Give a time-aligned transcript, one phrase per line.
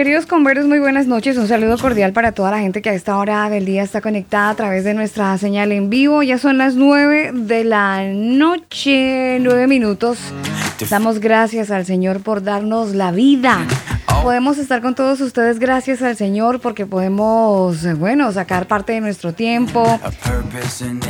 [0.00, 1.36] Queridos converos, muy buenas noches.
[1.36, 4.48] Un saludo cordial para toda la gente que a esta hora del día está conectada
[4.48, 6.22] a través de nuestra señal en vivo.
[6.22, 10.18] Ya son las nueve de la noche, nueve minutos.
[10.88, 13.58] Damos gracias al Señor por darnos la vida.
[14.22, 19.34] Podemos estar con todos ustedes gracias al Señor porque podemos, bueno, sacar parte de nuestro
[19.34, 20.00] tiempo,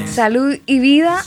[0.06, 1.22] salud y vida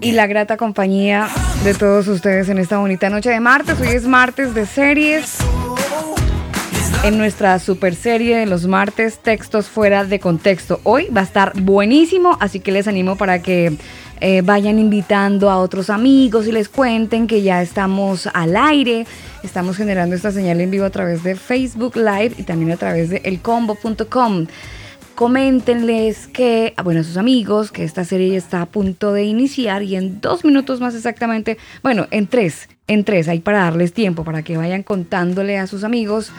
[0.00, 1.28] y la grata compañía
[1.64, 3.78] de todos ustedes en esta bonita noche de martes.
[3.78, 5.36] Hoy es martes de series.
[7.04, 10.80] En nuestra super serie de los martes, textos fuera de contexto.
[10.84, 13.76] Hoy va a estar buenísimo, así que les animo para que
[14.20, 19.04] eh, vayan invitando a otros amigos y les cuenten que ya estamos al aire.
[19.42, 23.10] Estamos generando esta señal en vivo a través de Facebook Live y también a través
[23.10, 24.46] de elcombo.com.
[25.14, 29.82] Coméntenles que, bueno, a sus amigos, que esta serie ya está a punto de iniciar
[29.82, 34.24] y en dos minutos más exactamente, bueno, en tres, en tres, hay para darles tiempo
[34.24, 36.32] para que vayan contándole a sus amigos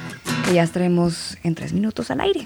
[0.46, 2.46] que ya estaremos en tres minutos al aire.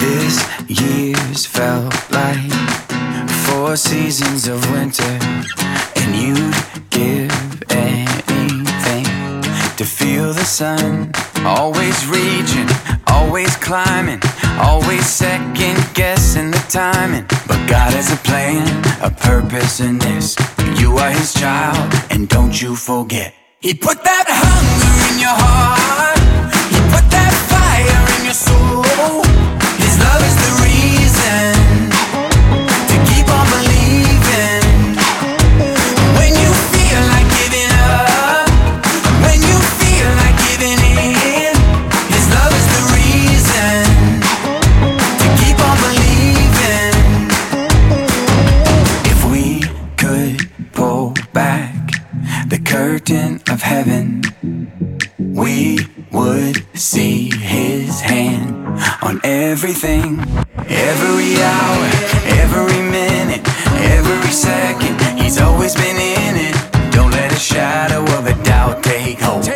[0.00, 1.46] This
[3.46, 5.18] four seasons of winter,
[5.96, 6.14] and
[6.90, 7.26] give
[9.76, 11.12] to feel the sun.
[11.44, 12.66] Always reaching,
[13.08, 14.20] always climbing,
[14.58, 17.26] always second guessing the timing.
[17.46, 18.66] But God has a plan,
[19.02, 20.36] a purpose in this.
[20.80, 23.34] You are His child, and don't you forget.
[23.60, 26.15] He put that hunger in your heart.
[53.06, 54.22] The curtain of heaven,
[55.18, 55.78] we
[56.12, 58.54] would see his hand
[59.02, 60.18] on everything.
[60.68, 61.90] Every hour,
[62.40, 63.46] every minute,
[63.92, 66.92] every second, he's always been in it.
[66.92, 69.20] Don't let a shadow of a doubt take.
[69.20, 69.48] Hold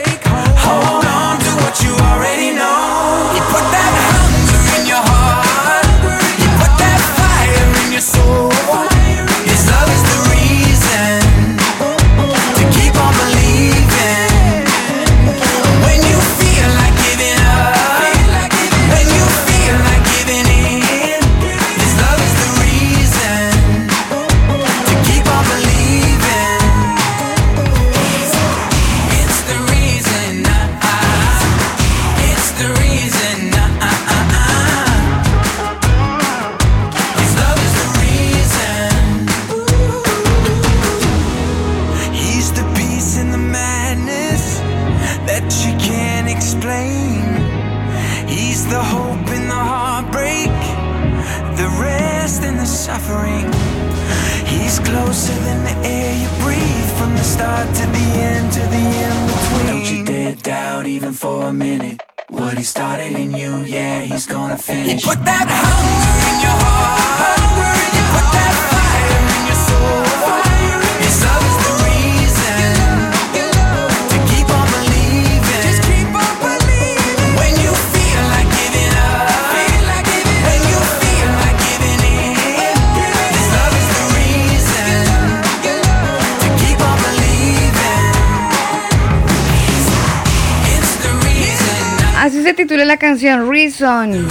[92.91, 94.27] la canción Reason.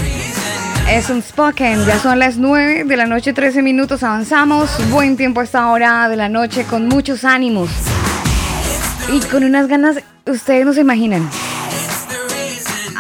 [0.91, 4.69] Es un spoken, ya son las 9 de la noche, 13 minutos, avanzamos.
[4.91, 7.69] Buen tiempo a esta hora de la noche con muchos ánimos.
[9.13, 11.29] Y con unas ganas, ustedes no se imaginan.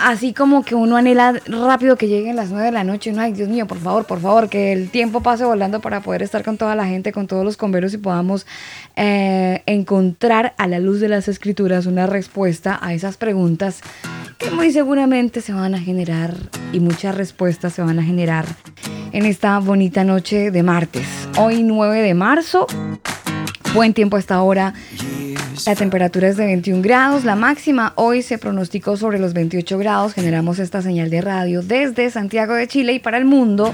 [0.01, 3.11] Así como que uno anhela rápido que lleguen las 9 de la noche.
[3.11, 6.23] No, ay, Dios mío, por favor, por favor, que el tiempo pase volando para poder
[6.23, 8.47] estar con toda la gente, con todos los converos y podamos
[8.95, 13.81] eh, encontrar a la luz de las escrituras una respuesta a esas preguntas
[14.39, 16.33] que muy seguramente se van a generar
[16.71, 18.45] y muchas respuestas se van a generar
[19.11, 21.05] en esta bonita noche de martes.
[21.37, 22.65] Hoy 9 de marzo,
[23.73, 24.73] buen tiempo hasta ahora.
[25.65, 30.13] La temperatura es de 21 grados, la máxima hoy se pronosticó sobre los 28 grados.
[30.13, 33.73] Generamos esta señal de radio desde Santiago de Chile y para el mundo.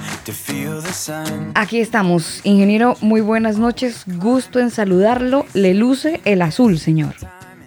[1.54, 2.42] Aquí estamos.
[2.44, 4.04] Ingeniero, muy buenas noches.
[4.08, 5.46] Gusto en saludarlo.
[5.54, 7.14] Le luce el azul, señor.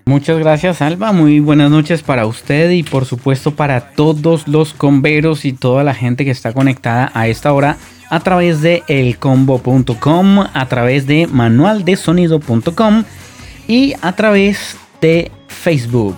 [0.09, 1.13] Muchas gracias, Alba.
[1.13, 5.93] Muy buenas noches para usted y por supuesto para todos los converos y toda la
[5.93, 7.77] gente que está conectada a esta hora
[8.09, 13.05] a través de elcombo.com, a través de manualdesonido.com
[13.67, 16.17] y a través de Facebook.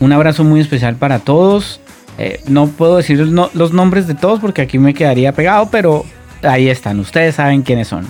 [0.00, 1.80] Un abrazo muy especial para todos.
[2.18, 6.04] Eh, no puedo decir los nombres de todos porque aquí me quedaría pegado, pero
[6.42, 6.98] ahí están.
[6.98, 8.08] Ustedes saben quiénes son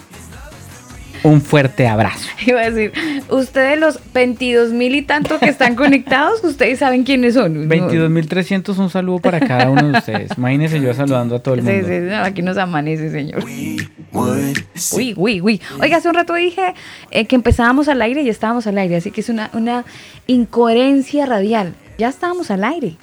[1.22, 2.28] un fuerte abrazo.
[2.46, 2.92] Iba a decir,
[3.28, 7.68] ustedes los 22 mil y tanto que están conectados, ustedes saben quiénes son.
[7.68, 10.30] 22 mil 300, un saludo para cada uno de ustedes.
[10.36, 11.86] Imagínense yo saludando a todo el mundo.
[11.86, 13.44] Sí, sí, aquí nos amanece, señor.
[13.44, 15.60] Uy, uy, uy.
[15.80, 16.74] Oiga, hace un rato dije
[17.10, 19.84] eh, que empezábamos al aire y ya estábamos al aire, así que es una, una
[20.26, 21.74] incoherencia radial.
[21.98, 22.96] Ya estábamos al aire.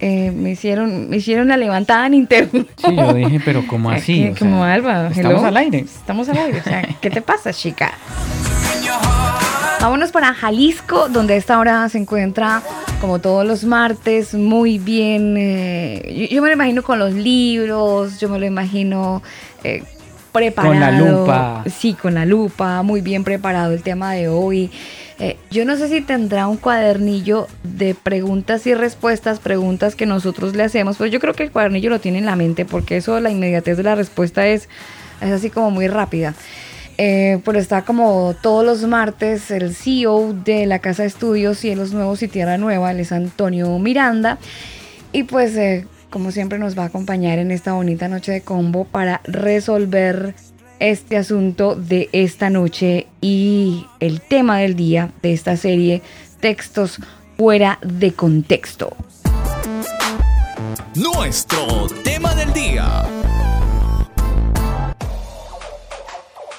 [0.00, 2.64] Eh, me hicieron me hicieron la levantada en interno.
[2.76, 4.32] Sí, yo dije, pero ¿cómo así?
[4.38, 5.08] como Alba.
[5.08, 5.80] Estamos al aire.
[5.80, 6.60] Estamos al aire.
[6.60, 7.92] O sea, ¿qué te pasa, chica?
[9.80, 12.62] Vámonos para Jalisco, donde a esta hora se encuentra,
[13.00, 15.36] como todos los martes, muy bien.
[15.38, 19.22] Eh, yo, me lo imagino con los libros, yo me lo imagino
[19.62, 19.84] eh,
[20.32, 20.74] preparado.
[20.74, 21.64] Con la lupa.
[21.66, 24.70] Sí, con la lupa, muy bien preparado el tema de hoy.
[25.20, 30.54] Eh, yo no sé si tendrá un cuadernillo de preguntas y respuestas, preguntas que nosotros
[30.54, 33.18] le hacemos, pero yo creo que el cuadernillo lo tiene en la mente porque eso,
[33.18, 34.68] la inmediatez de la respuesta es,
[35.20, 36.34] es así como muy rápida.
[37.00, 41.92] Eh, pero está como todos los martes el CEO de la Casa de Estudios Cielos
[41.92, 44.38] Nuevos y Tierra Nueva, él es Antonio Miranda.
[45.12, 48.84] Y pues eh, como siempre nos va a acompañar en esta bonita noche de combo
[48.84, 50.34] para resolver
[50.80, 56.02] este asunto de esta noche y el tema del día de esta serie,
[56.40, 56.98] textos
[57.36, 58.96] fuera de contexto.
[60.94, 63.04] Nuestro tema del día.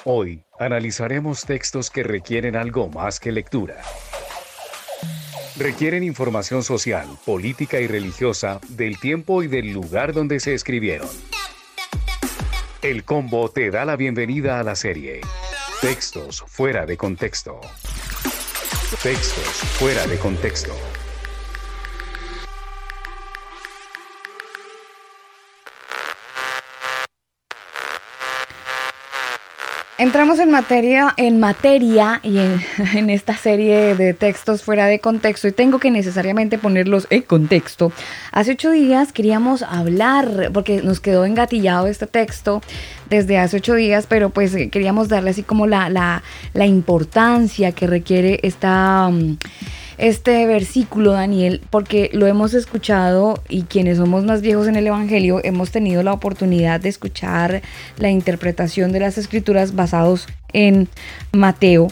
[0.04, 3.76] Hoy analizaremos textos que requieren algo más que lectura.
[5.56, 11.08] Requieren información social, política y religiosa del tiempo y del lugar donde se escribieron.
[12.82, 15.20] El combo te da la bienvenida a la serie.
[15.82, 17.60] Textos fuera de contexto.
[19.02, 19.44] Textos
[19.78, 20.72] fuera de contexto.
[30.00, 32.38] Entramos en materia, en materia y
[32.94, 37.92] en, esta serie de textos fuera de contexto y tengo que necesariamente ponerlos en contexto.
[38.32, 42.62] Hace ocho días queríamos hablar, porque nos quedó engatillado este texto
[43.10, 46.22] desde hace ocho días, pero pues eh, queríamos darle así como la,
[46.54, 49.10] importancia que requiere esta...
[49.10, 49.36] Mm,
[50.00, 55.40] este versículo, Daniel, porque lo hemos escuchado y quienes somos más viejos en el Evangelio
[55.44, 57.62] hemos tenido la oportunidad de escuchar
[57.98, 60.88] la interpretación de las escrituras basados en
[61.32, 61.88] Mateo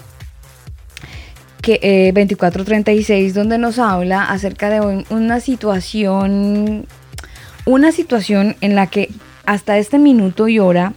[1.61, 6.87] que, eh, 24:36, donde nos habla acerca de una situación,
[7.67, 9.11] una situación en la que
[9.45, 10.95] hasta este minuto y hora,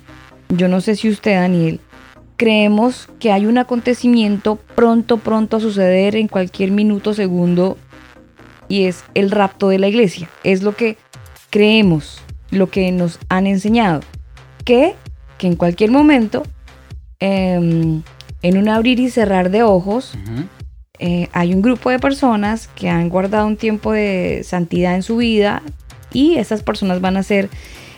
[0.47, 1.81] yo no sé si usted, Daniel,
[2.41, 7.77] creemos que hay un acontecimiento pronto, pronto a suceder en cualquier minuto, segundo,
[8.67, 10.27] y es el rapto de la iglesia.
[10.43, 10.97] Es lo que
[11.51, 12.19] creemos,
[12.49, 14.01] lo que nos han enseñado.
[14.65, 14.95] Que,
[15.37, 16.41] que en cualquier momento,
[17.19, 18.01] em,
[18.41, 20.15] en un abrir y cerrar de ojos,
[20.97, 25.17] eh, hay un grupo de personas que han guardado un tiempo de santidad en su
[25.17, 25.61] vida
[26.11, 27.49] y esas personas van a ser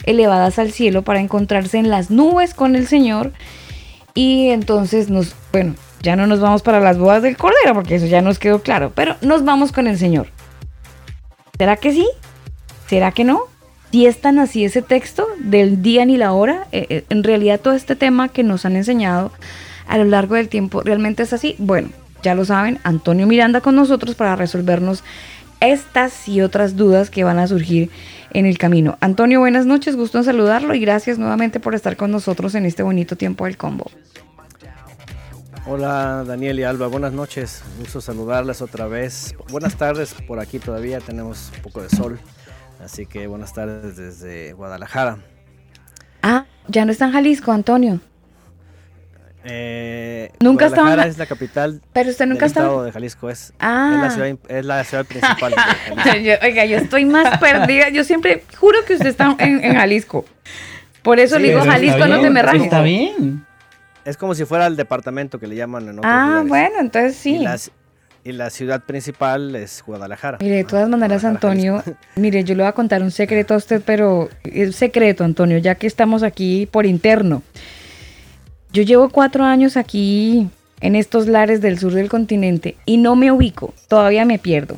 [0.06, 3.32] elevadas al cielo para encontrarse en las nubes con el Señor
[4.14, 8.06] y entonces nos, bueno, ya no nos vamos para las bodas del Cordero, porque eso
[8.06, 10.28] ya nos quedó claro, pero nos vamos con el Señor.
[11.58, 12.08] ¿Será que sí?
[12.88, 13.42] ¿Será que no?
[13.92, 17.60] Si es tan así ese texto del día ni la hora, eh, eh, en realidad
[17.60, 19.32] todo este tema que nos han enseñado
[19.88, 21.56] a lo largo del tiempo realmente es así.
[21.60, 21.90] Bueno,
[22.24, 25.04] ya lo saben, Antonio Miranda con nosotros para resolvernos
[25.60, 27.90] estas y otras dudas que van a surgir
[28.34, 28.98] en el camino.
[29.00, 32.84] Antonio, buenas noches, gusto en saludarlo y gracias nuevamente por estar con nosotros en este
[32.84, 33.90] bonito tiempo del combo.
[35.66, 39.34] Hola Daniel y Alba, buenas noches, gusto saludarles otra vez.
[39.50, 42.20] Buenas tardes, por aquí todavía tenemos un poco de sol,
[42.84, 45.20] así que buenas tardes desde Guadalajara.
[46.22, 48.02] Ah, ya no está en Jalisco, Antonio.
[49.46, 53.92] Eh, nunca estaba es la capital pero usted nunca del estado de Jalisco es, ah.
[53.94, 56.46] es, la ciudad, es la ciudad principal de Jalisco.
[56.46, 60.24] oiga yo estoy más perdida yo siempre juro que usted está en, Jalisco
[61.02, 62.64] Por eso Sí, le digo Jalisco, no te me rajes.
[62.64, 63.46] Está bien.
[64.06, 66.48] Es como si fuera el departamento que le llaman en otros Ah, lugares.
[66.50, 67.40] bueno, entonces Y sí.
[67.40, 67.58] la,
[68.24, 70.38] y la ciudad principal es Guadalajara.
[70.40, 72.00] Mire, de todas maneras, Antonio, Jalisco.
[72.16, 75.76] mire, yo le voy a contar un secreto a usted, pero es secreto, Antonio, ya
[75.76, 77.44] que estamos aquí por interno.
[78.74, 80.48] Yo llevo cuatro años aquí
[80.82, 84.78] en estos lares del sur del continente y no me ubico, todavía me pierdo.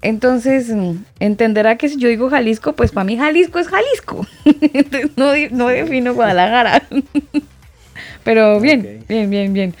[0.00, 4.26] Entonces, mm, entenderá que si yo digo Jalisco, pues para mí Jalisco es Jalisco.
[4.72, 6.84] Entonces, no, no defino Guadalajara.
[8.24, 9.74] Pero bien, bien, bien, bien.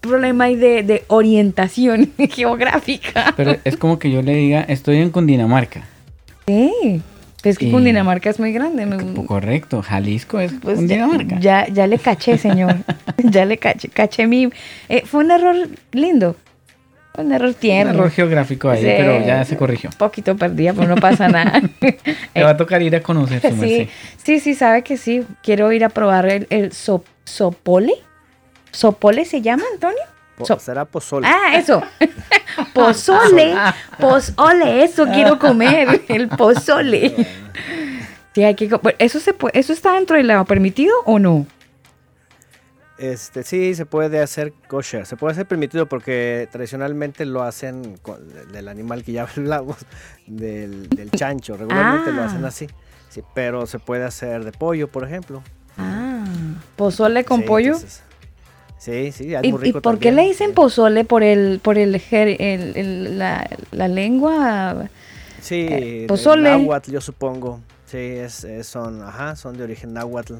[0.00, 3.34] Problema ahí de, de orientación geográfica.
[3.36, 5.84] Pero es como que yo le diga, estoy en Cundinamarca.
[6.46, 7.02] Sí,
[7.48, 8.84] es que Cundinamarca es muy grande.
[8.86, 11.40] me- Correcto, Jalisco es pues ya, Cundinamarca.
[11.40, 12.76] ya, ya le caché, señor.
[13.24, 14.48] ya le caché, caché mi...
[14.88, 15.56] eh, fue un error
[15.92, 16.36] lindo.
[17.18, 17.92] Un error Un tierno.
[17.92, 18.86] error geográfico ahí, Sí.
[18.96, 19.90] pero ya se corrigió.
[19.90, 21.60] Un poquito perdida, pero no pasa nada.
[22.32, 23.88] Te va a tocar ir a conocer su sí,
[24.22, 25.24] sí, sí, sabe que sí.
[25.42, 27.94] Quiero ir a probar el, el so- sopole.
[28.70, 29.98] ¿Sopole se llama, Antonio?
[30.46, 31.26] Po- será pozole.
[31.28, 31.82] Ah, eso.
[32.74, 33.54] pozole.
[33.98, 36.02] Pozole, eso quiero comer.
[36.08, 37.14] El pozole.
[38.34, 38.68] Sí, hay que
[38.98, 41.46] ¿Eso, se puede, ¿Eso está dentro de lo permitido o no?
[42.98, 45.06] Este, sí, se puede hacer kosher.
[45.06, 49.76] Se puede hacer permitido porque tradicionalmente lo hacen con- del animal que ya hablamos,
[50.26, 51.56] del, del chancho.
[51.56, 52.26] Regularmente lo Ah.
[52.26, 52.66] hacen así.
[53.08, 55.42] Sí, pero se puede hacer de pollo, por ejemplo.
[55.78, 56.24] Ah,
[56.76, 57.66] pozole con Sí, pollo.
[57.72, 58.02] entonces-
[58.80, 61.04] sí, sí, es ¿Y, muy y rico por qué le dicen pozole?
[61.04, 64.88] ¿Por el por el, ger- el- el- la, la lengua?
[65.40, 66.50] Sí, Eh, pozole.
[66.50, 67.60] náhuatl, yo supongo.
[67.86, 70.34] Sí, es, es- son, ajá, son de origen náhuatl.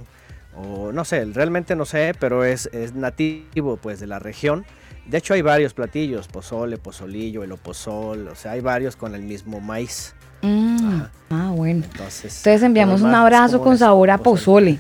[0.57, 4.65] O no sé, realmente no sé, pero es, es nativo pues de la región.
[5.07, 9.23] De hecho hay varios platillos, pozole, pozolillo, el opozol, o sea, hay varios con el
[9.23, 10.15] mismo maíz.
[10.43, 11.85] Mm, ah, bueno.
[11.91, 14.79] Entonces, Entonces enviamos un abrazo con sabor a pozole.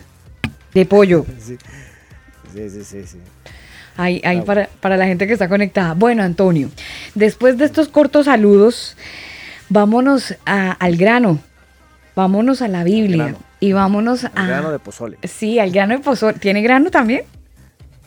[0.74, 1.24] De pollo.
[2.52, 3.18] Sí, sí, sí, sí.
[4.00, 5.94] Ahí, ahí Ah, para, para la gente que está conectada.
[5.94, 6.70] Bueno, Antonio,
[7.14, 8.96] después de estos cortos saludos,
[9.68, 11.38] vámonos a- al grano.
[12.16, 13.34] Vámonos a la Biblia.
[13.60, 14.46] Y vámonos El a.
[14.46, 15.18] grano de pozole.
[15.24, 16.38] Sí, al grano de pozole.
[16.38, 17.22] ¿Tiene grano también?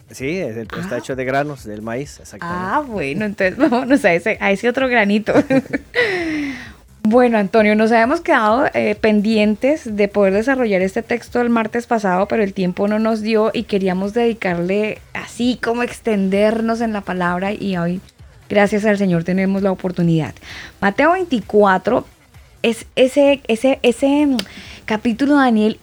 [0.10, 2.66] Sí, es el- está hecho de granos, del maíz, exactamente.
[2.72, 5.34] Ah, bueno, entonces vámonos a ese, a ese otro granito.
[7.06, 12.30] bueno, Antonio, nos habíamos quedado eh, pendientes de poder desarrollar este texto el martes pasado,
[12.30, 17.52] pero el tiempo no nos dio y queríamos dedicarle así como extendernos en la palabra
[17.52, 18.00] y hoy,
[18.48, 20.34] gracias al Señor, tenemos la oportunidad.
[20.80, 22.06] Mateo 24
[22.62, 24.38] es ese, ese, ese mm,
[24.86, 25.82] capítulo, Daniel,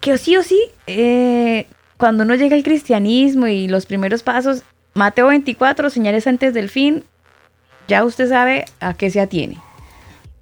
[0.00, 1.66] que sí o sí, eh,
[1.98, 4.62] cuando uno llega al cristianismo y los primeros pasos,
[4.94, 7.04] Mateo 24, señales antes del fin,
[7.86, 9.58] ya usted sabe a qué se atiene.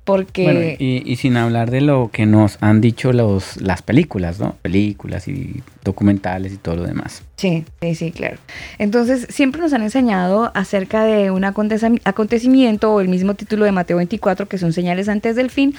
[0.04, 0.44] Porque...
[0.44, 4.56] Bueno, y, y sin hablar de lo que nos han dicho los, las películas, ¿no?
[4.60, 7.22] Películas y documentales y todo lo demás.
[7.36, 8.38] Sí, sí, sí, claro.
[8.78, 13.98] Entonces, siempre nos han enseñado acerca de un acontecimiento o el mismo título de Mateo
[13.98, 15.74] 24, que son señales antes del fin.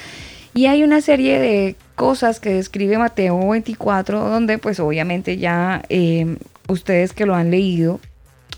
[0.53, 6.37] Y hay una serie de cosas que describe Mateo 24, donde pues obviamente ya eh,
[6.67, 7.99] ustedes que lo han leído,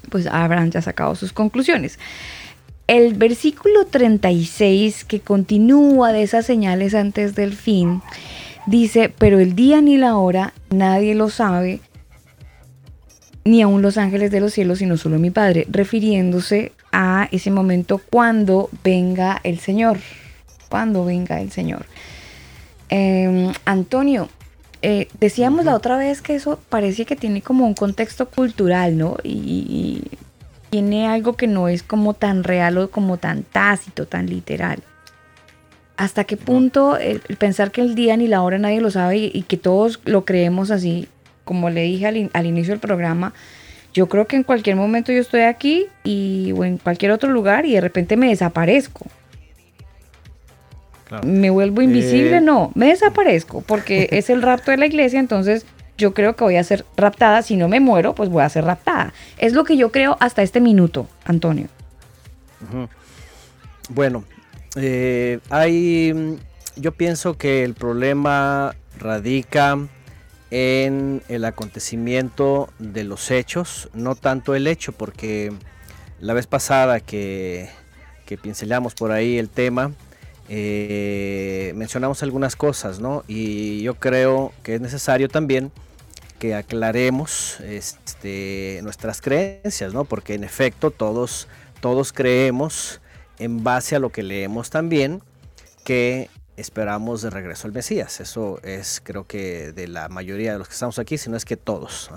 [0.10, 1.98] pues habrán ya sacado sus conclusiones.
[2.88, 8.04] El versículo 36, que continúa de esas señales antes del fin,
[8.68, 11.80] dice, pero el día ni la hora nadie lo sabe,
[13.44, 18.00] ni aun los ángeles de los cielos, sino solo mi Padre, refiriéndose a ese momento
[18.12, 19.98] cuando venga el Señor,
[20.70, 21.88] cuando venga el Señor.
[22.90, 24.30] Eh, Antonio,
[24.84, 29.18] eh, decíamos la otra vez que eso parece que tiene como un contexto cultural, ¿no?
[29.24, 30.04] Y, y
[30.70, 34.80] tiene algo que no es como tan real o como tan tácito, tan literal.
[35.98, 39.32] ¿Hasta qué punto el, pensar que el día ni la hora nadie lo sabe y,
[39.34, 41.08] y que todos lo creemos así,
[41.46, 43.34] como le dije al, in- al inicio del programa,
[43.94, 47.66] yo creo que en cualquier momento yo estoy aquí y, o en cualquier otro lugar
[47.66, 49.06] y de repente me desaparezco.
[51.08, 51.26] Claro.
[51.28, 52.38] ¿Me vuelvo invisible?
[52.38, 52.42] Eh.
[52.42, 55.66] No, me desaparezco porque es el rapto de la iglesia, entonces
[55.98, 57.42] yo creo que voy a ser raptada.
[57.42, 59.14] Si no me muero, pues voy a ser raptada.
[59.38, 61.68] Es lo que yo creo hasta este minuto, Antonio.
[63.90, 64.24] Bueno,
[64.76, 66.36] eh, hay, mm,
[66.78, 69.78] yo pienso que el problema radica
[70.52, 75.54] en el acontecimiento de los hechos, no tanto el hecho, porque
[76.20, 77.70] la vez pasada que,
[78.26, 79.92] que pincelamos por ahí el tema,
[80.48, 83.24] eh, mencionamos algunas cosas, ¿no?
[83.28, 85.72] Y yo creo que es necesario también
[86.54, 90.06] aclaremos este, nuestras creencias, ¿no?
[90.06, 91.48] Porque en efecto todos,
[91.80, 93.02] todos creemos
[93.40, 95.22] en base a lo que leemos también
[95.84, 98.20] que esperamos de regreso al Mesías.
[98.20, 101.46] Eso es creo que de la mayoría de los que estamos aquí, si no es
[101.46, 102.10] que todos.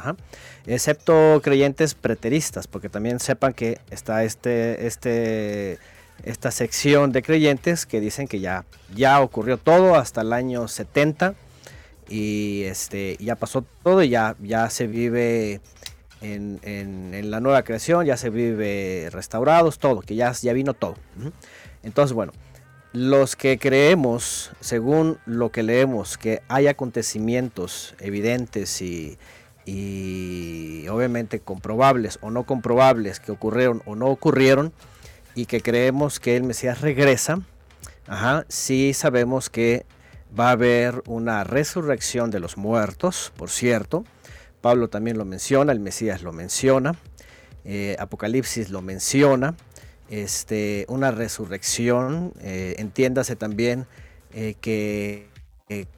[0.66, 5.78] Excepto creyentes preteristas, porque también sepan que está este, este,
[6.22, 11.34] esta sección de creyentes que dicen que ya, ya ocurrió todo hasta el año 70
[12.08, 15.60] y este, ya pasó todo y ya, ya se vive
[16.20, 20.96] en, en, la nueva creación, ya se vive restaurados, todo, que ya, ya vino todo.
[21.82, 22.32] Entonces, bueno,
[22.92, 29.18] los que creemos, según lo que leemos, que hay acontecimientos evidentes y,
[30.88, 34.72] obviamente comprobables o no comprobables que ocurrieron o no ocurrieron,
[35.34, 37.40] y que creemos que el Mesías regresa,
[38.08, 39.84] ajá, sabemos que
[40.38, 44.04] va a haber una resurrección de los muertos, por cierto.
[44.60, 46.96] Pablo también lo menciona, el Mesías lo menciona,
[47.64, 49.54] eh, Apocalipsis lo menciona
[50.10, 52.32] este, una resurrección.
[52.40, 53.86] Eh, entiéndase también
[54.32, 55.28] eh, que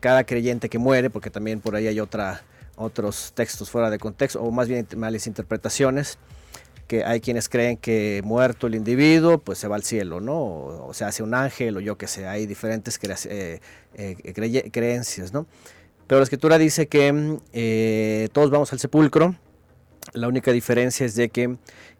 [0.00, 4.50] cada creyente que muere, porque también por ahí hay otros textos fuera de contexto, o
[4.50, 6.18] más bien malas interpretaciones,
[6.90, 10.36] que hay quienes creen que muerto el individuo, pues se va al cielo, ¿no?
[10.36, 12.98] O, se hace un ángel, o yo que sé, hay diferentes
[14.72, 15.46] creencias, ¿no?
[16.08, 19.36] Pero la escritura dice que todos vamos al sepulcro,
[20.14, 21.56] la única diferencia es de que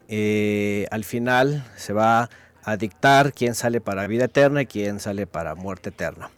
[0.09, 2.29] eh, al final se va
[2.65, 6.31] a dictar quién sale para vida eterna y quién sale para muerte eterna.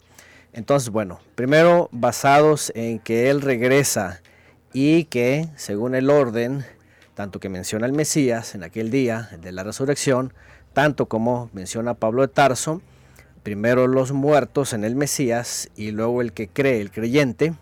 [0.52, 4.22] Entonces, bueno, primero basados en que Él regresa
[4.72, 6.64] y que, según el orden,
[7.14, 10.32] tanto que menciona el Mesías en aquel día, de la resurrección,
[10.72, 12.82] tanto como menciona Pablo de Tarso,
[13.42, 17.54] primero los muertos en el Mesías y luego el que cree, el creyente.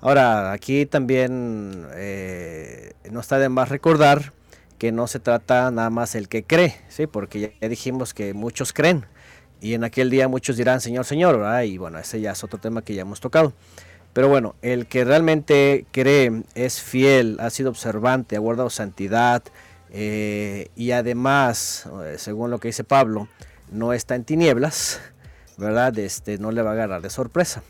[0.00, 4.32] Ahora, aquí también eh, no está de más recordar
[4.78, 7.06] que no se trata nada más el que cree, ¿sí?
[7.06, 9.04] porque ya dijimos que muchos creen
[9.60, 12.82] y en aquel día muchos dirán Señor, Señor, y bueno, ese ya es otro tema
[12.82, 13.52] que ya hemos tocado.
[14.12, 19.42] Pero bueno, el que realmente cree, es fiel, ha sido observante, ha guardado santidad
[19.92, 23.28] eh, y además, eh, según lo que dice Pablo,
[23.70, 25.00] no está en tinieblas,
[25.56, 25.96] ¿verdad?
[25.98, 27.62] Este, no le va a agarrar de sorpresa.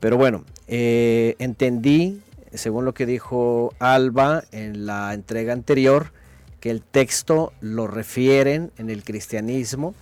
[0.00, 2.20] Pero bueno, eh, entendí,
[2.52, 6.12] según lo que dijo Alba en la entrega anterior,
[6.60, 9.94] que el texto lo refieren en el cristianismo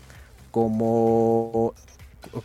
[0.51, 1.75] como,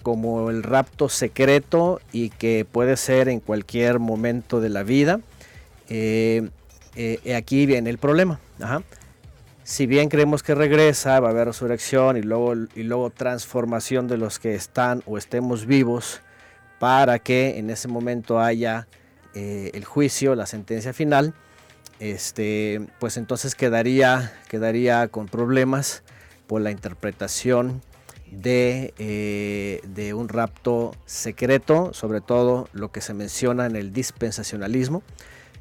[0.02, 5.20] como el rapto secreto y que puede ser en cualquier momento de la vida.
[5.90, 6.50] Eh,
[6.96, 8.40] eh, aquí viene el problema.
[9.64, 14.18] Si bien creemos que regresa, va a haber resurrección y luego, y luego transformación de
[14.18, 16.22] los que están o estemos vivos
[16.80, 18.88] para que en ese momento haya
[19.34, 21.34] eh, el juicio, la sentencia final,
[22.00, 26.04] este, pues entonces quedaría, quedaría con problemas
[26.48, 27.82] por la interpretación
[28.32, 35.04] de, eh, de, un rapto secreto, sobre todo lo que se menciona en el dispensacionalismo,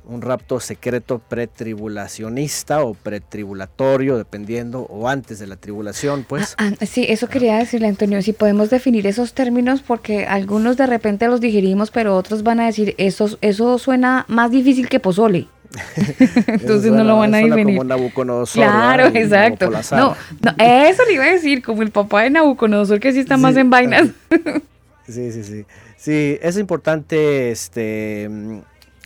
[0.06, 6.54] un rapto secreto pretribulacionista o pretribulatorio, dependiendo, o antes de la tribulación, pues.
[6.58, 10.86] Ah, ah, sí, eso quería decirle, Antonio, si podemos definir esos términos, porque algunos de
[10.86, 15.48] repente los digerimos, pero otros van a decir, eso, eso suena más difícil que pozole.
[16.46, 17.78] Entonces no lo van a definir.
[17.78, 18.62] Como Nabucodonosor.
[18.62, 19.70] Claro, exacto.
[19.70, 23.36] No, no, eso le iba a decir, como el papá de Nabucodonosor que sí está
[23.36, 24.08] más en vainas.
[25.08, 25.64] sí, sí, sí.
[25.96, 28.28] Sí, es importante este,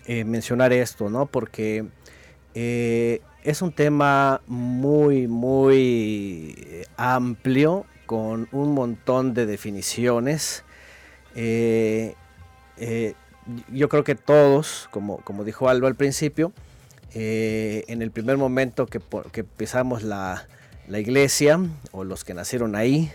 [0.06, 1.26] eh, mencionar esto, ¿no?
[1.26, 1.86] Porque
[2.54, 10.64] eh, es un tema muy, muy eh, amplio, con un montón de definiciones.
[11.36, 12.14] Eh,
[13.72, 16.52] yo creo que todos, como, como dijo Alba al principio,
[17.12, 19.00] eh, en el primer momento que,
[19.32, 20.46] que pisamos la,
[20.88, 21.60] iglesia
[21.92, 23.12] o los que nacieron ahí,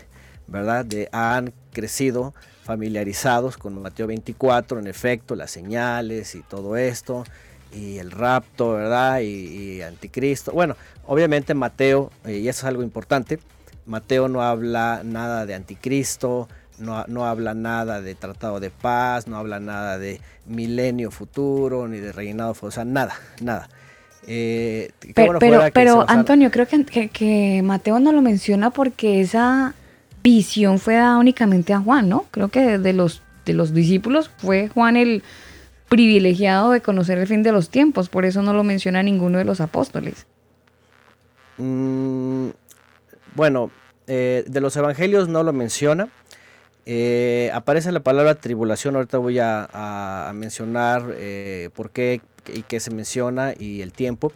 [0.47, 0.85] ¿verdad?
[1.11, 7.25] Han crecido familiarizados con Mateo 24, en efecto, las señales y todo esto,
[7.73, 9.19] y el rapto, ¿verdad?
[9.19, 10.51] Y, anticristo.
[10.51, 13.39] Bueno, obviamente Mateo, eh, y eso es algo importante,
[13.85, 19.59] Mateo no habla nada de anticristo, no, habla nada de tratado de paz, no habla
[19.59, 23.69] nada de milenio futuro, ni de reinado, o sea, nada, nada.
[24.27, 25.39] Eh, pero,
[25.73, 29.73] pero, Antonio, creo que, que, Mateo no lo menciona porque esa
[30.23, 32.25] visión fue dada únicamente a Juan, ¿no?
[32.31, 35.23] Creo que de los, de los discípulos fue Juan el
[35.89, 39.45] privilegiado de conocer el fin de los tiempos, por eso no lo menciona ninguno de
[39.45, 40.25] los apóstoles.
[41.57, 42.49] Mm,
[43.35, 43.71] bueno,
[44.07, 46.09] eh, de los evangelios no lo menciona.
[46.85, 52.21] Eh, aparece la palabra tribulación, ahorita voy a, mencionar eh, por qué
[52.53, 54.31] y qué se menciona y el tiempo.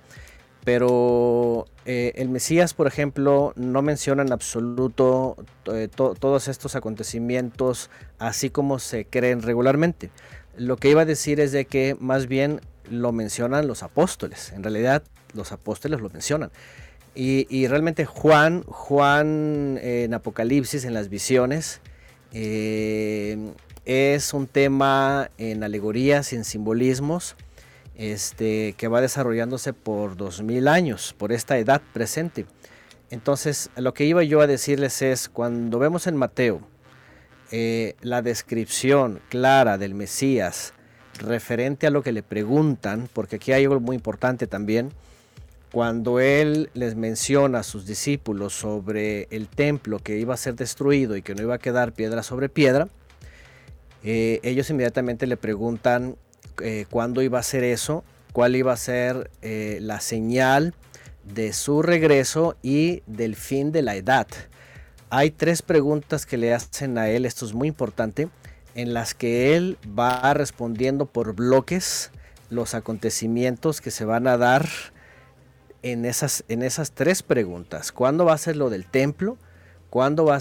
[0.65, 5.35] pero eh, el Mesías, por ejemplo, no menciona en absoluto
[5.95, 10.11] todos estos acontecimientos así como se creen regularmente.
[10.57, 14.51] Lo que iba a decir es de que más bien lo mencionan los apóstoles.
[14.51, 16.51] En realidad, los apóstoles lo mencionan.
[17.15, 21.81] Y, realmente Juan, Juan en Apocalipsis, en las visiones,
[22.33, 23.53] eh,
[23.85, 27.35] es un tema en alegorías y en simbolismos
[27.95, 32.45] este, que va desarrollándose por dos mil años, por esta edad presente.
[33.09, 36.61] Entonces, lo que iba yo a decirles es, cuando vemos en Mateo
[37.51, 40.73] eh, la descripción clara del Mesías
[41.19, 44.91] referente a lo que le preguntan, porque aquí hay algo muy importante también,
[45.71, 51.15] cuando él les menciona a sus discípulos sobre el templo que iba a ser destruido
[51.15, 52.87] y que no iba a quedar piedra sobre piedra,
[54.03, 56.15] eh, ellos inmediatamente le preguntan
[56.61, 58.03] eh, cuándo iba a ser eso,
[58.33, 60.73] cuál iba a ser eh, la señal
[61.23, 64.27] de su regreso y del fin de la edad.
[65.11, 68.29] Hay tres preguntas que le hacen a él, esto es muy importante,
[68.75, 72.11] en las que él va respondiendo por bloques
[72.49, 74.67] los acontecimientos que se van a dar
[75.83, 77.91] en esas, en esas tres preguntas.
[77.91, 79.37] ¿Cuándo va a ser lo del templo?
[79.89, 80.39] ¿Cuándo va,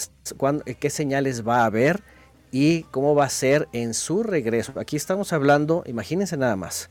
[0.78, 2.02] ¿Qué señales va a haber?
[2.50, 4.72] y cómo va a ser en su regreso.
[4.76, 6.90] Aquí estamos hablando, imagínense nada más,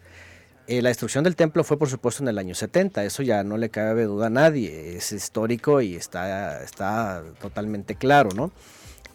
[0.68, 3.58] eh, la destrucción del templo fue por supuesto en el año 70, eso ya no
[3.58, 8.52] le cabe duda a nadie, es histórico y está, está totalmente claro, ¿no?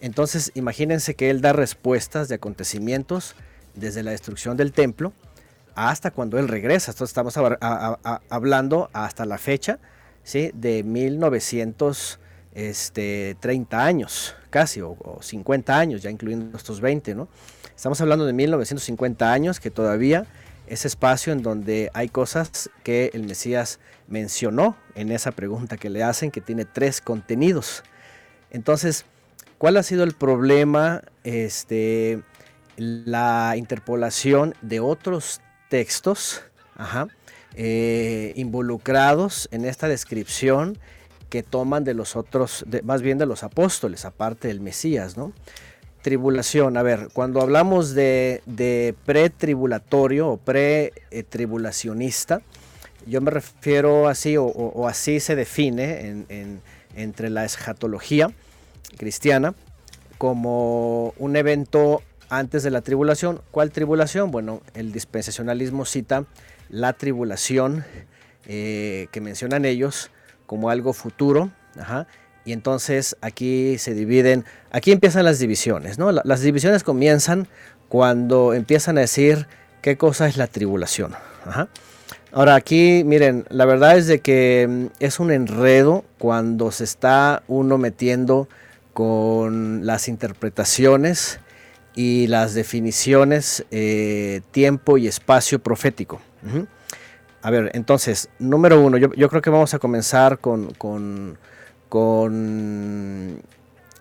[0.01, 3.37] Entonces imagínense que él da respuestas de acontecimientos
[3.75, 5.13] desde la destrucción del templo
[5.75, 6.93] hasta cuando él regresa.
[6.93, 7.37] Entonces estamos
[8.31, 9.79] hablando hasta la fecha
[10.23, 10.51] ¿sí?
[10.55, 12.19] de 1900
[12.55, 17.29] este, 30 años, casi, o, 50 años, ya incluyendo estos 20, ¿no?
[17.75, 20.27] Estamos hablando de 1950 años, que todavía
[20.67, 26.03] es espacio en donde hay cosas que el Mesías mencionó en esa pregunta que le
[26.03, 27.83] hacen, que tiene tres contenidos.
[28.51, 29.05] Entonces,
[29.59, 31.03] ¿cuál ha sido el problema?
[31.25, 32.23] Este,
[32.77, 35.41] la interpolación de otros
[35.73, 36.43] textos
[37.57, 40.77] eh, involucrados en esta descripción
[41.31, 45.33] que toman de los otros, más bien de los apóstoles, aparte del Mesías, ¿no?
[46.03, 52.43] Tribulación, a ver, cuando hablamos de, de pretribulatorio o pre-tribulacionista,
[53.07, 56.27] yo me refiero así, o, así se define
[56.95, 58.31] entre la escatología
[58.99, 59.55] cristiana,
[60.19, 62.03] como un evento
[62.33, 63.43] antes de la tribulación.
[63.51, 64.31] ¿Cuál tribulación?
[64.31, 66.25] Bueno, el dispensacionalismo cita
[66.71, 67.85] la tribulación
[68.47, 70.11] eh, que mencionan ellos
[70.47, 71.51] como algo futuro.
[72.45, 76.11] y entonces aquí se dividen, aquí empiezan las divisiones, ¿no?
[76.11, 77.47] Las divisiones comienzan
[77.89, 79.47] cuando empiezan a decir
[79.83, 81.15] qué cosa es la tribulación.
[82.33, 87.43] Ahora aquí, miren, la verdad es de que mm, es un enredo cuando se está
[87.47, 88.49] uno metiendo
[88.95, 91.41] con las interpretaciones
[91.95, 96.21] y las definiciones eh, tiempo y espacio profético.
[97.43, 101.37] A ver, entonces, número uno, yo, creo que vamos a comenzar con, con,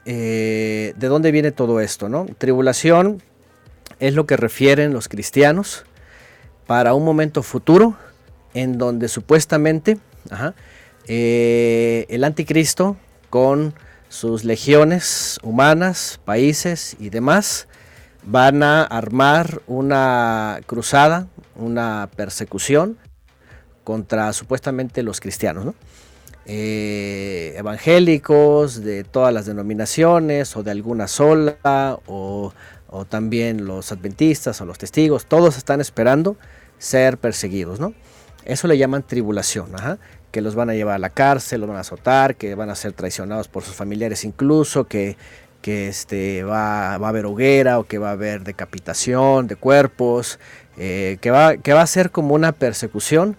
[0.06, 2.28] eh, de dónde viene todo esto, ¿no?
[2.38, 3.22] Tribulación
[4.00, 5.86] es lo que refieren los cristianos
[6.68, 7.96] para un momento futuro
[8.54, 9.98] en donde supuestamente
[11.08, 12.96] eh, el anticristo
[13.30, 13.74] con
[14.10, 17.68] sus legiones humanas, países y demás
[18.24, 22.98] van a armar una cruzada, una persecución
[23.84, 25.74] contra supuestamente los cristianos,
[26.46, 32.54] eh, evangélicos de todas las denominaciones o de alguna sola o,
[33.10, 36.36] también los adventistas o los testigos, todos están esperando
[36.78, 37.94] ser perseguidos, ¿no?
[38.44, 39.72] Eso le llaman tribulación,
[40.32, 42.76] que los van a llevar a la cárcel, los van a azotar, que van a
[42.76, 45.16] ser traicionados por sus familiares incluso, que,
[45.62, 50.40] que este, va, va, a haber hoguera o que va a haber decapitación de cuerpos,
[50.78, 53.36] eh, que, va, que va a ser como una persecución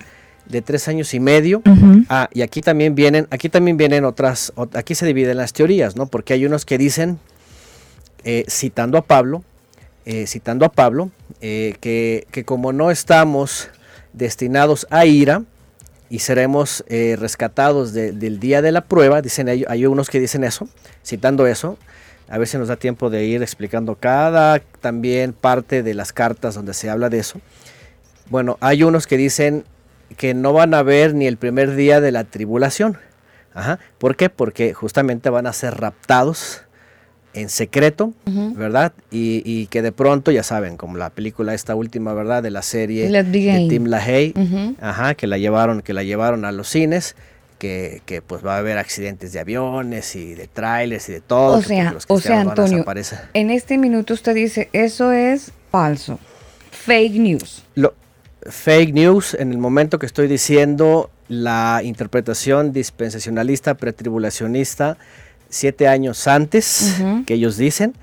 [0.46, 1.62] de tres años y medio.
[2.08, 6.06] Ah, y aquí también vienen, aquí también vienen otras, aquí se dividen las teorías, ¿no?
[6.06, 7.18] Porque hay unos que dicen,
[8.24, 9.42] eh, citando a Pablo,
[10.04, 13.70] eh, citando a Pablo, eh, que, como no estamos
[14.12, 15.42] destinados a ira
[16.10, 20.68] y seremos rescatados del día de la prueba, dicen hay unos que dicen eso,
[21.02, 21.78] citando eso,
[22.32, 26.54] a ver si nos da tiempo de ir explicando cada también parte de las cartas
[26.54, 27.42] donde se habla de eso.
[28.30, 29.64] Bueno, hay unos que dicen
[30.16, 32.96] que no van a ver ni el primer día de la tribulación.
[33.98, 34.30] ¿Por qué?
[34.30, 36.62] Porque justamente van a ser raptados
[37.34, 38.94] en secreto, ¿verdad?
[39.10, 42.42] Y, que de pronto, ya saben, como la película esta última, ¿verdad?
[42.42, 44.32] De la serie de Tim LaHaye,
[44.80, 47.14] ajá, que la llevaron, que la llevaron a los cines.
[47.62, 51.58] Que, que, pues va a haber accidentes de aviones y de trailers y de todo.
[51.58, 52.84] O sea, o sea Antonio,
[53.34, 56.18] en este minuto usted dice, eso es falso,
[56.72, 57.62] fake news.
[57.76, 57.94] Lo,
[58.42, 64.98] fake news en el momento que estoy diciendo la interpretación dispensacionalista, pretribulacionista
[65.48, 66.96] siete años antes,
[67.26, 67.94] que ellos dicen,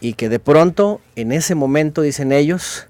[0.00, 2.88] y que de pronto, en ese momento, dicen ellos,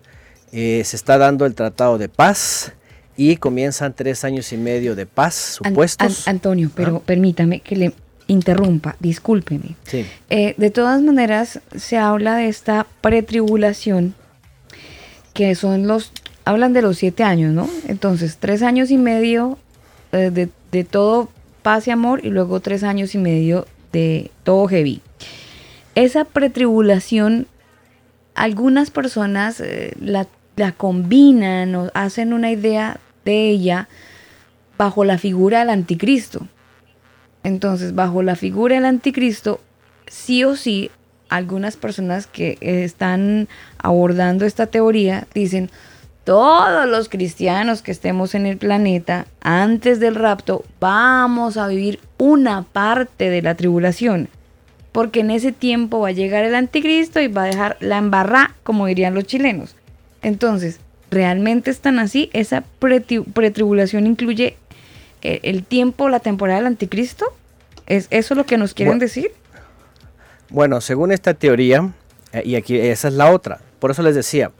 [0.52, 2.72] eh, se está dando el tratado de paz
[3.18, 6.28] y comienzan tres años y medio de paz supuestos.
[6.28, 7.92] Antonio, pero permítame que le
[8.28, 9.74] interrumpa, discúlpeme.
[9.82, 10.06] Sí.
[10.30, 14.14] Eh, de todas maneras, se habla de esta pretribulación,
[15.34, 16.12] que son los,
[16.44, 17.68] hablan de los siete años, ¿no?
[17.88, 19.58] Entonces, tres años y medio
[20.12, 21.28] eh, de, de todo
[21.62, 25.02] paz y amor y luego tres años y medio de todo heavy.
[25.96, 27.48] Esa pretribulación,
[28.36, 33.88] algunas personas eh, la, la combinan o hacen una idea de ella
[34.76, 36.46] bajo la figura del anticristo.
[37.44, 39.60] Entonces, bajo la figura del anticristo,
[40.06, 40.90] sí o sí,
[41.28, 45.70] algunas personas que están abordando esta teoría dicen,
[46.24, 52.62] todos los cristianos que estemos en el planeta antes del rapto vamos a vivir una
[52.62, 54.28] parte de la tribulación.
[54.92, 58.54] Porque en ese tiempo va a llegar el anticristo y va a dejar la embarrá,
[58.62, 59.74] como dirían los chilenos.
[60.22, 62.30] Entonces, ¿realmente están así?
[62.32, 64.56] ¿Esa pretribulación incluye
[65.22, 67.26] el, tiempo, la temporada del anticristo?
[67.86, 69.32] ¿Es eso lo que nos quieren decir?
[70.50, 71.90] Bueno, según esta teoría,
[72.32, 74.50] eh, y aquí esa es la otra, por eso les decía,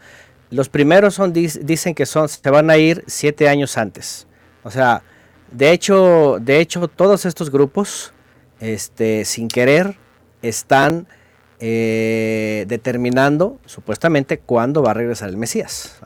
[0.50, 4.26] los primeros son, dicen que son, se van a ir siete años antes.
[4.64, 5.02] O sea,
[5.50, 8.12] de hecho, de hecho todos estos grupos,
[8.60, 9.96] este, sin querer,
[10.42, 11.06] están
[11.60, 15.98] eh, determinando supuestamente cuándo va a regresar el Mesías.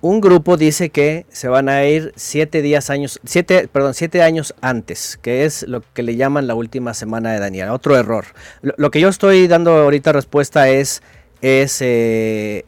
[0.00, 4.54] Un grupo dice que se van a ir siete días años, siete, perdón, siete años
[4.60, 7.70] antes, que es lo que le llaman la última semana de Daniel.
[7.70, 8.26] Otro error.
[8.60, 11.02] Lo, que yo estoy dando ahorita respuesta es,
[11.40, 12.66] es eh,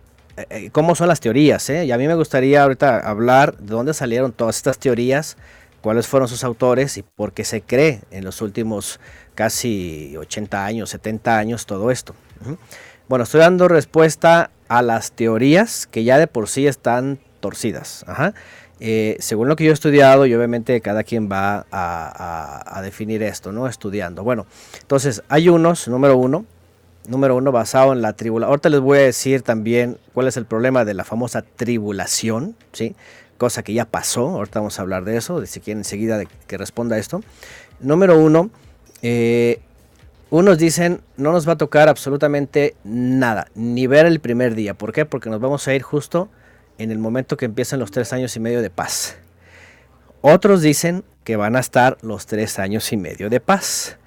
[0.51, 1.68] eh, cómo son las teorías.
[1.68, 5.37] Y a mí me gustaría ahorita hablar de dónde salieron todas estas teorías,
[5.83, 8.99] cuáles fueron sus autores y por qué se cree en los últimos
[9.37, 12.16] casi 80 años, 70 años todo esto.
[13.09, 18.05] Bueno, estoy dando respuesta a las teorías que ya de por sí están torcidas.
[19.20, 23.53] según lo que yo he estudiado, y obviamente cada quien va a, a, definir esto,
[23.53, 23.68] ¿no?
[23.68, 24.25] Estudiando.
[24.25, 24.46] Bueno,
[24.81, 26.44] entonces hay unos, número uno,
[27.09, 28.51] número uno basado en la tribulación.
[28.51, 32.96] Ahorita les voy a decir también cuál es el problema de la famosa tribulación, ¿sí?
[33.38, 36.96] Cosa que ya pasó, ahorita vamos a hablar de eso, si quieren enseguida que responda
[36.96, 37.20] esto.
[37.81, 38.51] Número uno,
[39.02, 39.61] eh,
[40.30, 44.74] unos dicen no nos va a tocar absolutamente nada, ni ver el primer día.
[44.74, 45.04] ¿Por qué?
[45.04, 46.28] Porque nos vamos a ir justo
[46.78, 49.16] en el momento que empiezan los tres años y medio de paz.
[50.20, 53.98] Otros dicen que van a estar los tres años y medio de paz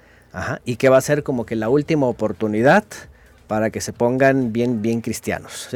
[0.64, 2.84] y que va a ser como que la última oportunidad
[3.46, 5.68] para que se pongan bien, bien cristianos.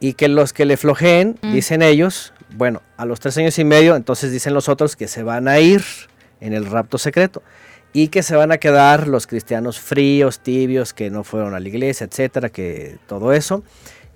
[0.00, 1.52] Y que los que le flojeen, mm.
[1.52, 5.22] dicen ellos, bueno, a los tres años y medio, entonces dicen los otros que se
[5.22, 5.82] van a ir
[6.40, 7.42] en el rapto secreto
[7.92, 11.68] y que se van a quedar los cristianos fríos, tibios, que no fueron a la
[11.68, 13.62] iglesia, etcétera, que todo eso,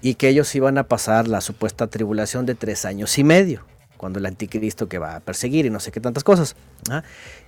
[0.01, 3.65] y que ellos iban a pasar la supuesta tribulación de tres años y medio
[4.03, 6.57] cuando el anticristo que va a perseguir y no sé qué tantas cosas.
[6.91, 7.05] ¿ah?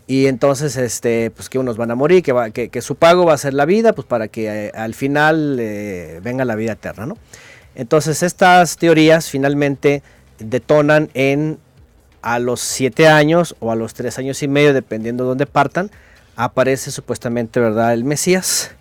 [0.07, 3.35] Y entonces, este, pues que unos van a morir, que, va, que, su pago va
[3.35, 7.07] a ser la vida, pues para que eh, al final eh, venga la vida eterna,
[7.07, 7.19] ¿no?
[7.75, 10.05] Entonces estas teorías finalmente
[10.39, 11.59] detonan en
[12.23, 15.91] a los siete años o a los tres años y medio, dependiendo de dónde partan,
[16.37, 18.75] aparece supuestamente, ¿verdad?, el Mesías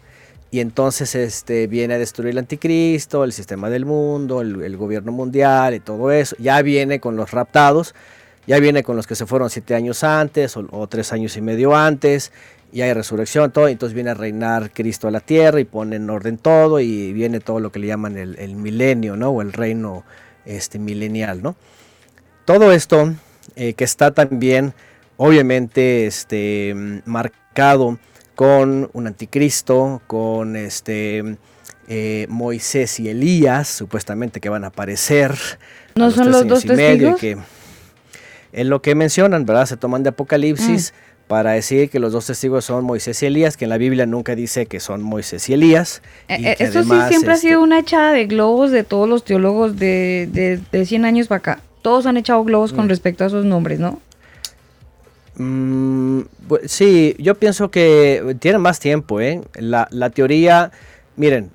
[0.54, 5.74] y entonces este, viene a destruir el anticristo, el sistema del mundo, el, gobierno mundial
[5.74, 6.36] y todo eso.
[6.38, 7.96] Ya viene con los raptados,
[8.46, 11.76] ya viene con los que se fueron siete años antes o, tres años y medio
[11.76, 12.32] antes,
[12.72, 16.08] y hay resurrección, todo, entonces viene a reinar Cristo a la tierra y pone en
[16.08, 19.30] orden todo y viene todo lo que le llaman el, milenio, ¿no?
[19.30, 20.04] O el reino
[20.46, 21.56] este, milenial, ¿no?
[22.46, 23.12] Todo esto
[23.56, 24.76] eh, que está también
[25.18, 28.00] obviamente este, marcado
[28.36, 31.38] con un anticristo, con este
[31.88, 35.36] eh, Moisés y Elías, supuestamente que van a aparecer.
[35.96, 37.20] ¿No son los dos testigos?
[37.20, 37.38] Que,
[38.54, 39.66] en lo que mencionan, ¿verdad?
[39.66, 41.28] Se toman de Apocalipsis mm.
[41.28, 44.36] para decir que los dos testigos son Moisés y Elías, que en la Biblia nunca
[44.36, 46.02] dice que son Moisés y Elías.
[46.28, 49.26] Eh, eh, eso sí siempre ha sido este una echada de globos de todos los
[49.26, 51.60] teólogos de, de, 100 años para acá.
[51.82, 52.90] Todos han echado globos con mm.
[52.90, 54.00] respecto a sus nombres, ¿no?
[55.38, 56.22] Mm,
[56.66, 59.20] sí, yo pienso que tiene más tiempo.
[59.20, 59.42] ¿eh?
[59.56, 60.72] La, teoría,
[61.16, 61.52] miren,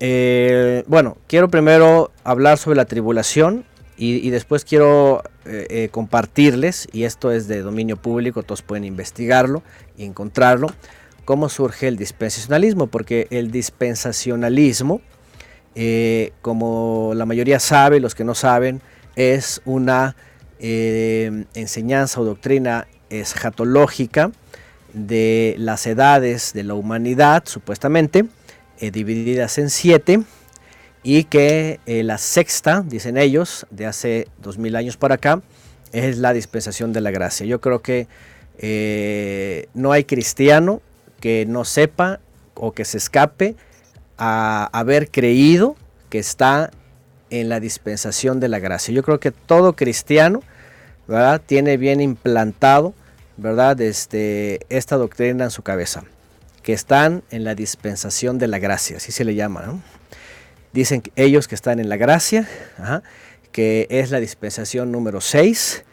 [0.00, 3.64] eh, bueno, quiero primero hablar sobre la tribulación
[3.96, 9.62] y, después quiero eh, eh, compartirles, y esto es de dominio público, todos pueden investigarlo
[9.96, 10.66] y encontrarlo,
[11.24, 15.00] cómo surge el dispensacionalismo, porque el dispensacionalismo,
[16.42, 18.82] como la mayoría sabe, los que no saben,
[19.14, 20.16] es una
[20.58, 22.88] enseñanza o doctrina
[23.20, 24.30] escatológica
[24.92, 28.26] de las edades de la humanidad, supuestamente,
[28.78, 30.22] eh, divididas en siete,
[31.02, 35.42] y que eh, la sexta, dicen ellos, de hace dos mil años para acá,
[35.92, 37.44] es la dispensación de la gracia.
[37.44, 38.08] Yo creo que
[38.58, 40.80] eh, no hay cristiano
[41.20, 42.20] que no sepa
[42.54, 43.56] o que se escape
[44.16, 45.76] a haber creído
[46.08, 46.70] que está
[47.30, 48.94] en la dispensación de la gracia.
[48.94, 50.42] Yo creo que todo cristiano
[51.46, 52.94] tiene bien implantado
[53.36, 53.80] ¿verdad?
[53.80, 56.04] Este, esta doctrina en su cabeza,
[56.62, 59.80] que están en la dispensación de la gracia, así se le llama.
[60.72, 62.48] Dicen ellos que están en la gracia,
[63.52, 65.84] que es la dispensación número 6,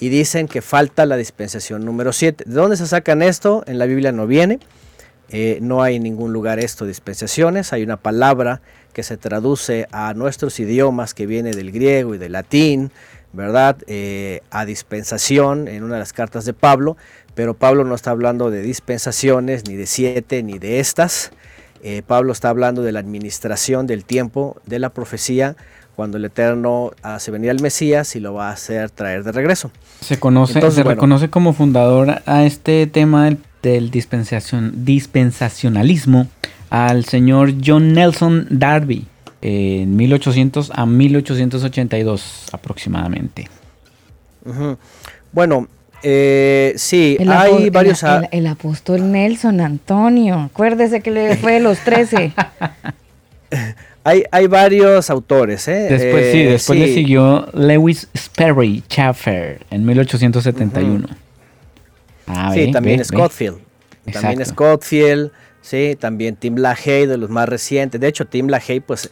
[0.00, 2.44] y dicen que falta la dispensación número 7.
[2.46, 3.62] ¿De dónde se sacan esto?
[3.66, 4.58] En la Biblia no viene.
[5.28, 7.72] Eh, no hay en ningún lugar esto dispensaciones.
[7.72, 12.32] Hay una palabra que se traduce a nuestros idiomas que viene del griego y del
[12.32, 12.90] latín,
[13.32, 13.76] ¿verdad?
[13.86, 16.96] Eh, a dispensación en una de las cartas de Pablo,
[17.34, 21.30] pero Pablo no está hablando de dispensaciones, ni de siete, ni de estas.
[21.82, 25.56] Eh, Pablo está hablando de la administración del tiempo de la profecía
[25.96, 29.70] cuando el Eterno hace venir al Mesías y lo va a hacer traer de regreso.
[30.00, 36.28] Se conoce, se reconoce como fundador a este tema del, del dispensación, dispensacionalismo
[36.70, 39.06] al señor John Nelson Darby
[39.42, 43.48] en 1800 a 1882 aproximadamente.
[45.32, 45.68] Bueno,
[46.02, 48.02] eh, sí, hay varios...
[48.30, 52.32] El, apóstol Nelson Antonio, acuérdese que le fue de los 13.
[54.04, 55.68] hay, hay varios autores.
[55.68, 55.86] ¿eh?
[55.90, 61.08] Después, sí, después le siguió Lewis Sperry Chafer en 1871.
[62.26, 63.58] Ah, sí, también Scottfield.
[64.12, 65.32] También Scottfield.
[65.62, 68.00] Sí, también Tim LaHaye de los más recientes.
[68.00, 69.10] De hecho, Tim LaHaye, pues,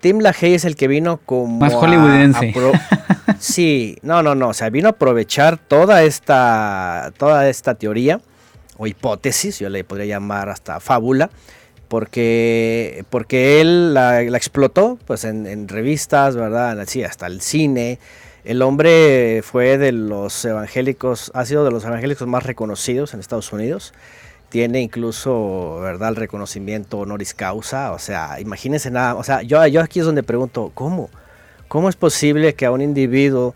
[0.00, 1.58] Tim LaHaye es el que vino como...
[1.58, 2.52] Más hollywoodense.
[3.38, 8.20] sí, no, no, no, o sea, vino a aprovechar toda esta, toda esta teoría
[8.78, 11.28] o hipótesis, yo le podría llamar hasta fábula,
[11.88, 16.82] porque, porque él la, explotó pues en, revistas, ¿verdad?
[16.86, 17.98] Sí, hasta el cine.
[18.42, 23.52] El hombre fue de los evangélicos, ha sido de los evangélicos más reconocidos en Estados
[23.52, 23.92] Unidos
[24.50, 27.92] tiene incluso, ¿verdad?, el reconocimiento honoris causa.
[27.92, 29.14] O sea, imagínense nada.
[29.14, 31.08] O sea, yo, yo aquí es donde pregunto, ¿cómo?
[31.68, 33.54] ¿Cómo es posible que a un individuo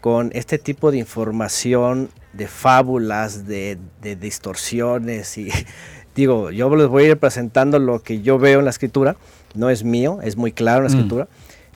[0.00, 5.50] con este tipo de información, de fábulas, de, distorsiones y
[6.14, 9.16] digo, yo les voy a ir presentando lo que yo veo en la escritura,
[9.54, 10.94] no es mío, es muy claro en la mm.
[10.96, 11.28] escritura,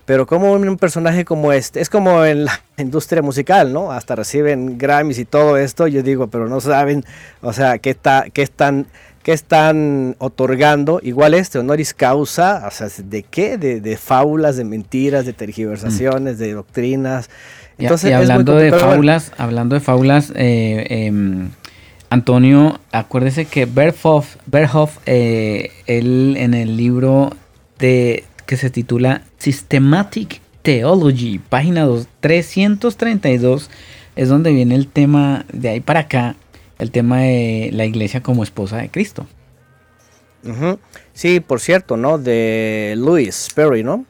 [0.06, 3.92] pero como un, personaje como este, es como en la industria musical, ¿no?
[3.92, 7.04] Hasta reciben Grammys y todo esto, yo digo, pero no saben,
[7.42, 8.86] o sea, qué, está, qué están
[9.22, 13.58] qué están otorgando, igual este honoris causa, o sea, ¿de qué?
[13.58, 17.28] De, fábulas, de mentiras, de tergiversaciones, de doctrinas.
[17.76, 20.32] Entonces, y, hablando, de fábulas, hablando de fábulas,
[22.10, 27.30] Antonio, acuérdese que Berhoff, Berhoff eh, él en el libro
[27.78, 31.86] de que se titula Systematic Theology, página
[32.18, 33.70] 332,
[34.16, 36.34] es donde viene el tema de ahí para acá,
[36.80, 39.28] el tema de la iglesia como esposa de Cristo.
[41.12, 42.18] Sí, por cierto, ¿no?
[42.18, 44.04] De Louis Sperry, ¿no?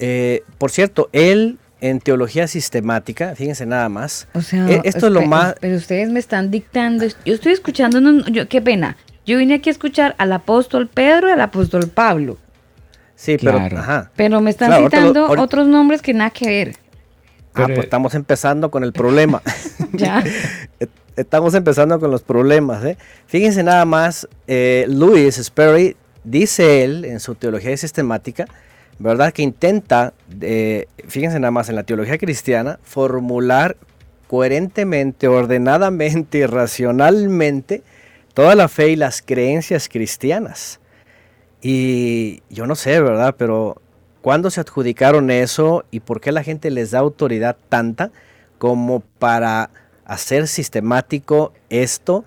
[0.00, 4.28] Eh, por cierto, él en teología sistemática, fíjense nada más.
[4.34, 5.54] O sea, eh, esto es lo más.
[5.62, 7.06] Pero ustedes me están dictando.
[7.24, 8.98] Yo estoy escuchando, yo, qué pena.
[9.24, 12.36] Yo vine aquí a escuchar al apóstol Pedro y al apóstol Pablo.
[13.22, 13.56] Sí, pero,
[14.16, 16.76] pero me están citando otros nombres que nada que ver.
[17.54, 19.40] Ah, pues estamos empezando con el problema.
[19.92, 20.24] ya.
[21.14, 22.84] estamos empezando con los problemas.
[22.84, 22.98] ¿eh?
[23.28, 28.46] Fíjense nada más, eh, Louis Sperry dice él en su teología sistemática,
[28.98, 29.32] ¿verdad?
[29.32, 33.76] Que intenta, eh, fíjense nada más en la teología cristiana, formular
[34.26, 37.84] coherentemente, ordenadamente y racionalmente
[38.34, 40.80] toda la fe y las creencias cristianas.
[41.62, 43.36] Y yo no sé, ¿verdad?
[43.38, 43.80] Pero
[44.20, 48.10] ¿cuándo se adjudicaron eso y por qué la gente les da autoridad tanta
[48.58, 49.70] como para
[50.04, 52.24] hacer sistemático esto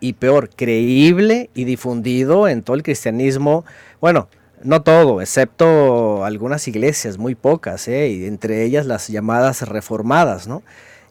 [0.00, 3.64] y peor, creíble y difundido en todo el cristianismo?
[4.00, 4.28] Bueno,
[4.62, 8.08] no todo, excepto algunas iglesias, muy pocas, ¿eh?
[8.08, 10.62] y entre ellas las llamadas reformadas, ¿no?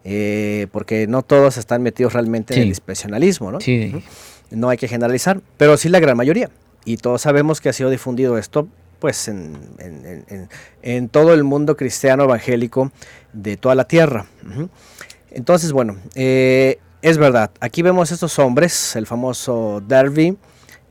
[0.08, 3.60] eh, porque no todos están metidos realmente en el dispensacionalismo, ¿no?
[3.60, 3.92] Sí.
[4.52, 6.48] No hay que generalizar, pero sí la gran mayoría.
[6.86, 8.68] Y todos sabemos que ha sido difundido esto
[8.98, 12.90] pues en, todo el mundo cristiano evangélico
[13.34, 14.24] de toda la tierra.
[15.30, 20.38] Entonces, bueno, eh, es verdad, aquí vemos estos hombres, el famoso Derby,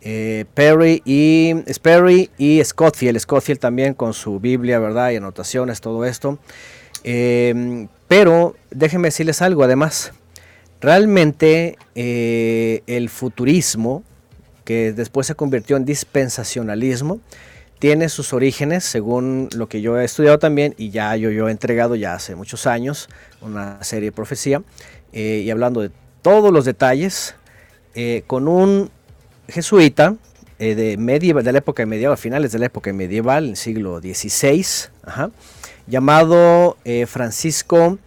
[0.02, 5.10] eh, Perry y Sperry y Scottfield, Scottfield también con su Biblia, ¿verdad?
[5.10, 6.38] Y anotaciones, todo esto.
[7.04, 10.12] Em, pero déjenme decirles algo, además,
[10.80, 14.04] realmente eh, el futurismo,
[14.66, 17.22] que después se convirtió en dispensacionalismo,
[17.80, 21.52] tiene sus orígenes, según lo que yo he estudiado también, y ya yo, yo he
[21.52, 23.08] entregado ya hace muchos años
[23.42, 24.62] una serie de profecía,
[25.14, 25.92] eh, y hablando de
[26.22, 27.36] todos los detalles,
[28.28, 28.92] con un
[29.48, 30.16] jesuita
[30.58, 34.66] eh, de, de la época medieval, finales de la época medieval, en el siglo XVI,
[35.86, 38.00] llamado eh, Francisco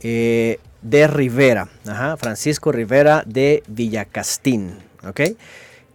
[0.00, 1.68] eh, de Rivera,
[2.18, 4.78] Francisco Rivera de Villacastín.
[5.08, 5.36] ¿okay?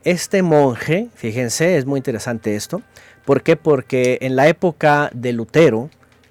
[0.04, 2.82] Este monje, fíjense, es muy interesante esto.
[3.26, 3.56] ¿Por qué?
[3.56, 5.90] Porque en la época de Lutero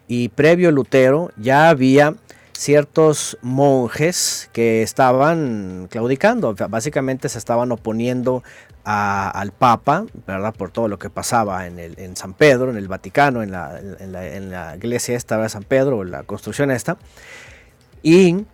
[0.08, 2.16] y previo Lutero ya había
[2.52, 8.42] ciertos monjes que estaban claudicando, básicamente se estaban oponiendo
[8.84, 10.52] al Papa, ¿verdad?
[10.52, 14.76] Por todo lo que pasaba en, San Pedro, en el Vaticano, en la, en la,
[14.76, 16.98] iglesia esta de San Pedro, la construcción esta.
[18.02, 18.44] Y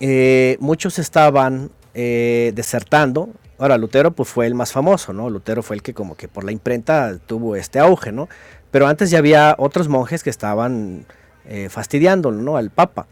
[0.00, 3.30] eh, muchos estaban eh, desertando.
[3.60, 5.28] Ahora, Lutero pues fue el más famoso, ¿no?
[5.28, 8.26] Lutero fue el que como que por la imprenta tuvo este auge, ¿no?
[8.70, 11.04] Pero antes ya había otros monjes que estaban
[11.44, 12.56] eh, fastidiándolo, ¿no?
[12.56, 13.06] Al Papa.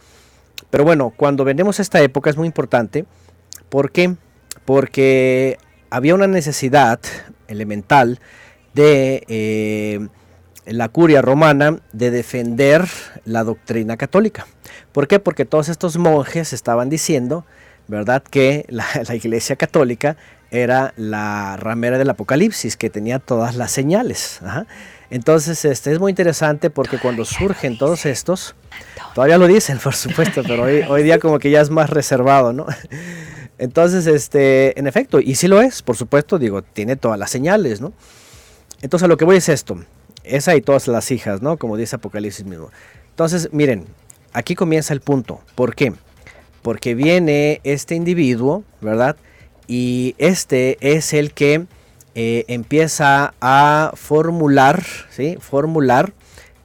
[0.70, 3.04] Pero bueno, cuando vendemos esta época es muy importante.
[3.68, 4.16] ¿Por qué?
[4.64, 5.58] Porque
[5.90, 6.98] había una necesidad
[7.46, 8.18] elemental
[8.72, 10.08] de eh,
[10.64, 12.86] la curia romana de defender
[13.26, 14.46] la doctrina católica.
[14.92, 15.18] ¿Por qué?
[15.18, 17.44] Porque todos estos monjes estaban diciendo,
[17.88, 20.16] ¿verdad?, que la, iglesia católica
[20.50, 24.40] era la ramera del Apocalipsis, que tenía todas las señales.
[25.10, 28.54] Entonces, este es muy interesante porque cuando surgen todos estos,
[29.14, 32.52] todavía lo dicen, por supuesto, pero hoy, hoy día como que ya es más reservado,
[32.52, 32.66] ¿no?
[33.58, 37.80] Entonces, este, en efecto, y sí lo es, por supuesto, digo, tiene todas las señales,
[37.80, 37.92] ¿no?
[38.80, 39.82] Entonces, a lo que voy es esto,
[40.22, 41.56] esa y todas las hijas, ¿no?
[41.56, 42.70] Como dice Apocalipsis mismo.
[43.10, 43.86] Entonces, miren,
[44.32, 45.40] aquí comienza el punto.
[45.56, 45.92] ¿Por qué?
[46.62, 49.16] Porque viene este individuo, ¿verdad?
[49.66, 51.66] Y este es el que
[52.14, 55.36] eh, empieza a formular, ¿sí?
[55.40, 56.12] Formular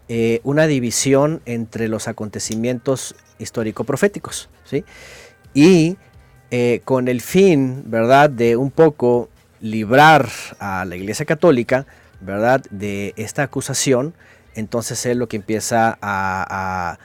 [0.07, 4.83] eh, una división entre los acontecimientos histórico-proféticos, ¿sí?
[5.53, 5.97] Y
[6.49, 9.29] eh, con el fin, ¿verdad?, de un poco
[9.59, 10.29] librar
[10.59, 11.85] a la Iglesia Católica,
[12.21, 14.13] ¿verdad?, de esta acusación,
[14.55, 16.97] entonces él lo que empieza a,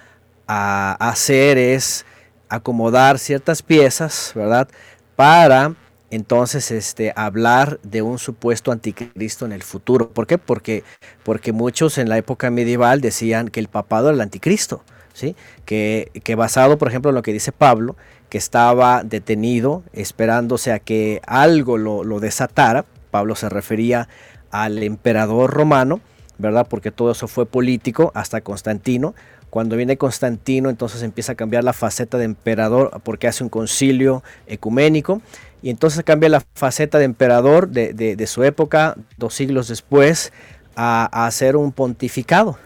[0.47, 2.07] a hacer es
[2.49, 4.69] acomodar ciertas piezas, ¿verdad?,
[5.17, 5.75] para
[6.11, 10.11] entonces este, hablar de un supuesto anticristo en el futuro.
[10.11, 10.39] ¿Por qué?
[10.39, 10.85] Porque,
[11.23, 14.83] porque muchos en la época medieval decían que el papado era el anticristo,
[15.13, 15.37] ¿sí?
[15.67, 17.97] que, que basado, por ejemplo, en lo que dice Pablo,
[18.31, 24.09] que estaba detenido esperándose a que algo lo, lo desatara, Pablo se refería
[24.51, 26.01] al emperador romano,
[26.39, 26.67] ¿verdad?
[26.69, 29.15] Porque todo eso fue político hasta Constantino.
[29.51, 34.23] Cuando viene Constantino, entonces empieza a cambiar la faceta de emperador porque hace un concilio
[34.47, 35.23] ecuménico
[35.63, 40.33] y entonces cambia la faceta de emperador de, su época, dos siglos después,
[40.77, 42.59] a, hacer un pontificado.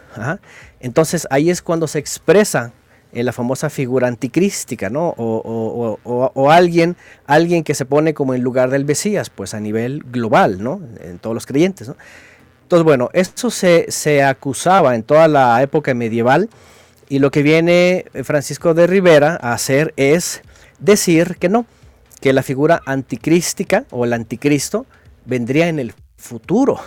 [0.79, 2.73] Entonces ahí es cuando se expresa
[3.13, 5.13] en la famosa figura anticrística, ¿no?
[5.17, 10.61] O, alguien, alguien que se pone como en lugar del Mesías, pues a nivel global,
[10.61, 10.81] ¿no?
[11.01, 11.89] En todos los creyentes.
[12.63, 16.49] Entonces, bueno, esto se, se acusaba en toda la época medieval
[17.13, 20.41] y lo que viene Francisco de Rivera a hacer es
[20.79, 21.67] decir que no,
[22.21, 24.87] que la figura anticrística o el anticristo
[25.23, 26.79] vendría en el futuro.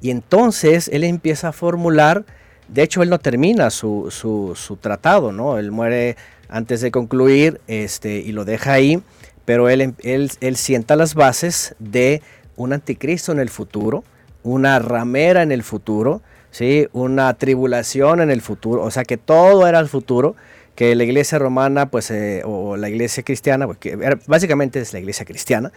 [0.00, 2.24] Y entonces él empieza a formular,
[2.68, 5.58] de hecho él no termina su, su, tratado, ¿no?
[5.58, 6.16] Él muere
[6.48, 9.02] antes de concluir este, y lo deja ahí,
[9.44, 12.22] pero él, él, él sienta las bases de
[12.56, 14.04] un anticristo en el futuro,
[14.42, 16.22] una ramera en el futuro,
[16.58, 16.88] ¿sí?
[16.92, 20.34] una tribulación en el futuro, o sea que todo era el futuro
[20.74, 23.96] que la iglesia romana, pues, eh, o la iglesia cristiana, porque
[24.26, 25.72] básicamente es la iglesia cristiana,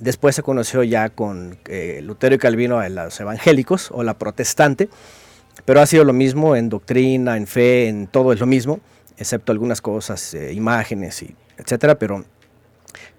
[0.00, 4.88] después se conoció ya con eh, Lutero y Calvino a los evangélicos o la protestante,
[5.64, 8.80] pero ha sido lo mismo en doctrina, en fe, en todo es lo mismo,
[9.18, 12.24] excepto algunas cosas, eh, imágenes, y etcétera, pero,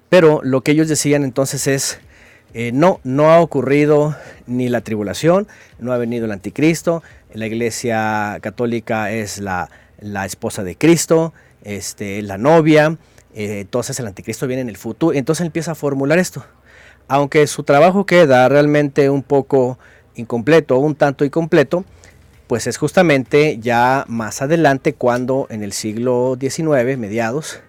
[0.10, 2.00] pero lo que ellos decían entonces es,
[2.74, 4.16] no, no ha ocurrido
[4.48, 5.48] ni la tribulación,
[5.80, 9.70] no ha venido el anticristo, la iglesia católica es la
[10.00, 11.34] la esposa de Cristo,
[11.64, 12.98] este, la novia,
[13.34, 16.46] eh, entonces el anticristo viene en el futuro, entonces empieza a formular esto.
[17.08, 19.80] Aunque su trabajo queda realmente un poco
[20.16, 21.86] incompleto, un tanto incompleto,
[22.48, 27.62] pues es justamente ya más adelante cuando en el siglo XIX, mediados,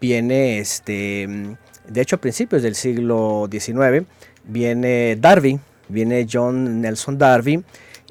[0.00, 1.56] viene este,
[1.88, 4.06] de hecho a principios del siglo XIX,
[4.44, 7.64] viene Darwin, viene John Nelson Darwin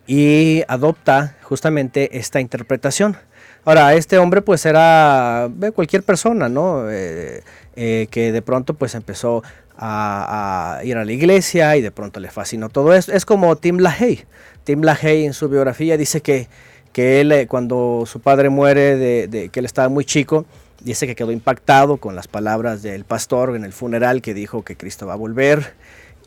[0.07, 3.17] y adopta justamente esta interpretación.
[3.65, 6.89] Ahora, este hombre pues era cualquier persona, ¿no?
[6.89, 7.43] Eh,
[7.76, 9.43] eh, que de pronto pues empezó
[9.78, 13.11] a, ir a la iglesia y de pronto le fascinó todo esto.
[13.11, 14.26] Es como Tim LaHaye.
[14.63, 16.47] Tim LaHaye en su biografía dice que,
[16.91, 20.45] que él eh, cuando su padre muere, que él estaba muy chico,
[20.82, 24.75] dice que quedó impactado con las palabras del pastor en el funeral que dijo que
[24.75, 25.73] Cristo va a volver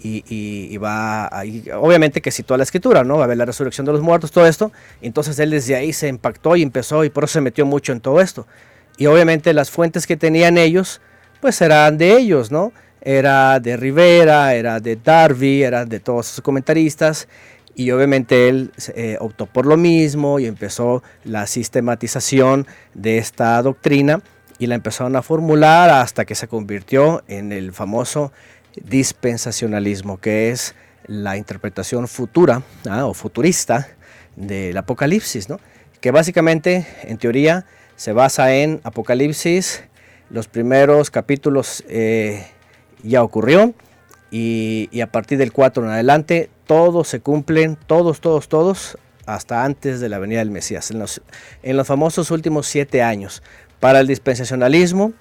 [0.04, 1.42] y, va a,
[1.78, 3.18] obviamente que citó la escritura, ¿no?
[3.18, 4.72] Va a ver la resurrección de los muertos, todo esto.
[5.00, 8.00] Entonces él desde ahí se impactó y empezó y por eso se metió mucho en
[8.00, 8.46] todo esto.
[8.96, 11.00] Y obviamente las fuentes que tenían ellos,
[11.40, 12.72] pues eran de ellos, ¿no?
[13.00, 17.28] Era de Rivera, era de Darby, era de todos sus comentaristas.
[17.74, 24.20] Y obviamente él eh, optó por lo mismo y empezó la sistematización de esta doctrina
[24.62, 28.30] y la empezaron a formular hasta que se convirtió en el famoso
[28.76, 30.76] dispensacionalismo, que es
[31.08, 33.06] la interpretación futura ¿ah?
[33.06, 33.88] o futurista
[34.36, 35.58] del Apocalipsis, ¿no?
[36.00, 39.82] que básicamente, en teoría, se basa en Apocalipsis,
[40.30, 42.46] los primeros capítulos eh,
[43.02, 43.74] ya ocurrió,
[44.30, 48.96] y, a partir del 4 en adelante, todos se cumplen, todos, todos, todos,
[49.26, 51.20] hasta antes de la venida del Mesías, en los,
[51.64, 53.42] en los famosos últimos siete años.
[53.82, 55.12] Para el dispensacionalismo,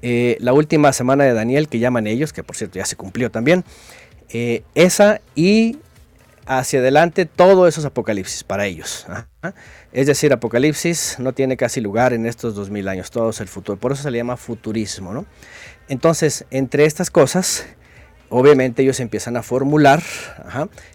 [0.00, 3.28] eh, la última semana de Daniel que llaman ellos, que por cierto ya se cumplió
[3.32, 3.64] también,
[4.28, 5.78] eh, esa y
[6.46, 9.04] hacia adelante todo eso es Apocalipsis para ellos.
[9.92, 13.48] Es decir, Apocalipsis no tiene casi lugar en estos dos mil años, todo es el
[13.48, 15.12] futuro, por eso se le llama futurismo.
[15.12, 15.26] ¿no?
[15.88, 17.66] Entonces, entre estas cosas,
[18.28, 20.04] obviamente ellos empiezan a formular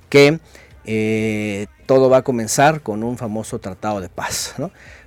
[0.07, 0.39] que
[0.86, 4.55] eh, todo va a comenzar con un famoso tratado de paz.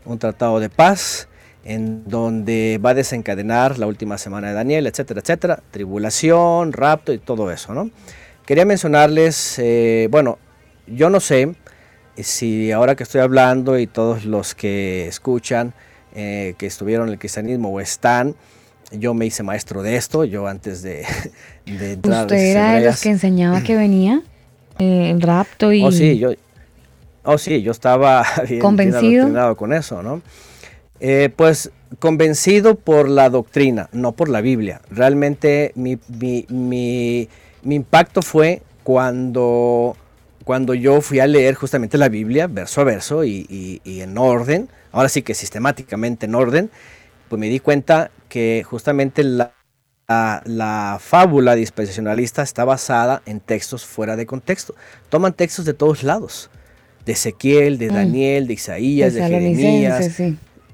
[0.04, 1.26] Un tratado de paz
[1.64, 7.18] en donde va a desencadenar la última semana de Daniel, etcétera, etcétera, tribulación, rapto y
[7.18, 7.90] todo eso, ¿no?
[8.44, 10.38] Quería mencionarles, eh, bueno,
[10.86, 11.54] yo no sé
[12.18, 15.72] si ahora que estoy hablando y todos los que escuchan,
[16.14, 18.34] eh, que estuvieron en el cristianismo o están,
[18.92, 21.06] yo me hice maestro de esto, yo antes de,
[21.66, 24.20] de entrar ¿Usted era de los que enseñaba que venía
[24.78, 25.82] eh, el rapto y...
[25.82, 26.34] Oh, sí, yo,
[27.24, 30.20] oh, sí, yo estaba bien, convencido con eso, ¿no?
[31.00, 34.80] Eh, pues convencido por la doctrina, no por la Biblia.
[34.90, 37.28] Realmente mi,
[37.64, 39.96] impacto fue cuando,
[40.44, 45.08] cuando yo fui a leer justamente la Biblia, verso a verso y, en orden, ahora
[45.08, 46.70] sí que sistemáticamente en orden,
[47.28, 49.52] pues me di cuenta que justamente la,
[50.06, 54.74] la, fábula dispensacionalista está basada en textos fuera de contexto.
[55.08, 56.50] Toman textos de todos lados,
[57.06, 57.94] de Ezequiel, de mm.
[57.94, 60.20] Daniel, de Isaías, de, Jeremías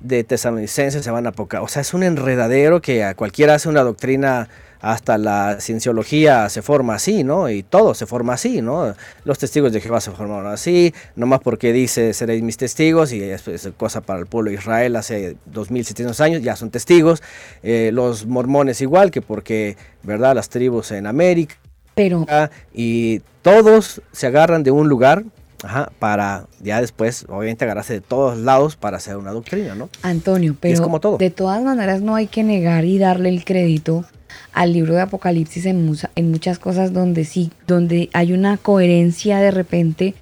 [0.00, 1.62] de tesalonicenses se van a poca.
[1.62, 4.48] O sea, es un enredadero que a cualquiera hace una doctrina,
[4.80, 7.50] hasta la cienciología se forma así, ¿no?
[7.50, 8.94] Y todo se forma así, ¿no?
[9.24, 13.42] Los testigos de Jehová se formaron así, nomás porque dice seréis mis testigos y es,
[13.76, 17.22] cosa para el pueblo de Israel hace 2700 años, ya son testigos.
[17.62, 20.34] Eh, los mormones igual que porque, ¿verdad?
[20.34, 21.56] Las tribus en América.
[21.94, 22.26] Pero...
[22.72, 25.24] Y todos se agarran de un lugar
[25.62, 29.90] Ajá, para ya después, obviamente, agarrarse de todos lados para hacer una doctrina, ¿no?
[30.02, 31.18] Antonio, pero como todo.
[31.18, 34.04] de todas maneras no hay que negar y darle el crédito
[34.52, 39.50] al libro de Apocalipsis en, en muchas cosas donde sí, donde hay una coherencia de
[39.50, 40.14] repente.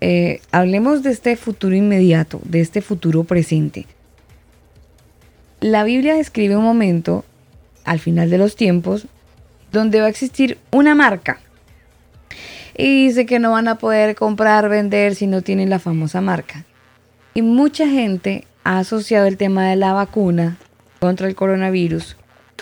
[0.00, 3.86] Eh, hablemos de este futuro inmediato, de este futuro presente.
[5.60, 7.24] La Biblia describe un momento,
[7.84, 9.06] al final de los tiempos,
[9.72, 11.40] donde va a existir una marca
[12.78, 16.64] y dice que no van a poder comprar, vender si no tienen la famosa marca.
[17.34, 20.58] Y mucha gente ha asociado el tema de la vacuna
[21.00, 22.16] contra el coronavirus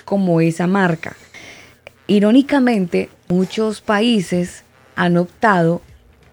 [0.07, 1.17] como esa marca.
[2.07, 4.65] Irónicamente, muchos países
[4.95, 5.83] han optado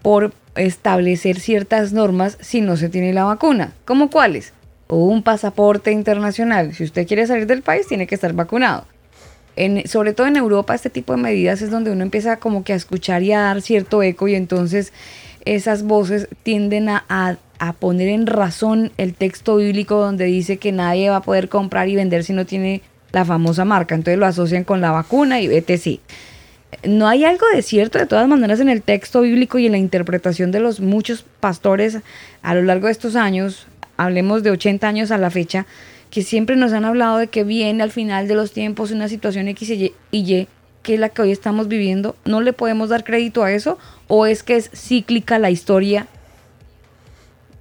[0.02, 3.74] por establecer ciertas normas si no se tiene la vacuna.
[3.84, 4.54] ¿Como cuáles?
[4.88, 6.74] O un pasaporte internacional.
[6.74, 8.86] Si usted quiere salir del país, tiene que estar vacunado
[9.86, 12.76] sobre todo en Europa, este tipo de medidas es donde uno empieza como que a
[12.76, 14.94] escuchar y a dar cierto eco y entonces
[15.46, 17.06] esas voces tienden a,
[17.60, 21.90] a, poner en razón el texto bíblico donde dice que nadie va a poder comprar
[21.90, 22.82] y vender si no tiene
[23.12, 23.96] la famosa marca.
[23.96, 26.00] Entonces lo asocian con la vacuna y etc.
[26.88, 29.78] No hay algo de cierto de todas maneras en el texto bíblico y en la
[29.78, 32.00] interpretación de los muchos pastores
[32.42, 35.66] a lo largo de estos años hablemos de 80 años a la fecha,
[36.14, 39.48] que siempre nos han hablado de que viene al final de los tiempos una situación
[39.48, 40.48] X y Y,
[40.84, 43.80] que es la que hoy estamos viviendo, ¿no le podemos dar crédito a eso?
[44.08, 46.06] ¿O es que es cíclica la historia?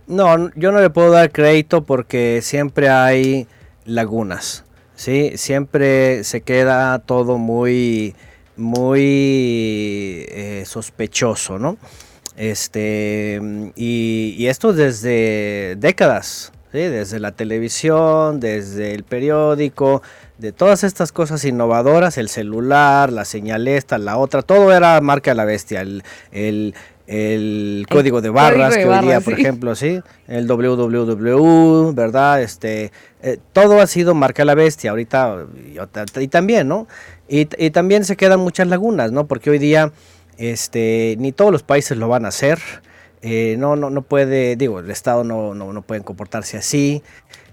[0.07, 3.46] No, yo no le puedo dar crédito porque siempre hay
[3.86, 4.64] lagunas,
[4.96, 5.32] ¿sí?
[5.36, 8.14] Siempre se queda todo muy,
[8.59, 11.78] muy eh, sospechoso, ¿no?
[12.36, 13.40] Este,
[13.76, 20.02] y, y esto desde décadas, desde la televisión, desde el periódico,
[20.38, 25.30] de todas estas cosas innovadoras, el celular, la señal esta, la otra, todo era marca
[25.30, 26.02] de la bestia, el,
[27.06, 32.42] el, código de barras que hoy día, por ejemplo, sí, el www, ¿verdad?
[32.42, 32.90] Este,
[33.22, 35.46] eh, todo ha sido marca de la bestia, ahorita,
[36.18, 36.88] y, también, ¿no?
[37.28, 39.26] Y, y, también se quedan muchas lagunas, ¿no?
[39.26, 39.92] Porque hoy día,
[40.38, 42.58] este, ni todos los países lo van a hacer,
[43.22, 47.02] eh, no, no, no puede, digo, el Estado no, no, no puede comportarse así.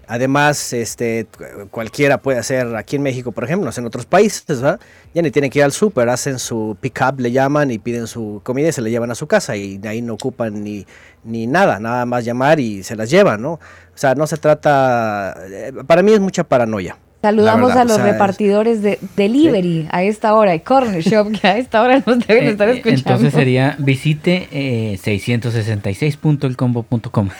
[0.08, 1.28] Además, este,
[1.70, 5.60] cualquiera puede hacer aquí en México, por ejemplo, en otros países, ya ni tienen que
[5.60, 8.88] ir al súper, hacen su pick-up, le llaman y piden su comida y se la
[8.88, 10.84] llevan a su casa y de ahí no ocupan ni,
[11.22, 13.52] ni nada, nada más llamar y se las llevan, ¿no?
[13.52, 13.60] O
[13.94, 16.98] sea, no se trata, eh, para mí es mucha paranoia.
[17.22, 21.82] Saludamos a los repartidores de delivery a esta hora y corner shop que a esta
[21.82, 23.10] hora nos deben eh, estar eh, escuchando.
[23.10, 27.28] Entonces sería visite eh, 666.elcombo.com.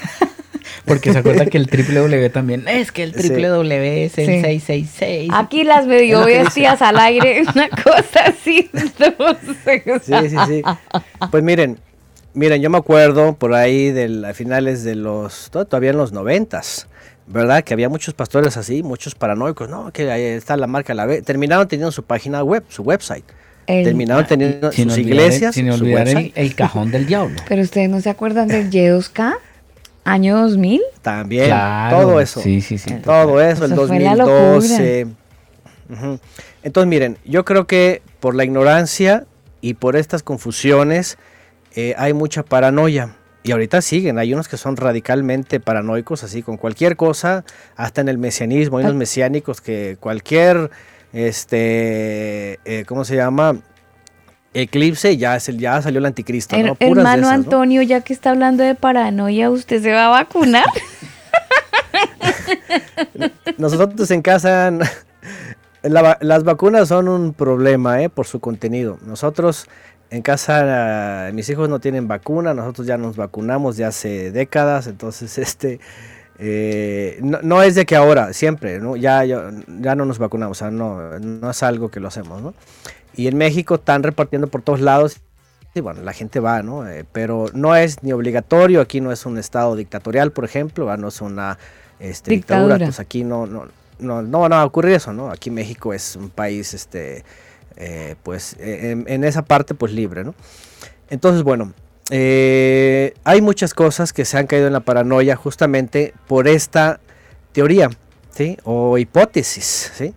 [0.85, 5.31] Porque se acuerda que el www también es que el www es el 666.
[5.33, 8.69] Aquí las medio bestias al aire, una cosa así.
[10.03, 10.63] Sí, sí, sí.
[11.31, 11.79] Pues miren,
[12.35, 16.87] miren, yo me acuerdo por ahí de a finales de los, todavía en los noventas
[17.31, 17.63] ¿verdad?
[17.63, 19.93] Que había muchos pastores así, muchos paranoicos, ¿no?
[19.93, 21.23] Que ahí está la marca la B.
[21.23, 23.25] Terminaron teniendo su página web, su website.
[23.67, 25.55] Terminaron teniendo sus iglesias.
[25.55, 27.41] sin olvidar el, cajón del diablo.
[27.49, 29.37] Pero ustedes no se acuerdan del Y2K,
[30.05, 30.81] año 2000.
[31.03, 31.55] También,
[31.89, 32.41] todo eso.
[32.41, 32.95] Sí, sí, sí.
[32.97, 35.07] Todo eso, el 2012.
[36.63, 39.25] Entonces, miren, yo creo que por la ignorancia
[39.61, 41.17] y por estas confusiones
[41.77, 43.17] eh, hay mucha paranoia.
[43.43, 48.09] Y ahorita siguen, hay unos que son radicalmente paranoicos, así con cualquier cosa, hasta en
[48.09, 50.71] el mesianismo, hay unos mesiánicos que cualquier,
[51.13, 53.57] este, eh, ¿cómo se llama?
[54.53, 56.59] Eclipse, ya, es el, ya salió el anticristo.
[56.59, 56.77] ¿no?
[56.81, 60.67] hermano Antonio, ya que está hablando de paranoia, ¿usted se va a vacunar?
[63.59, 64.73] Nosotros en casa,
[65.83, 68.09] las vacunas son un problema ¿eh?
[68.09, 68.99] por su contenido.
[69.07, 69.67] Nosotros
[70.11, 75.39] en casa mis hijos no tienen vacuna, nosotros ya nos vacunamos de hace décadas, entonces
[75.39, 75.81] este
[76.43, 78.97] eh, no, es de que ahora, siempre, ¿no?
[78.97, 82.55] Ya, ya, no nos vacunamos, o sea, no, no es algo que lo hacemos, ¿no?
[83.15, 85.21] Y en México están repartiendo por todos lados,
[85.75, 86.89] y bueno, la gente va, ¿no?
[86.89, 91.09] Eh, pero no es ni obligatorio, aquí no es un estado dictatorial, por ejemplo, no
[91.09, 91.59] es una
[91.99, 93.67] este, dictadura, pues aquí no, no,
[93.99, 95.31] no, no, va a ocurrir eso, ¿no?
[95.31, 97.23] Aquí México es un país, este
[97.83, 100.35] eh, pues eh, en, esa parte pues libre, ¿no?
[101.09, 101.73] Entonces, bueno,
[102.11, 107.01] eh, hay muchas cosas que se han caído en la paranoia justamente por esta
[107.53, 107.89] teoría,
[108.35, 108.59] ¿sí?
[108.65, 110.15] O hipótesis, ¿sí?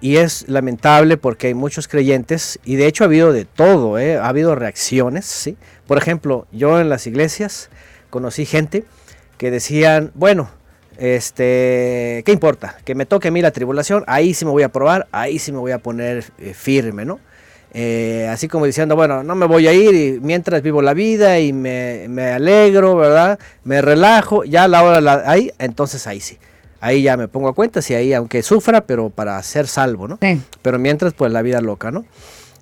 [0.00, 4.28] y es lamentable porque hay muchos creyentes y de hecho ha habido de todo, ha
[4.28, 5.56] habido reacciones, ¿sí?
[5.86, 7.68] Por ejemplo, yo en las iglesias
[8.10, 8.84] conocí gente
[9.38, 10.48] que decían, bueno,
[10.98, 12.76] este, ¿qué importa?
[12.84, 15.52] Que me toque a mí la tribulación, ahí sí me voy a probar, ahí sí
[15.52, 17.20] me voy a poner eh, firme, ¿no?
[17.76, 21.40] Eh, así como diciendo, bueno, no me voy a ir y mientras vivo la vida
[21.40, 23.38] y me, alegro, ¿verdad?
[23.64, 26.38] Me relajo, ya a la hora, ahí, entonces ahí sí.
[26.80, 30.18] Ahí ya me pongo a cuenta, si ahí, aunque sufra, pero para ser salvo, ¿no?
[30.62, 32.04] Pero mientras, pues la vida loca, ¿no?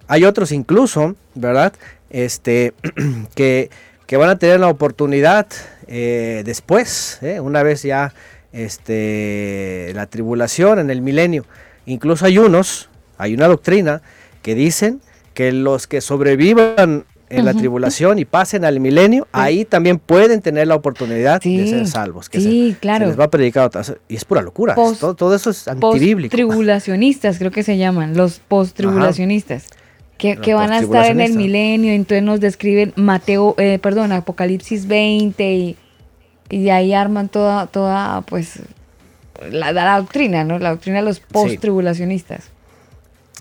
[0.09, 1.75] Hay otros incluso, ¿verdad?
[2.09, 2.73] Este,
[3.35, 3.69] que,
[4.07, 5.47] que van a tener la oportunidad
[5.87, 8.13] eh, después, eh, una vez ya
[8.53, 11.45] este, la tribulación en el milenio.
[11.87, 14.03] Incluso hay unos, hay una doctrina
[14.43, 15.01] que dicen
[15.35, 20.67] que los que sobrevivan en la tribulación y pasen al milenio, ahí también pueden tener
[20.67, 22.29] la oportunidad de ser salvos.
[22.29, 23.07] Que sí, claro.
[23.07, 23.71] les va a predicar
[24.09, 24.75] y es pura locura.
[24.75, 26.31] todo, eso es antibíblico.
[26.37, 29.65] Tribulacionistas, creo que se llaman, los post-tribulacionistas.
[30.23, 34.87] Que, que, van a estar en el milenio, entonces nos describen Mateo, eh, perdón, Apocalipsis
[34.87, 35.77] 20 y
[36.53, 38.61] y de ahí arman toda, toda pues,
[39.51, 40.59] la, doctrina, ¿no?
[40.59, 42.51] La doctrina de los post-tribulacionistas.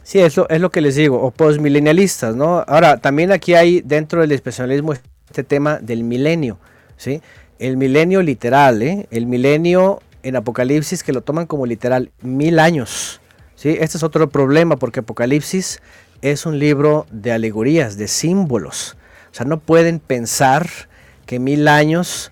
[0.01, 0.19] Sí.
[0.19, 2.63] eso es lo que les digo, o post-milenialistas, ¿no?
[2.65, 6.57] Ahora, también aquí hay dentro del especialismo este tema del milenio,
[6.95, 7.21] ¿sí?
[7.59, 9.07] El milenio literal, ¿eh?
[9.11, 13.19] El milenio en Apocalipsis que lo toman como literal, mil años,
[13.55, 13.75] ¿sí?
[13.77, 15.81] Este es otro problema porque Apocalipsis
[16.21, 18.97] es un libro de alegorías, de símbolos.
[19.31, 20.67] O sea, no pueden pensar
[21.25, 22.31] que mil años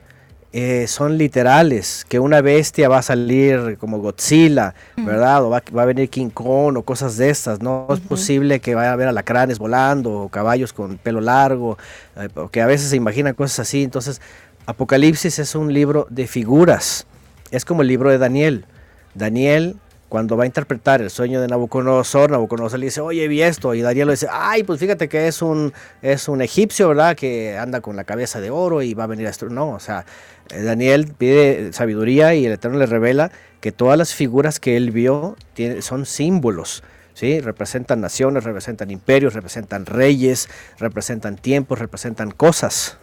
[0.52, 5.44] eh, son literales, que una bestia va a salir como Godzilla, ¿verdad?
[5.44, 7.88] O va, a venir King Kong o cosas de estas, ¿no?
[7.92, 11.78] Es posible que vaya a haber alacranes volando o caballos con pelo largo,
[12.18, 13.84] eh, que a veces se imaginan cosas así.
[13.84, 14.22] Entonces,
[14.66, 17.06] Apocalipsis es un libro de figuras,
[17.52, 18.66] es como el libro de Daniel.
[19.14, 19.78] Daniel
[20.10, 23.82] cuando va a interpretar el sueño de Nabucodonosor, Nabucodonosor le dice, oye, vi esto, y
[23.82, 27.16] Daniel le dice, ay, pues fíjate que es un, es un egipcio, ¿verdad?
[27.16, 29.48] Que anda con la cabeza de oro y va a venir a esto.
[29.50, 30.06] No, o sea,
[30.50, 33.32] eh, Daniel pide sabiduría y el Eterno le revela
[33.62, 35.38] que todas las figuras que él vio
[35.82, 36.84] son símbolos.
[37.14, 37.42] ¿Sí?
[37.42, 40.48] Representan naciones, representan imperios, representan reyes,
[40.78, 42.98] representan tiempos, representan cosas.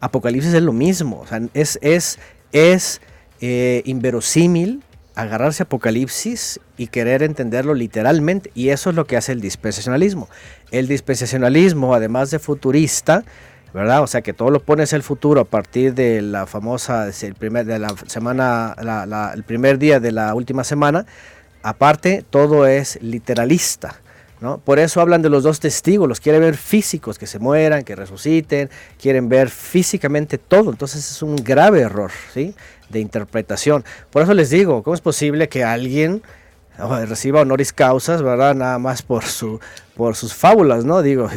[0.00, 2.18] Apocalipsis es lo mismo, o sea, es, es,
[2.52, 3.02] es
[3.42, 4.82] eh, inverosímil
[5.16, 8.52] agarrarse Apocalipsis y querer entenderlo literalmente.
[8.54, 10.28] Y eso es lo que hace el dispensacionalismo.
[10.70, 13.24] El dispensacionalismo, además de futurista,
[13.72, 14.02] ¿verdad?
[14.02, 17.66] O sea que todo lo pones el futuro a partir de la famosa, el primer,
[17.66, 18.76] de la semana,
[19.34, 21.06] el primer día de la última semana.
[21.62, 24.00] Aparte, todo es literalista.
[24.38, 24.58] ¿No?
[24.58, 27.96] Por eso hablan de los dos testigos, los quieren ver físicos, que se mueran, que
[27.96, 28.68] resuciten,
[29.00, 30.70] quieren ver físicamente todo.
[30.70, 32.54] Entonces es un grave error, ¿sí?
[32.88, 33.84] De interpretación.
[34.10, 36.22] Por eso les digo, ¿cómo es posible que alguien
[37.06, 38.54] reciba honoris causas, verdad?
[38.54, 39.60] Nada más por, su,
[39.96, 41.02] por sus fábulas, ¿no?
[41.02, 41.28] Digo,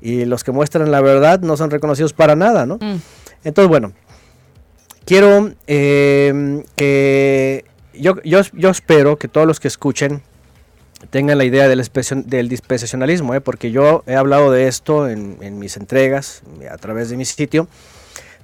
[0.00, 2.76] y, los que muestran la verdad no son reconocidos para nada, ¿no?
[2.76, 3.00] Mm.
[3.44, 3.92] Entonces, bueno,
[5.04, 10.22] quiero eh, que yo, yo, yo, espero que todos los que escuchen
[11.10, 11.82] tengan la idea del,
[12.26, 13.40] del dispensacionalismo, ¿eh?
[13.40, 17.68] porque yo he hablado de esto en, en mis entregas a través de mi sitio,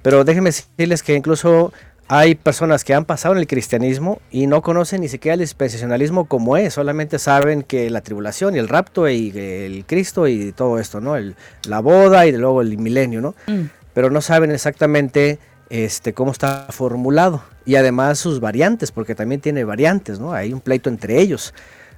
[0.01, 1.71] pero déjenme decirles que incluso
[2.07, 6.25] hay personas que han pasado en el cristianismo y no conocen ni siquiera el dispensacionalismo
[6.25, 10.79] como es, solamente saben que la tribulación y el rapto y el Cristo y todo
[10.79, 11.17] esto, ¿no?
[11.17, 11.35] El,
[11.65, 13.35] la boda y luego el milenio, ¿no?
[13.47, 13.69] Mm.
[13.93, 15.39] Pero no saben exactamente
[15.69, 20.31] este, cómo está formulado y además sus variantes, porque también tiene variantes, ¿no?
[20.31, 21.53] Hay un pleito entre ellos.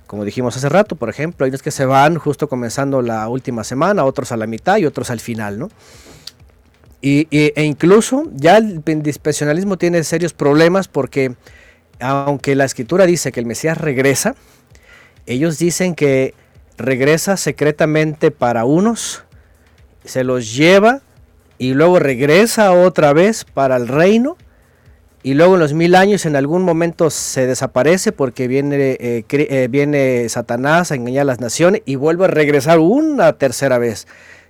[0.07, 3.63] Como dijimos hace rato, por ejemplo, hay unos que se van justo comenzando la última
[3.63, 5.69] semana, otros a la mitad y otros al final, ¿no?
[7.01, 11.35] Y, e incluso ya el dispensacionalismo tiene serios problemas porque
[11.99, 14.35] aunque la escritura dice que el Mesías regresa,
[15.25, 16.33] ellos dicen que
[16.77, 19.23] regresa secretamente para unos,
[20.03, 21.01] se los lleva
[21.57, 24.37] y luego regresa otra vez para el reino
[25.21, 29.67] y luego en los mil años en algún momento se desaparece porque viene, eh, eh,
[29.69, 34.07] viene Satanás a engañar a las naciones y vuelve a regresar una tercera vez.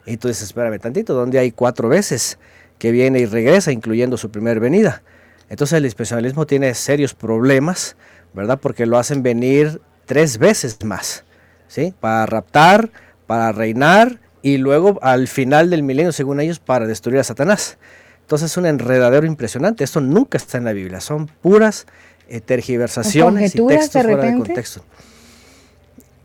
[0.10, 2.40] Y tú dices, espérame tantito, donde hay cuatro veces
[2.80, 5.04] que viene y regresa, incluyendo su primer venida.
[5.50, 7.96] Entonces el dispensacionalismo tiene serios problemas,
[8.34, 8.60] ¿verdad?
[8.60, 11.26] Porque lo hacen venir tres veces más,
[11.68, 11.94] ¿sí?
[12.00, 12.90] Para raptar,
[13.28, 17.78] para reinar y luego al final del milenio, según ellos, para destruir a Satanás.
[18.22, 19.84] Entonces es un enredadero impresionante.
[19.84, 21.02] Esto nunca está en la Biblia.
[21.02, 21.86] Son puras
[22.28, 24.84] eh, tergiversaciones y textos fuera de contexto.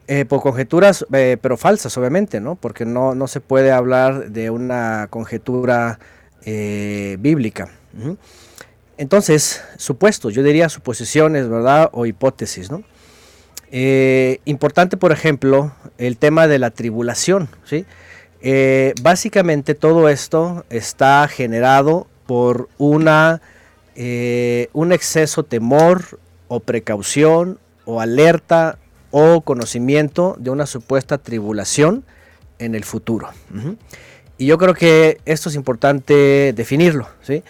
[0.06, 2.56] Eh, por conjeturas, eh, pero falsas, obviamente, ¿no?
[2.56, 5.98] Porque no, no se puede hablar de una conjetura
[6.44, 7.70] eh, bíblica.
[8.98, 11.88] Entonces, supuestos, yo diría suposiciones, ¿verdad?
[11.92, 12.82] O hipótesis, ¿no?
[14.44, 17.84] importante, por ejemplo, el tema de la tribulación, ¿sí?
[19.02, 23.42] básicamente todo esto está generado por una,
[23.96, 28.78] un exceso temor o precaución o alerta
[29.16, 32.02] o conocimiento de una supuesta tribulación
[32.58, 33.28] en el futuro.
[34.38, 37.44] Y yo creo que esto es importante definirlo, ¿sí?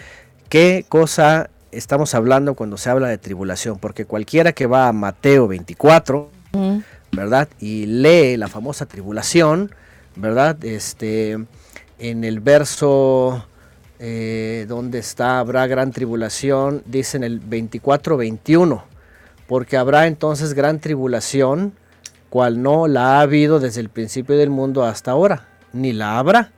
[0.51, 3.79] ¿Qué cosa estamos hablando cuando se habla de tribulación?
[3.79, 6.31] Porque cualquiera que va a Mateo 24,
[7.13, 7.49] ¿verdad?
[7.59, 9.75] Y lee la famosa tribulación,
[10.17, 10.63] ¿verdad?
[10.67, 11.39] Este,
[11.99, 13.43] en el verso
[14.01, 18.83] eh, donde está, habrá gran tribulación, dice en el 24-21
[19.47, 21.75] porque habrá entonces gran tribulación,
[22.31, 26.53] cual no la ha habido desde el principio del mundo hasta ahora, ni la habrá.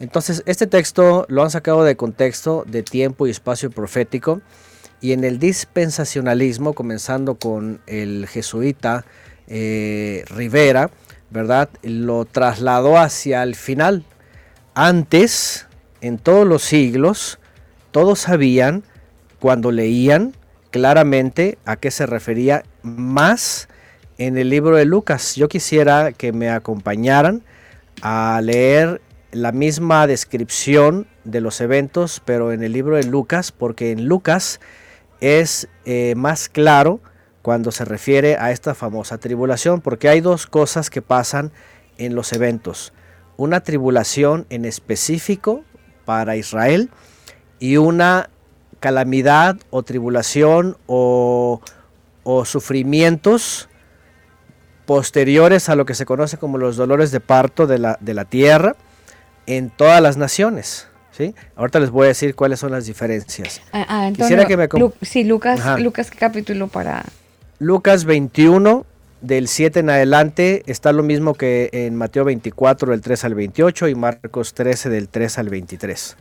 [0.00, 4.40] Entonces, este texto lo han sacado de contexto de tiempo y espacio profético,
[5.00, 9.04] y en el dispensacionalismo, comenzando con el jesuita
[9.46, 10.90] eh, Rivera,
[11.30, 11.68] ¿verdad?
[11.82, 14.04] Lo trasladó hacia el final.
[14.74, 15.66] Antes,
[16.00, 17.38] en todos los siglos,
[17.90, 18.82] todos sabían,
[19.38, 20.34] cuando leían,
[20.78, 23.68] claramente a qué se refería más
[24.16, 25.34] en el libro de Lucas.
[25.34, 27.42] Yo quisiera que me acompañaran
[28.00, 29.02] a leer
[29.32, 34.60] la misma descripción de los eventos, pero en el libro de Lucas, porque en Lucas
[35.20, 37.00] es eh, más claro
[37.42, 41.50] cuando se refiere a esta famosa tribulación, porque hay dos cosas que pasan
[41.96, 42.92] en los eventos.
[43.36, 45.64] Una tribulación en específico
[46.04, 46.88] para Israel
[47.58, 48.30] y una
[48.80, 51.60] calamidad o tribulación o,
[52.22, 53.68] o sufrimientos
[54.86, 58.24] posteriores a lo que se conoce como los dolores de parto de la, de la
[58.24, 58.74] tierra
[59.46, 60.88] en todas las naciones.
[61.10, 61.34] ¿sí?
[61.56, 63.60] Ahorita les voy a decir cuáles son las diferencias.
[63.72, 65.78] Ah, ah, Antonio, Quisiera que me Lu- sí, Lucas, Ajá.
[65.78, 67.04] Lucas, ¿qué capítulo para...?
[67.58, 68.86] Lucas 21,
[69.20, 73.88] del 7 en adelante, está lo mismo que en Mateo 24, del 3 al 28,
[73.88, 76.16] y Marcos 13, del 3 al 23.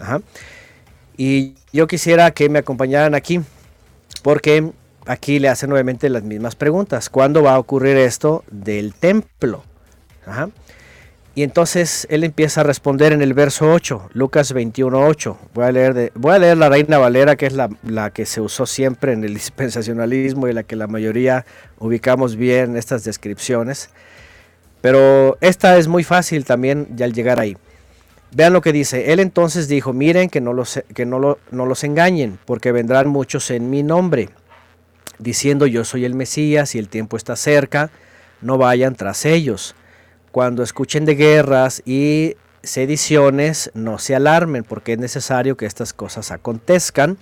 [0.00, 0.20] Ajá.
[1.18, 3.40] Y yo quisiera que me acompañaran aquí,
[4.22, 4.70] porque
[5.04, 7.10] aquí le hacen nuevamente las mismas preguntas.
[7.10, 9.64] ¿Cuándo va a ocurrir esto del templo?
[11.34, 15.38] Y entonces él empieza a responder en el verso 8, Lucas 21, 8.
[15.54, 18.40] Voy a leer, voy a leer la Reina Valera, que es la, la que se
[18.40, 21.44] usó siempre en el dispensacionalismo y la que la mayoría
[21.80, 23.90] ubicamos bien estas descripciones.
[24.80, 27.56] Pero esta es muy fácil también ya al llegar ahí.
[28.32, 29.12] Vean lo que dice.
[29.12, 33.08] Él entonces dijo, miren que no los, que no lo- no los engañen, porque vendrán
[33.08, 34.28] muchos en mi nombre,
[35.18, 37.90] diciendo yo soy el Mesías y el tiempo está cerca,
[38.42, 39.74] no vayan tras ellos.
[40.30, 46.30] Cuando escuchen de guerras y sediciones, no se alarmen, porque es necesario que estas cosas
[46.30, 47.16] acontezcan.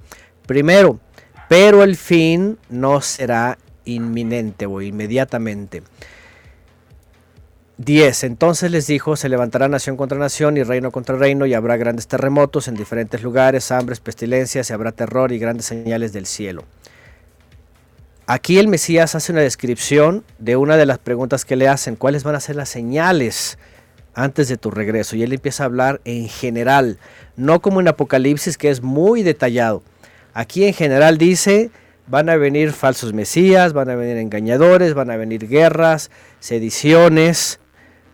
[0.47, 0.99] Primero,
[1.49, 5.83] pero el fin no será inminente o inmediatamente.
[7.79, 8.25] 10.
[8.25, 12.07] Entonces les dijo, se levantará nación contra nación y reino contra reino y habrá grandes
[12.07, 16.65] terremotos en diferentes lugares, hambres, pestilencias y habrá terror y grandes señales del cielo.
[18.27, 22.25] Aquí el Mesías hace una descripción de una de las preguntas que le hacen, ¿cuáles
[22.25, 23.57] van a ser las señales
[24.15, 25.15] antes de tu regreso?
[25.15, 26.99] Y él empieza a hablar en general,
[27.37, 29.83] no como en Apocalipsis que es muy detallado.
[30.35, 31.71] Aquí en general dice,
[32.09, 36.11] van a venir falsos mesías, van a venir engañadores, van a venir guerras,
[36.41, 37.61] sediciones,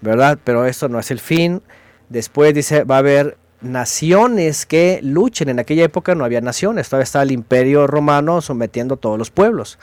[0.02, 0.38] ¿verdad?
[0.44, 1.62] Pero esto no es el fin.
[2.10, 5.48] Después dice, va a haber naciones que luchen.
[5.48, 9.30] En aquella época no había naciones, todavía estaba el imperio romano sometiendo a todos los
[9.30, 9.78] pueblos.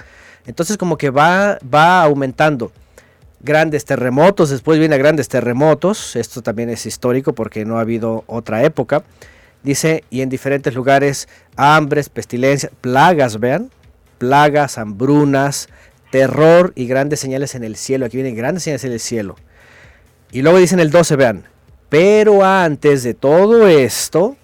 [0.45, 2.71] Entonces como que va, va aumentando.
[3.41, 8.63] Grandes terremotos, después viene grandes terremotos, esto también es histórico porque no ha habido otra
[8.63, 9.03] época.
[9.63, 13.71] Dice, y en diferentes lugares, hambres, pestilencias, plagas, vean,
[14.17, 15.69] plagas, hambrunas,
[16.11, 18.05] terror y grandes señales en el cielo.
[18.05, 19.35] Aquí vienen grandes señales en el cielo.
[20.31, 21.45] Y luego dicen el 12, vean,
[21.89, 24.37] pero antes de todo esto,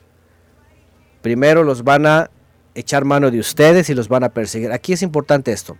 [1.21, 2.31] primero los van a
[2.73, 4.71] echar mano de ustedes y los van a perseguir.
[4.71, 5.77] Aquí es importante esto.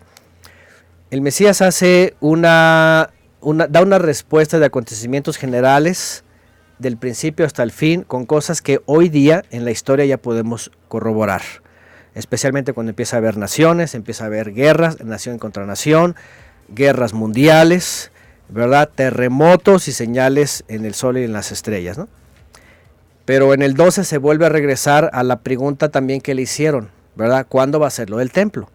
[1.12, 3.10] El Mesías hace una,
[3.70, 6.24] da una respuesta de acontecimientos generales
[6.80, 10.72] del principio hasta el fin con cosas que hoy día en la historia ya podemos
[10.88, 11.42] corroborar.
[12.14, 16.16] Especialmente cuando empieza a haber naciones, empieza a haber guerras, nación contra nación,
[16.70, 18.12] guerras mundiales,
[18.50, 18.90] ¿verdad?
[18.94, 22.08] Terremotos y señales en el sol y en las estrellas, ¿no?
[23.26, 26.90] Pero en el 12 se vuelve a regresar a la pregunta también que le hicieron,
[27.16, 27.48] ¿verdad?
[27.50, 28.70] ¿Cuándo va a ser lo del templo?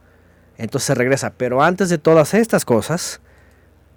[0.58, 3.20] Entonces regresa, pero antes de todas estas cosas,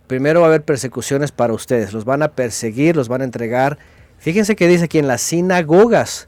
[0.07, 3.79] primero va a haber persecuciones para ustedes, los van a perseguir, los van a entregar.
[4.19, 6.27] Fíjense que dice aquí en las sinagogas.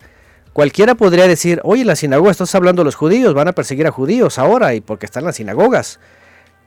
[0.54, 3.92] Cualquiera podría decir, oye, la sinagoga estás hablando de los judíos, van a perseguir a
[3.92, 6.00] judíos ahora y porque están en las sinagogas.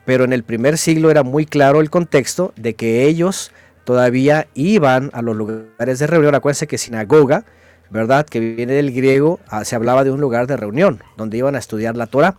[0.08, 3.52] Pero en el primer siglo era muy claro el contexto de que ellos
[3.84, 6.34] todavía iban a los lugares de reunión.
[6.34, 7.44] Acuérdense que sinagoga,
[7.90, 8.24] ¿verdad?
[8.24, 11.58] Que viene del griego, ah, se hablaba de un lugar de reunión, donde iban a
[11.58, 12.36] estudiar la Torah.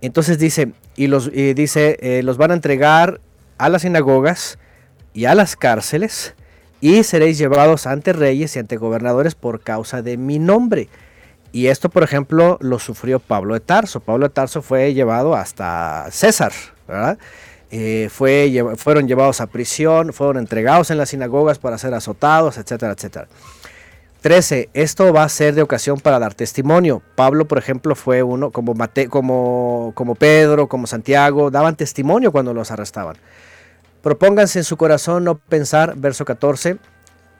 [0.00, 3.20] Entonces dice, y los, dice, eh, los van a entregar
[3.58, 4.60] a las sinagogas
[5.14, 6.36] y a las cárceles,
[6.80, 10.88] y seréis llevados ante reyes y ante gobernadores por causa de mi nombre.
[11.52, 14.00] Y esto, por ejemplo, lo sufrió Pablo de Tarso.
[14.00, 16.52] Pablo de Tarso fue llevado hasta César,
[16.86, 17.18] ¿verdad?
[17.70, 23.28] Eh, fueron llevados a prisión, fueron entregados en las sinagogas para ser azotados, etcétera, etcétera.
[24.20, 24.70] 13.
[24.74, 27.02] Esto va a ser de ocasión para dar testimonio.
[27.14, 32.52] Pablo, por ejemplo, fue uno, como, Mate, como, como Pedro, como Santiago, daban testimonio cuando
[32.52, 33.16] los arrestaban.
[34.02, 36.78] Propónganse en su corazón no pensar, verso 14,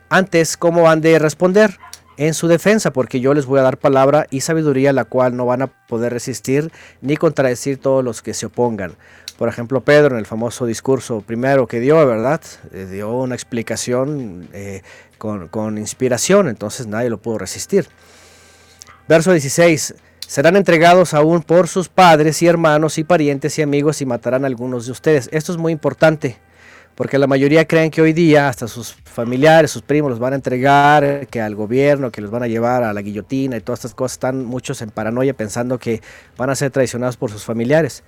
[0.09, 1.79] antes cómo han de responder
[2.19, 5.47] en su defensa, porque yo les voy a dar palabra y sabiduría, la cual no
[5.47, 8.97] van a poder resistir ni contradecir todos los que se opongan.
[9.39, 12.41] Por ejemplo, Pedro en el famoso discurso primero que dio, ¿verdad?
[12.73, 14.83] Eh, dio una explicación eh,
[15.17, 17.87] con, con inspiración, entonces nadie lo pudo resistir.
[19.09, 19.95] Verso 16.
[20.27, 24.49] Serán entregados aún por sus padres y hermanos y parientes y amigos y matarán a
[24.49, 25.31] algunos de ustedes.
[25.33, 26.37] Esto es muy importante,
[26.99, 30.37] porque la mayoría creen que hoy día hasta sus familiares, sus primos los van a
[30.37, 33.95] entregar, que al gobierno, que los van a llevar a la guillotina y todas estas
[33.95, 34.15] cosas.
[34.15, 36.03] Están muchos en paranoia pensando que
[36.37, 38.03] van a ser traicionados por sus familiares.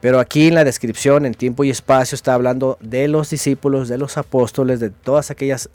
[0.00, 3.98] Pero aquí en la descripción, en tiempo y espacio, está hablando de los discípulos, de
[3.98, 5.68] los apóstoles, de todas aquellas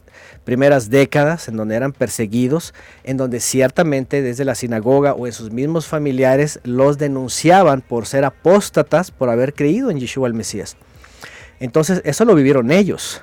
[0.45, 5.51] primeras décadas en donde eran perseguidos, en donde ciertamente desde la sinagoga o en sus
[5.51, 10.77] mismos familiares los denunciaban por ser apóstatas, por haber creído en Yeshua el Mesías.
[11.63, 13.21] Entonces, eso lo vivieron ellos.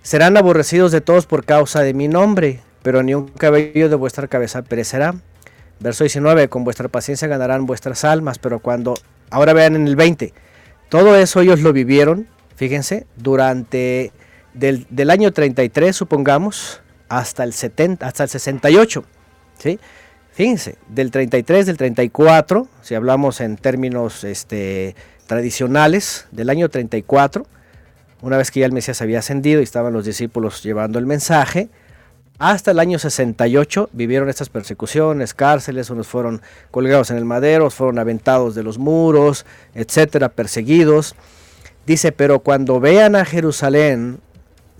[0.00, 4.26] Serán aborrecidos de todos por causa de mi nombre, pero ni un cabello de vuestra
[4.26, 5.14] cabeza perecerá.
[5.80, 8.94] Verso 19, con vuestra paciencia ganarán vuestras almas, pero cuando,
[9.28, 10.32] ahora vean en el 20,
[10.88, 12.26] todo eso ellos lo vivieron,
[12.56, 14.10] fíjense, durante
[14.54, 16.80] del, del año 33, supongamos,
[17.10, 19.04] hasta el, 70, hasta el 68,
[19.58, 19.78] ¿sí?
[20.32, 24.96] Fíjense, del 33, del 34, si hablamos en términos este,
[25.26, 27.46] tradicionales, del año 34,
[28.22, 31.68] una vez que ya el Mesías había ascendido y estaban los discípulos llevando el mensaje,
[32.38, 37.98] hasta el año 68 vivieron estas persecuciones, cárceles, unos fueron colgados en el madero, fueron
[37.98, 41.14] aventados de los muros, etcétera, perseguidos.
[41.86, 44.18] Dice, pero cuando vean a Jerusalén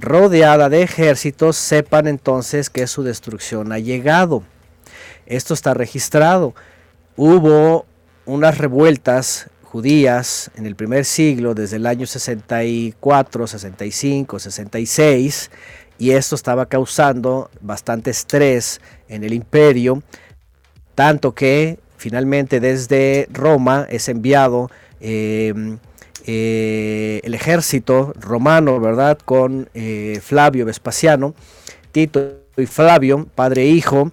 [0.01, 4.43] rodeada de ejércitos, sepan entonces que su destrucción ha llegado.
[5.27, 6.55] Esto está registrado.
[7.17, 7.87] Hubo
[8.27, 15.51] unas revueltas judías en el primer siglo, desde el año 64, 65, 66,
[15.99, 20.01] y esto estaba causando bastante estrés en el imperio,
[20.95, 24.71] tanto que finalmente desde Roma es enviado
[25.01, 25.79] em,
[26.25, 29.19] eh, el ejército romano, ¿verdad?
[29.25, 31.35] Con eh, Flavio Vespasiano,
[31.91, 34.13] Tito y Flavio, padre e hijo,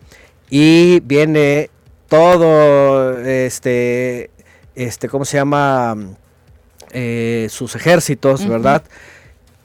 [0.50, 1.70] y viene
[2.08, 4.32] todo este,
[4.84, 5.96] este, ¿cómo se llama?
[6.92, 8.84] Eh, sus ejércitos, ¿verdad?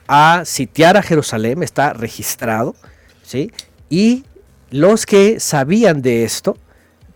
[0.09, 2.75] a sitiar a Jerusalén, está registrado,
[3.23, 3.51] ¿sí?
[3.91, 4.25] Y
[4.71, 6.57] los que sabían de esto,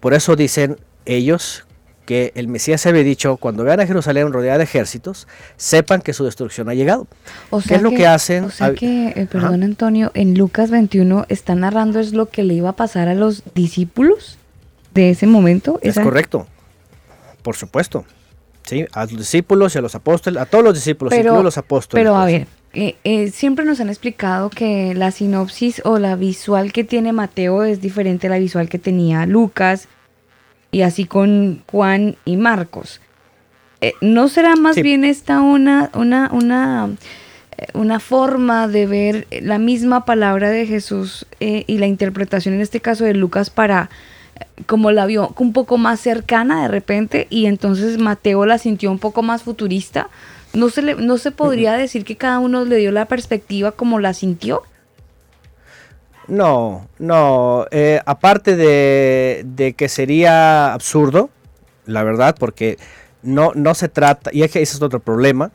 [0.01, 1.66] por eso dicen ellos
[2.07, 6.12] que el Mesías se había dicho, cuando vean a Jerusalén rodeada de ejércitos, sepan que
[6.12, 7.07] su destrucción ha llegado.
[7.51, 8.44] O sea ¿Qué es lo que hacen?
[8.44, 12.55] O sea que, eh, perdón Antonio, en Lucas 21 está narrando es lo que le
[12.55, 14.38] iba a pasar a los discípulos
[14.92, 15.78] de ese momento.
[15.82, 16.48] Es correcto,
[17.43, 18.05] por supuesto.
[18.64, 22.01] Sí, a los discípulos y a los apóstoles, a todos los discípulos, incluso los apóstoles.
[22.01, 22.32] Pero a pues.
[22.32, 27.12] ver, eh, eh, siempre nos han explicado que la sinopsis o la visual que tiene
[27.12, 29.88] Mateo es diferente a la visual que tenía Lucas
[30.70, 33.01] y así con Juan y Marcos.
[33.80, 36.91] Eh, ¿No será más bien esta una, una, una,
[37.72, 43.05] una forma de ver la misma palabra de Jesús y la interpretación en este caso
[43.05, 43.91] de Lucas para
[44.66, 48.99] como la vio un poco más cercana de repente y entonces Mateo la sintió un
[48.99, 50.09] poco más futurista?
[50.53, 54.01] ¿No se, le, ¿No se podría decir que cada uno le dio la perspectiva como
[54.01, 54.62] la sintió?
[56.30, 57.66] No, no.
[57.72, 61.28] Eh, aparte de, que sería absurdo,
[61.86, 62.78] la verdad, porque
[63.22, 65.51] no, no se trata, y es que ese es otro problema,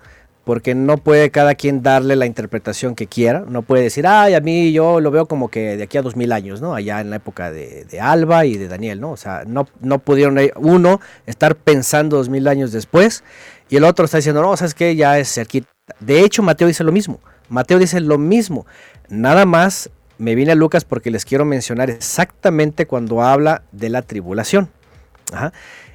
[0.46, 3.44] porque no puede cada quien darle la interpretación que quiera.
[3.50, 6.16] No puede decir, ay, a mí yo lo veo como que de aquí a dos
[6.16, 6.76] mil años, ¿no?
[6.76, 9.12] Allá en la época de, Alba y de Daniel, ¿no?
[9.12, 13.24] O sea, no, no pudieron uno estar pensando dos mil años después
[13.70, 14.96] y el otro está diciendo, no, ¿sabes qué?
[14.96, 15.68] Ya es cerquita.
[16.00, 17.20] De hecho, Mateo dice lo mismo.
[17.50, 18.68] Mateo dice lo mismo.
[19.10, 19.90] Nada más
[20.20, 24.70] me viene a Lucas porque les quiero mencionar exactamente cuando habla de la tribulación.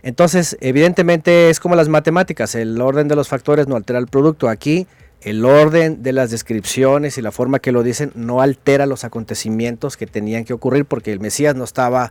[0.02, 4.48] Entonces, evidentemente es como las matemáticas, el orden de los factores no altera el producto.
[4.48, 4.86] Aquí
[5.22, 9.96] el orden de las descripciones y la forma que lo dicen no altera los acontecimientos
[9.96, 12.10] que tenían que ocurrir porque el Mesías no estaba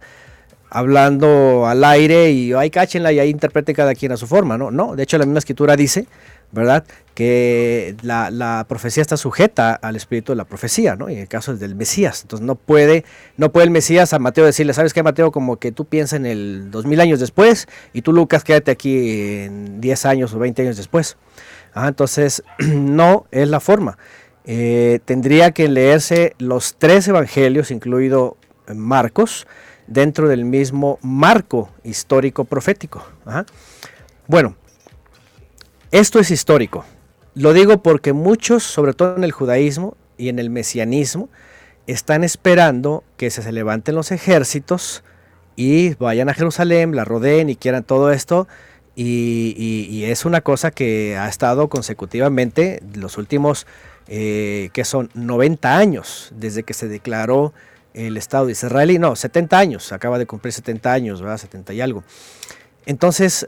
[0.70, 4.70] hablando al aire y ahí cáchenla y ahí interprete cada quien a su forma, ¿no?
[4.70, 6.05] No, de hecho la misma escritura dice,
[6.52, 6.86] ¿verdad?
[7.14, 11.10] Que la, profecía está sujeta al espíritu de la profecía, ¿no?
[11.10, 13.04] Y en el caso del Mesías, entonces no puede,
[13.38, 15.32] no puede el Mesías a Mateo decirle, ¿sabes qué, Mateo?
[15.32, 19.82] Como que tú piensas en el 2000 años después y tú, Lucas, quédate aquí en
[19.82, 21.18] 10 años o 20 años después.
[21.74, 23.97] Ah, entonces, no es la forma.
[24.45, 28.38] Eh, tendría que leerse los tres evangelios, incluido
[28.74, 29.45] Marcos,
[29.88, 33.06] dentro del mismo marco histórico profético.
[34.28, 34.56] Bueno,
[35.92, 36.86] esto es histórico.
[37.36, 41.30] Lo digo porque muchos, sobre todo en el judaísmo y en el mesianismo,
[41.88, 45.04] están esperando que se levanten los ejércitos
[45.56, 48.48] y vayan a Jerusalén, la rodeen y quieran todo esto.
[48.96, 53.66] Y, es una cosa que ha estado consecutivamente los últimos,
[54.08, 57.54] eh, que son 90 años, desde que se declaró
[57.94, 61.38] el Estado israelí, no, 70 años, acaba de cumplir 70 años, ¿verdad?
[61.38, 62.04] 70 y algo.
[62.86, 63.48] Entonces,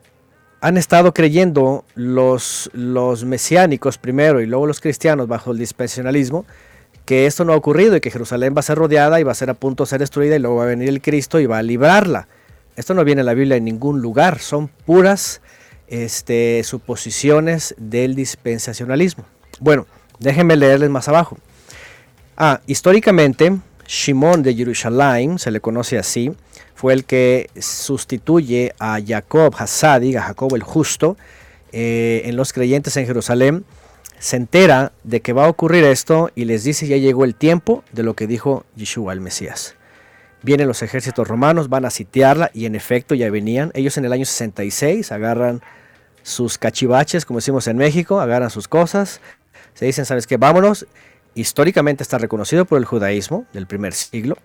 [0.61, 2.69] han estado creyendo los,
[3.25, 6.45] mesiánicos primero y luego los cristianos bajo el dispensacionalismo
[7.05, 9.35] que esto no ha ocurrido y que Jerusalén va a ser rodeada y va a
[9.35, 11.57] ser a punto de ser destruida y luego va a venir el Cristo y va
[11.57, 12.27] a librarla.
[12.75, 15.41] Esto no viene en la Biblia en ningún lugar, son puras
[15.87, 19.25] este, suposiciones del dispensacionalismo.
[19.59, 19.87] Bueno,
[20.19, 21.37] déjenme leerles más abajo.
[22.37, 23.57] Ah, históricamente,
[23.91, 26.31] Shimon de Jerusalén, se le conoce así,
[26.75, 31.17] fue el que sustituye a Jacob Hasadig, a Jacob el justo,
[31.73, 33.65] eh, en los creyentes en Jerusalén,
[34.17, 37.83] se entera de que va a ocurrir esto y les dice ya llegó el tiempo
[37.91, 39.75] de lo que dijo Yeshua el Mesías.
[40.41, 43.71] Vienen los ejércitos romanos, van a sitiarla y en efecto ya venían.
[43.73, 45.61] Ellos en el año 66 agarran
[46.23, 49.19] sus cachivaches, como decimos en México, agarran sus cosas,
[49.73, 50.37] se dicen, ¿sabes qué?
[50.37, 50.87] Vámonos.
[51.33, 54.37] Históricamente está reconocido por el judaísmo del primer siglo.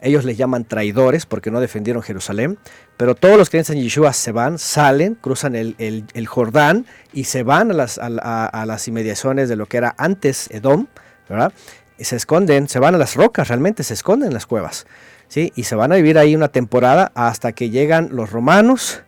[0.00, 2.58] Ellos les llaman traidores porque no defendieron Jerusalén.
[2.96, 7.70] Pero todos los creyentes en Yeshua se van, salen, cruzan el, Jordán y se van
[7.70, 10.86] a las, inmediaciones de lo que era antes Edom,
[11.28, 11.52] ¿verdad?
[11.98, 14.86] Y se esconden, se van a las rocas, realmente se esconden en las cuevas.
[15.28, 15.52] ¿sí?
[15.54, 19.02] Y se van a vivir ahí una temporada hasta que llegan los romanos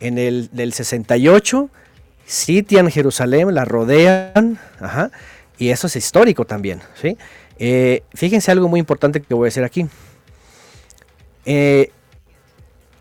[0.00, 1.70] en el del 68
[2.26, 4.58] sitian Jerusalén, la rodean,
[5.58, 6.80] y eso es histórico también.
[7.00, 7.16] ¿sí?
[7.58, 9.86] Eh, fíjense algo muy importante que voy a decir aquí.
[11.44, 11.90] Eh,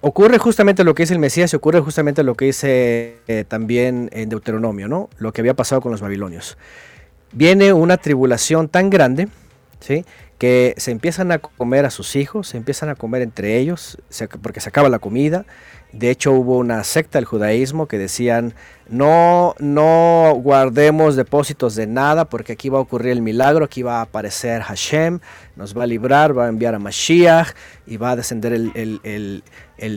[0.02, 4.10] ocurre justamente lo que dice el Mesías y ocurre justamente lo que dice eh, también
[4.14, 5.10] en Deuteronomio, ¿no?
[5.18, 6.58] lo que había pasado con los babilonios.
[7.32, 9.28] Viene una tribulación tan grande
[9.80, 10.06] ¿sí?
[10.38, 13.98] que se empiezan a comer a sus hijos, se empiezan a comer entre ellos,
[14.42, 15.46] porque se acaba la comida,
[15.94, 18.56] de hecho, hubo una secta del judaísmo que decían,
[18.90, 24.00] no, no guardemos depósitos de nada porque aquí va a ocurrir el milagro, aquí va
[24.00, 25.20] a aparecer Hashem,
[25.56, 27.50] nos va a librar, va a enviar a Mashiach
[27.86, 29.44] y va a descender el,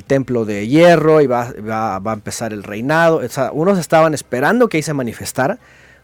[0.06, 3.22] templo de hierro y va, va, a empezar el reinado.
[3.52, 5.58] unos estaban esperando que ahí se manifestara,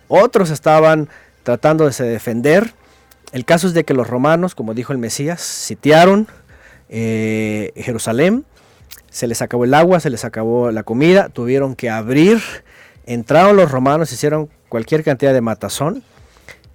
[0.09, 1.11] otros estaban
[1.43, 2.73] tratando de se defender.
[3.33, 6.29] El caso es de que los romanos, como dijo el Mesías, sitiaron
[6.89, 8.47] eh, Jerusalén
[9.13, 12.41] se les acabó el agua, se les acabó la comida, tuvieron que abrir,
[13.05, 16.03] entraron los romanos, hicieron cualquier cantidad de matazón,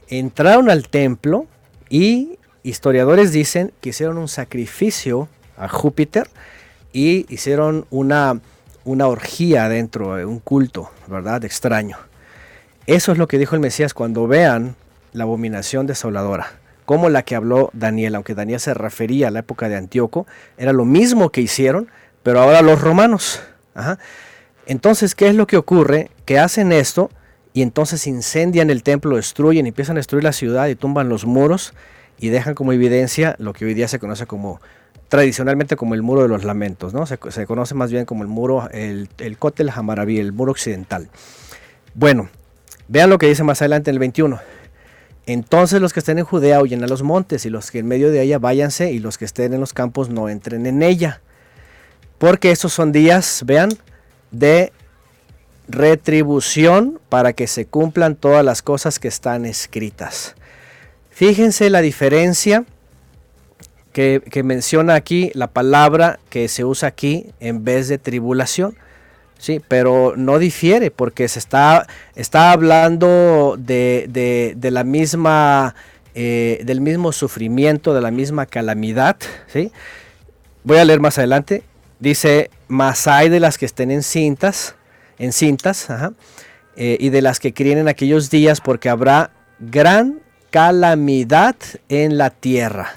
[0.08, 1.48] entraron al templo
[1.90, 5.28] y historiadores dicen que hicieron un sacrificio
[5.58, 6.30] a Júpiter
[6.94, 8.40] y hicieron una,
[8.86, 11.44] una orgía dentro, un culto, ¿verdad?
[11.44, 11.98] Extraño.
[12.86, 14.76] Eso es lo que dijo el Mesías cuando vean
[15.12, 16.52] la abominación desoladora
[16.88, 20.26] como la que habló Daniel, aunque Daniel se refería a la época de Antíoco,
[20.58, 21.90] era lo mismo que hicieron,
[22.28, 23.40] pero ahora los romanos.
[24.66, 26.12] Entonces, ¿qué es lo que ocurre?
[26.26, 27.10] Que hacen esto
[27.54, 31.74] y entonces incendian el templo, destruyen, empiezan a destruir la ciudad y tumban los muros
[32.20, 34.60] y dejan como evidencia lo que hoy día se conoce como
[35.08, 37.06] tradicionalmente como el muro de los lamentos, ¿no?
[37.06, 39.72] Se, conoce más bien como el muro, el, el Kotel
[40.10, 41.08] el muro occidental.
[41.94, 42.28] Bueno,
[42.90, 44.38] vean lo que dice más adelante en el 21.
[45.28, 48.12] Entonces los que estén en Judea huyen a los montes y los que en medio
[48.12, 51.22] de ella váyanse y los que estén en los campos no entren en ella.
[52.18, 53.70] Porque estos son días, vean,
[54.32, 54.72] de
[55.68, 60.36] retribución para que se cumplan todas las cosas que están escritas.
[61.12, 62.66] Fíjense la diferencia
[63.92, 68.78] que, menciona aquí la palabra que se usa aquí en vez de tribulación.
[69.40, 75.74] Sí, pero no difiere porque se está, está hablando de, la misma,
[76.14, 79.18] eh, del mismo sufrimiento, de la misma calamidad.
[79.48, 79.72] ¿sí?
[80.64, 81.64] Voy a leer más adelante.
[82.00, 84.76] Dice, más hay de las que estén en cintas,
[85.18, 85.88] en cintas,
[86.76, 90.20] eh, y de las que críen en aquellos días, porque habrá gran
[90.52, 91.56] calamidad
[91.90, 92.90] en la tierra.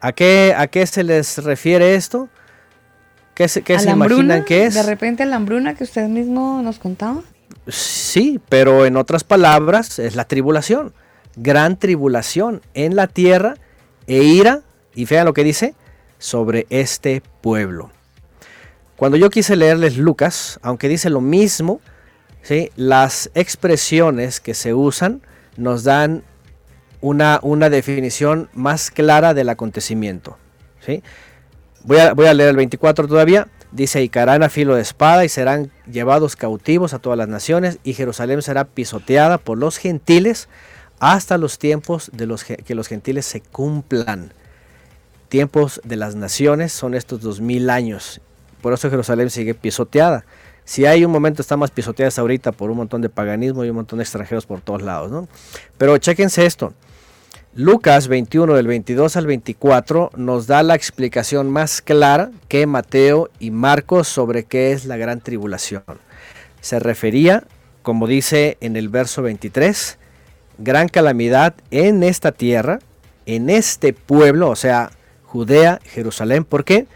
[0.00, 2.28] ¿A qué, a qué se les refiere esto?
[3.34, 4.74] ¿Qué se, qué se imaginan que es?
[4.74, 7.22] De repente la hambruna que usted mismo nos contaba.
[7.68, 10.94] Sí, pero en otras palabras es la tribulación.
[11.36, 13.54] Gran tribulación en la tierra
[14.06, 14.62] e ira,
[14.94, 15.74] y vean lo que dice,
[16.18, 17.90] sobre este pueblo.
[18.98, 21.80] Cuando yo quise leerles Lucas, aunque dice lo mismo,
[22.42, 22.72] ¿sí?
[22.74, 25.22] las expresiones que se usan
[25.56, 26.24] nos dan
[27.00, 30.36] una, una definición más clara del acontecimiento.
[30.84, 31.04] ¿sí?
[31.84, 33.46] Voy, a, voy a leer el 24 todavía.
[33.70, 37.78] Dice, y caerán a filo de espada y serán llevados cautivos a todas las naciones
[37.84, 40.48] y Jerusalén será pisoteada por los gentiles
[40.98, 44.32] hasta los tiempos de los que los gentiles se cumplan.
[45.28, 48.20] Tiempos de las naciones son estos dos mil años
[48.60, 50.24] por eso Jerusalén sigue pisoteada.
[50.64, 53.76] Si hay un momento está más pisoteada ahorita por un montón de paganismo y un
[53.76, 55.28] montón de extranjeros por todos lados, ¿no?
[55.78, 56.74] Pero chéquense esto.
[57.54, 63.50] Lucas 21 del 22 al 24 nos da la explicación más clara que Mateo y
[63.50, 65.82] Marcos sobre qué es la gran tribulación.
[66.60, 67.44] Se refería,
[67.82, 69.98] como dice en el verso 23,
[70.58, 72.80] gran calamidad en esta tierra,
[73.26, 74.90] en este pueblo, o sea,
[75.24, 76.44] Judea, Jerusalén.
[76.44, 76.86] ¿Por qué?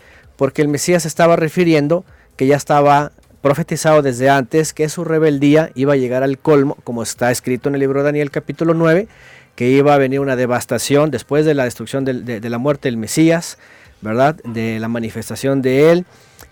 [0.42, 2.04] Porque el Mesías estaba refiriendo
[2.36, 3.12] que ya estaba
[3.42, 7.76] profetizado desde antes que su rebeldía iba a llegar al colmo, como está escrito en
[7.76, 9.06] el libro de Daniel capítulo 9,
[9.54, 13.56] que iba a venir una devastación después de la destrucción de, la muerte del Mesías,
[14.00, 14.34] ¿verdad?
[14.42, 16.06] De la manifestación de él,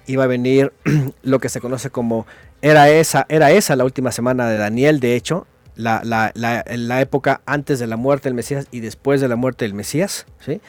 [0.06, 0.72] iba a venir
[1.24, 2.28] lo que se conoce como,
[2.62, 7.80] era esa, era esa la última semana de Daniel, de hecho, la, la, época antes
[7.80, 10.60] de la muerte del Mesías y después de la muerte del Mesías, ¿sí?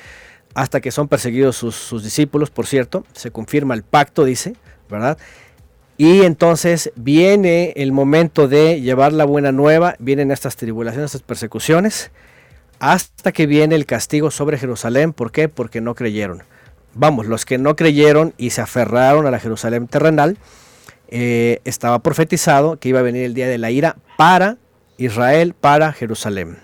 [0.53, 4.55] Hasta que son perseguidos sus, sus discípulos, por cierto, se confirma el pacto, dice,
[4.89, 5.17] ¿verdad?
[5.97, 12.11] Y entonces viene el momento de llevar la buena nueva, vienen estas tribulaciones, estas persecuciones,
[12.79, 15.13] hasta que viene el castigo sobre Jerusalén.
[15.13, 15.47] ¿Por qué?
[15.47, 16.41] Porque no creyeron.
[16.95, 20.37] Vamos, los que no creyeron y se aferraron a la Jerusalén terrenal,
[21.09, 24.57] eh, estaba profetizado que iba a venir el día de la ira para
[24.97, 26.57] Israel, para Jerusalén.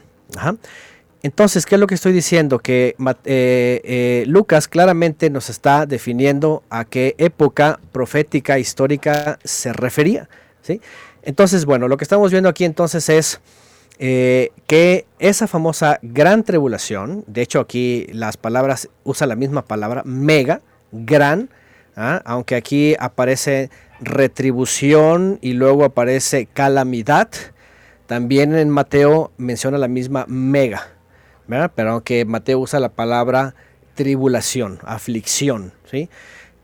[1.27, 2.59] Entonces, ¿qué es lo que estoy diciendo?
[2.59, 2.95] Que
[3.25, 10.29] eh, eh, Lucas claramente nos está definiendo a qué época profética histórica se refería.
[10.61, 10.79] ¿sí?
[11.23, 13.41] Entonces, bueno, lo que estamos viendo aquí entonces es
[13.99, 20.03] eh, que esa famosa gran tribulación, de hecho aquí las palabras, usa la misma palabra,
[20.05, 20.61] mega,
[20.93, 21.49] gran,
[21.97, 22.21] ¿ah?
[22.23, 27.27] aunque aquí aparece retribución y luego aparece calamidad,
[28.05, 30.93] también en Mateo menciona la misma mega.
[31.47, 33.55] Pero aunque Mateo usa la palabra
[33.95, 36.09] tribulación, aflicción, ¿sí?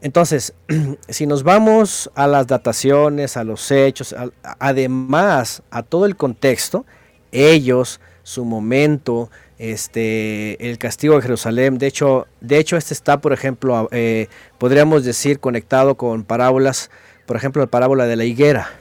[0.01, 0.53] Entonces,
[1.07, 4.13] si nos vamos a las dataciones, a los hechos,
[4.59, 6.85] además a todo el contexto,
[7.31, 13.31] ellos, su momento, este, el castigo de Jerusalén, de hecho, de hecho este está, por
[13.31, 14.27] ejemplo, eh,
[14.57, 16.91] podríamos decir conectado con parábolas,
[17.25, 18.71] por ejemplo, la parábola de la higuera.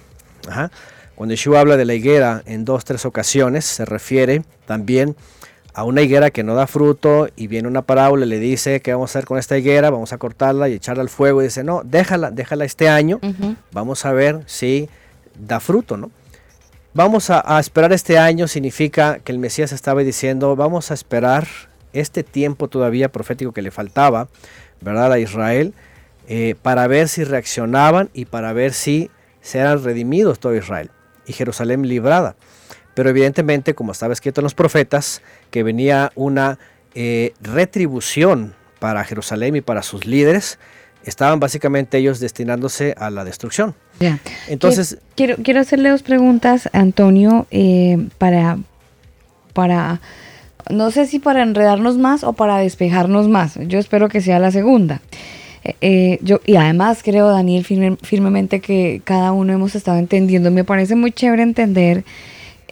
[1.15, 5.42] Cuando Yeshua habla de la higuera en dos, tres ocasiones, se refiere también a
[5.81, 9.11] una higuera que no da fruto y viene una parábola y le dice qué vamos
[9.11, 11.83] a hacer con esta higuera, vamos a cortarla y echarla al fuego y dice, no,
[11.85, 13.21] déjala, déjala este año,
[13.73, 14.89] vamos a ver si
[15.39, 16.11] da fruto, ¿no?
[16.95, 21.49] Vamos a, esperar este año significa que el Mesías estaba diciendo, vamos a esperar
[21.95, 24.29] este tiempo todavía profético que le faltaba,
[24.83, 25.11] ¿verdad?
[25.11, 25.73] A Israel,
[26.29, 30.91] eh, para ver si reaccionaban y para ver si serán redimidos todo Israel
[31.27, 32.37] y Jerusalén librada.
[32.95, 36.59] Pero evidentemente, como estaba escrito en los profetas, que venía una
[36.95, 40.59] eh, retribución para Jerusalén y para sus líderes,
[41.05, 43.75] estaban básicamente ellos destinándose a la destrucción.
[44.49, 48.59] Entonces, quiero, quiero hacerle dos preguntas, Antonio, eh, para,
[49.53, 50.01] para,
[50.71, 53.59] no sé si para enredarnos más o para despejarnos más.
[53.67, 55.01] Yo espero que sea la segunda.
[55.81, 60.51] Eh, yo, y además creo, Daniel, firmemente que cada uno hemos estado entendiendo.
[60.51, 62.05] Me parece muy chévere entender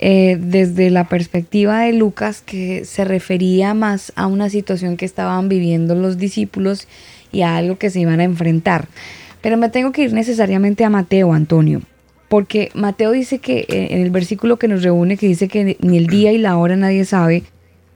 [0.02, 5.50] eh, desde la perspectiva de Lucas, que se refería más a una situación que estaban
[5.50, 6.88] viviendo los discípulos
[7.32, 8.88] y a algo que se iban a enfrentar.
[9.42, 11.82] Pero me tengo que ir necesariamente a Mateo, Antonio,
[12.28, 15.98] porque Mateo dice que eh, en el versículo que nos reúne, que dice que ni
[15.98, 17.42] el día y la hora nadie sabe,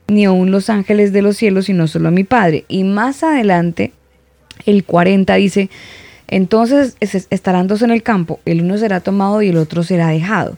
[0.07, 2.65] ni aún los ángeles de los cielos, sino solo a mi Padre.
[2.67, 3.93] Y más adelante,
[4.67, 5.71] el 40 dice,
[6.27, 10.55] entonces estarán dos en el campo, el uno será tomado y el otro será dejado.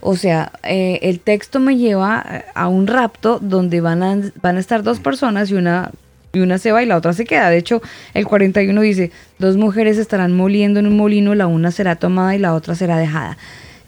[0.00, 4.56] O sea, eh, el texto me lleva eh, a un rapto donde van a, van
[4.56, 5.90] a estar dos personas y una,
[6.32, 7.50] y una se va y la otra se queda.
[7.50, 7.82] De hecho,
[8.14, 12.38] el 41 dice, dos mujeres estarán moliendo en un molino, la una será tomada y
[12.38, 13.36] la otra será dejada.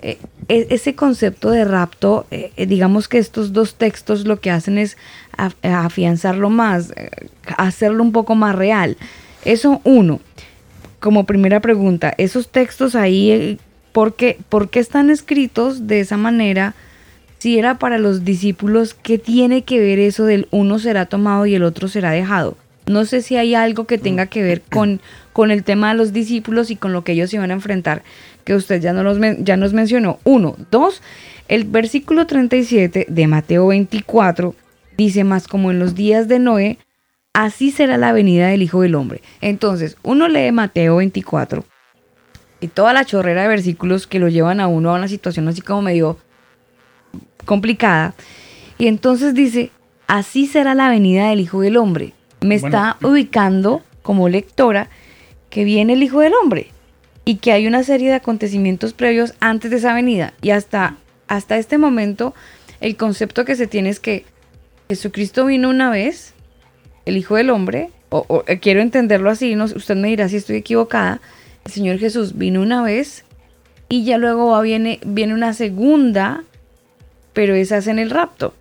[0.01, 0.19] Eh,
[0.49, 2.27] e, ese concepto de rapto,
[2.57, 4.99] digamos que estos dos textos lo que hacen es
[5.63, 6.93] afianzarlo más,
[7.57, 8.99] hacerlo un poco más real.
[9.45, 10.21] Eso uno.
[11.01, 13.59] Como primera pregunta, esos textos ahí
[13.93, 14.39] ¿Por qué,
[14.73, 16.75] están escritos de esa manera?
[17.39, 21.55] Si era para los discípulos, ¿qué tiene que ver eso del uno será tomado y
[21.55, 22.57] el otro será dejado?
[22.87, 25.01] No sé si hay algo que tenga que ver con,
[25.33, 28.03] con el tema de los discípulos y con lo que ellos iban a enfrentar,
[28.45, 30.19] que usted ya, no los, ya nos mencionó.
[30.25, 31.03] Uno, dos,
[31.49, 34.55] el versículo 37 de Mateo 24
[34.97, 36.79] dice más como en los días de Noé,
[37.35, 39.21] así será la venida del Hijo del Hombre.
[39.41, 41.65] Entonces, uno lee Mateo 24
[42.63, 45.61] y toda la chorrera de versículos que lo llevan a uno a una situación así
[45.61, 46.17] como medio
[47.45, 48.15] complicada.
[48.79, 49.71] Y entonces dice,
[50.07, 52.13] así será la venida del Hijo del Hombre.
[52.41, 54.89] Me está ubicando como lectora
[55.51, 56.69] que viene el Hijo del Hombre
[57.25, 60.33] y que hay una serie de acontecimientos previos antes de esa venida.
[60.41, 62.33] Y hasta, hasta este momento
[62.81, 64.25] el concepto que se tiene es que
[64.89, 66.35] Jesucristo vino una vez,
[67.07, 70.57] el Hijo del Hombre, o, eh, quiero entenderlo así, no, usted me dirá si estoy
[70.57, 71.21] equivocada,
[71.65, 73.25] el Señor Jesús vino una vez
[73.89, 76.45] y ya luego viene, viene una segunda,
[77.33, 78.55] pero esa es en el rapto.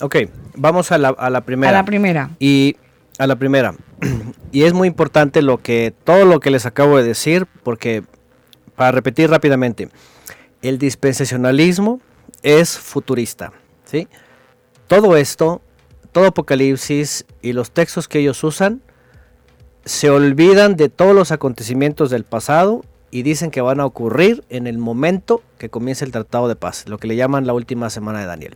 [0.00, 0.16] Ok,
[0.56, 1.70] vamos a la, a la, primera.
[1.70, 2.30] A la primera.
[2.38, 2.76] Y
[3.18, 3.74] a la primera.
[4.52, 8.04] y es muy importante lo que todo lo que les acabo de decir, porque
[8.74, 9.88] para repetir rápidamente,
[10.62, 12.00] el dispensacionalismo
[12.42, 13.52] es futurista,
[13.84, 14.08] ¿sí?
[14.86, 15.60] Todo esto,
[16.12, 18.80] todo Apocalipsis y los textos que ellos usan
[19.88, 24.66] se olvidan de todos los acontecimientos del pasado y dicen que van a ocurrir en
[24.66, 28.20] el momento que comience el tratado de paz, lo que le llaman la última semana
[28.20, 28.54] de Daniel.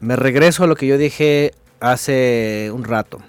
[0.00, 3.20] Me regreso a lo que yo dije hace un rato.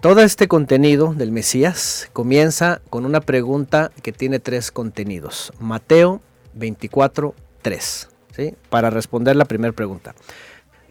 [0.00, 5.52] Todo este contenido del Mesías comienza con una pregunta que tiene tres contenidos.
[5.60, 6.22] Mateo
[6.54, 8.08] 24, 3.
[8.34, 8.54] ¿sí?
[8.70, 10.14] Para responder la primera pregunta.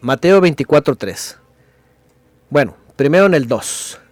[0.00, 1.38] Mateo 24, 3.
[2.48, 4.02] Bueno, primero en el 2.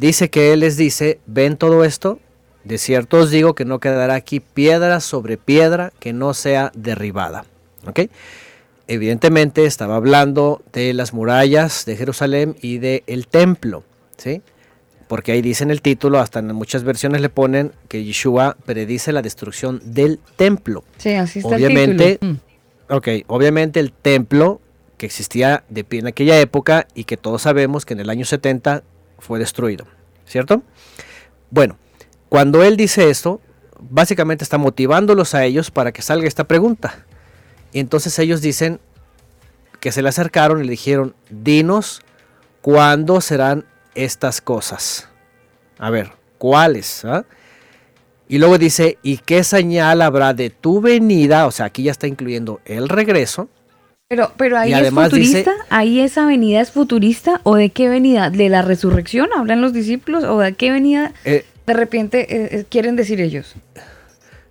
[0.00, 2.18] Dice que Él les dice, ven todo esto,
[2.64, 7.44] de cierto os digo que no quedará aquí piedra sobre piedra que no sea derribada.
[7.86, 8.00] ¿Ok?
[8.90, 13.84] evidentemente estaba hablando de las murallas de Jerusalén y del el templo,
[14.16, 14.42] ¿sí?
[15.06, 19.12] Porque ahí dice en el título, hasta en muchas versiones le ponen que Yeshua predice
[19.12, 20.82] la destrucción del templo.
[20.98, 22.32] Sí, así está obviamente, el título.
[22.32, 22.94] Mm.
[22.94, 24.60] Ok, obviamente el templo
[24.96, 28.24] que existía de pie en aquella época y que todos sabemos que en el año
[28.24, 28.82] 70
[29.20, 29.86] fue destruido,
[30.26, 30.62] ¿cierto?
[31.50, 31.76] Bueno,
[32.28, 33.40] cuando él dice esto,
[33.78, 37.04] básicamente está motivándolos a ellos para que salga esta pregunta.
[37.72, 38.80] Y entonces ellos dicen
[39.80, 42.02] que se le acercaron y le dijeron, dinos
[42.60, 43.64] cuándo serán
[43.94, 45.08] estas cosas.
[45.78, 47.04] A ver, ¿cuáles?
[47.04, 47.24] ah?
[48.28, 51.46] Y luego dice, ¿y qué señal habrá de tu venida?
[51.46, 53.48] O sea, aquí ya está incluyendo el regreso.
[54.10, 58.28] Pero, pero ahí es futurista, dice- ahí esa venida es futurista o de qué venida,
[58.28, 62.64] de la resurrección hablan los discípulos o de qué venida Eh, de repente eh, eh,
[62.68, 63.54] quieren decir ellos.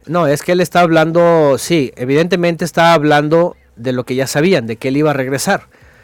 [0.06, 4.66] no, es que él está hablando, sí, evidentemente está hablando de lo que ya sabían,
[4.66, 5.64] de que él iba a regresar,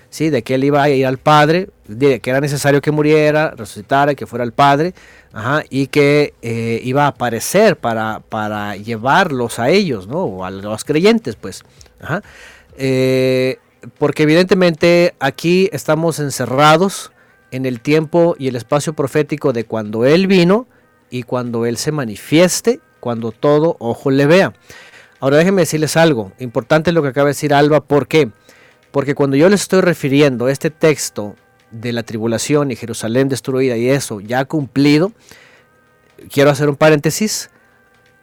[0.09, 3.51] sí, de que él iba a ir al Padre, de que era necesario que muriera,
[3.51, 4.93] resucitara, que fuera el Padre,
[5.31, 10.23] ajá, y que eh, iba a aparecer para, para llevarlos a ellos, ¿no?
[10.25, 11.63] O a los creyentes, pues.
[12.01, 12.21] Ajá.
[12.77, 13.57] Eh,
[13.97, 17.11] porque evidentemente aquí estamos encerrados
[17.51, 20.67] en el tiempo y el espacio profético de cuando Él vino
[21.09, 24.53] y cuando Él se manifieste, cuando todo ojo le vea.
[25.19, 28.31] Ahora déjenme decirles algo, importante lo que acaba de decir Alba, ¿por qué?
[28.91, 31.35] Porque cuando yo les estoy refiriendo este texto
[31.71, 35.11] de la tribulación y Jerusalén destruida y eso ya cumplido,
[36.31, 37.49] quiero hacer un paréntesis,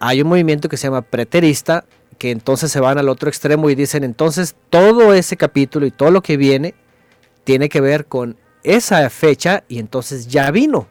[0.01, 1.85] hay un movimiento que se llama preterista,
[2.23, 6.13] que entonces se van al otro extremo y dicen entonces todo ese capítulo y todo
[6.13, 6.73] lo que viene
[7.43, 10.87] tiene que ver con esa fecha y entonces ya vino.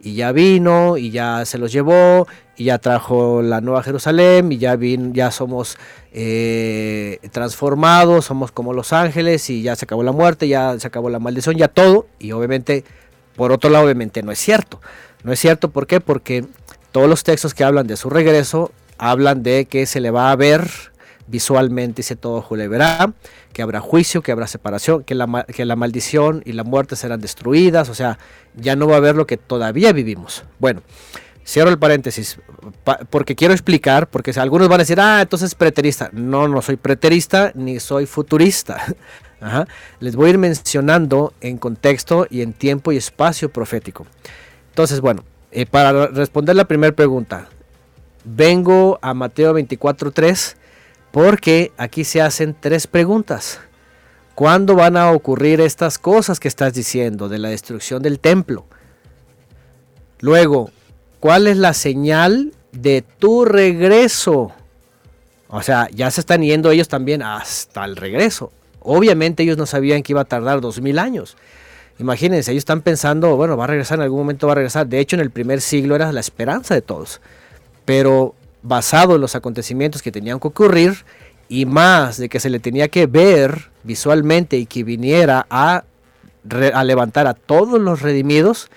[0.00, 2.26] Y ya vino y ya se los llevó
[2.56, 5.76] y ya trajo la nueva Jerusalén y ya, vin- ya somos
[6.14, 11.10] eh, transformados, somos como los ángeles y ya se acabó la muerte, ya se acabó
[11.10, 12.06] la maldición, ya todo.
[12.18, 12.84] Y obviamente,
[13.36, 14.80] por otro lado, obviamente no es cierto.
[15.24, 16.00] No es cierto, ¿por qué?
[16.00, 16.46] Porque
[16.90, 20.36] todos los textos que hablan de su regreso hablan de que se le va a
[20.36, 20.68] ver
[21.26, 23.12] visualmente, dice todo le verá,
[23.52, 27.20] que habrá juicio, que habrá separación, que la, que la maldición y la muerte serán
[27.20, 28.18] destruidas, o sea,
[28.56, 30.44] ya no va a haber lo que todavía vivimos.
[30.58, 30.82] Bueno,
[31.46, 32.38] cierro el paréntesis,
[32.82, 36.10] pa- porque quiero explicar, porque algunos van a decir, ah, entonces preterista.
[36.12, 38.78] No, no soy preterista ni soy futurista.
[39.40, 39.66] Ajá.
[40.00, 44.06] Les voy a ir mencionando en contexto y en tiempo y espacio profético.
[44.70, 47.48] Entonces, bueno, eh, para responder la primera pregunta,
[48.24, 50.56] vengo a Mateo 24.3
[51.10, 53.60] porque aquí se hacen tres preguntas.
[54.34, 58.64] ¿Cuándo van a ocurrir estas cosas que estás diciendo de la destrucción del templo?
[60.20, 60.70] Luego,
[61.18, 64.52] ¿cuál es la señal de tu regreso?
[65.48, 68.52] O sea, ya se están yendo ellos también hasta el regreso.
[68.80, 71.36] Obviamente ellos no sabían que iba a tardar dos mil años.
[71.98, 74.86] Imagínense, ellos están pensando, bueno, va a regresar, en algún momento va a regresar.
[74.86, 77.20] De hecho, en el primer siglo era la esperanza de todos.
[77.90, 81.04] Pero basado en los acontecimientos que tenían que ocurrir
[81.48, 85.82] y más de que se le tenía que ver visualmente y que viniera a,
[86.84, 88.70] levantar a todos los redimidos,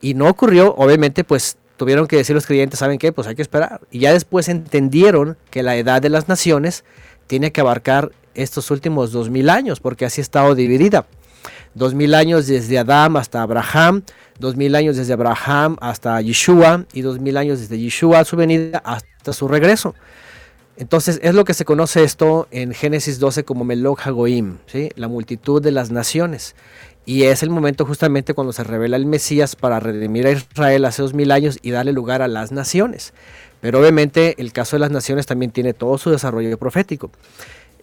[0.00, 3.10] y no ocurrió, obviamente, pues tuvieron que decir los creyentes, ¿saben qué?
[3.10, 3.80] Pues hay que esperar.
[3.90, 6.84] Y ya después entendieron que la edad de las naciones
[7.26, 11.04] tiene que abarcar estos últimos dos mil años, porque así ha estado dividida.
[11.76, 14.02] Dos mil años desde Adán hasta Abraham,
[14.38, 18.34] dos mil años desde Abraham hasta Yeshua y dos mil años desde Yeshua a su
[18.34, 19.94] venida hasta su regreso.
[20.78, 24.88] Entonces es lo que se conoce esto en Génesis 12 como Melok Hagoim, ¿sí?
[24.96, 26.56] la multitud de las naciones.
[27.04, 31.02] Y es el momento justamente cuando se revela el Mesías para redimir a Israel hace
[31.02, 33.12] dos mil años y darle lugar a las naciones.
[33.60, 37.10] Pero obviamente el caso de las naciones también tiene todo su desarrollo profético.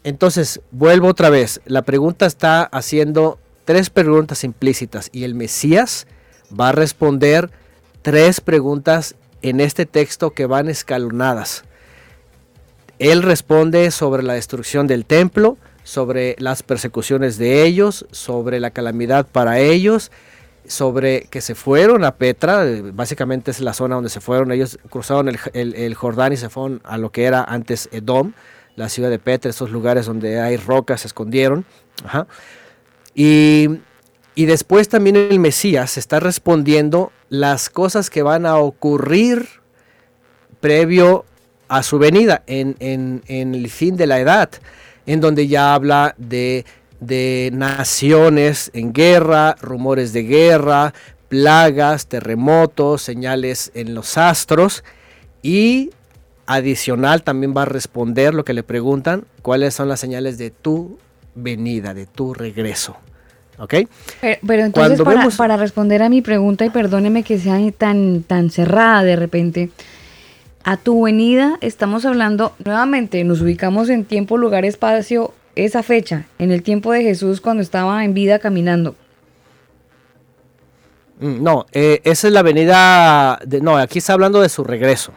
[0.03, 1.61] Entonces, vuelvo otra vez.
[1.65, 6.07] La pregunta está haciendo tres preguntas implícitas y el Mesías
[6.59, 7.49] va a responder
[8.01, 11.63] tres preguntas en este texto que van escalonadas.
[12.99, 19.27] Él responde sobre la destrucción del templo, sobre las persecuciones de ellos, sobre la calamidad
[19.27, 20.11] para ellos,
[20.65, 24.79] sobre que se fueron a Petra, eh, básicamente es la zona donde se fueron, ellos
[24.89, 28.33] cruzaron el, Jordán y se fueron a lo que era antes Edom,
[28.75, 31.65] la ciudad de Petra, esos lugares donde hay rocas, se escondieron.
[33.15, 33.67] Y,
[34.35, 39.47] y después también el Mesías está respondiendo las cosas que van a ocurrir
[40.59, 41.25] previo
[41.67, 44.49] a su venida en, en, en el fin de la edad
[45.05, 46.65] en donde ya habla de,
[47.53, 50.93] naciones en guerra, rumores de guerra,
[51.27, 54.83] plagas, terremotos, señales en los astros.
[55.41, 55.91] Y
[56.45, 60.97] adicional también va a responder lo que le preguntan, cuáles son las señales de tu
[61.35, 62.97] venida, de tu regreso.
[63.59, 63.75] ¿Ok?
[64.21, 69.03] Pero, entonces para, para, responder a mi pregunta, y perdóneme que sea tan, tan cerrada
[69.03, 69.69] de repente,
[70.63, 76.51] a tu venida estamos hablando nuevamente, nos ubicamos en tiempo, lugar, espacio, esa fecha, en
[76.51, 78.95] el tiempo de Jesús cuando estaba en vida caminando.
[81.19, 85.13] Mm, no, eh, esa es la venida, de, no, aquí está hablando de su regreso,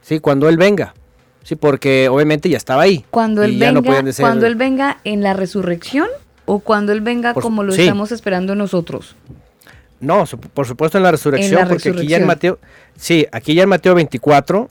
[0.00, 0.20] ¿sí?
[0.20, 0.94] Cuando Él venga,
[1.42, 3.04] sí, porque obviamente ya estaba ahí.
[3.10, 3.82] Cuando Él, venga,
[4.18, 6.08] cuando él venga en la resurrección
[6.46, 9.16] o cuando Él venga como lo estamos esperando nosotros.
[10.00, 12.58] No, por supuesto en la resurrección, porque aquí ya en Mateo,
[12.96, 14.70] sí, aquí ya en Mateo 24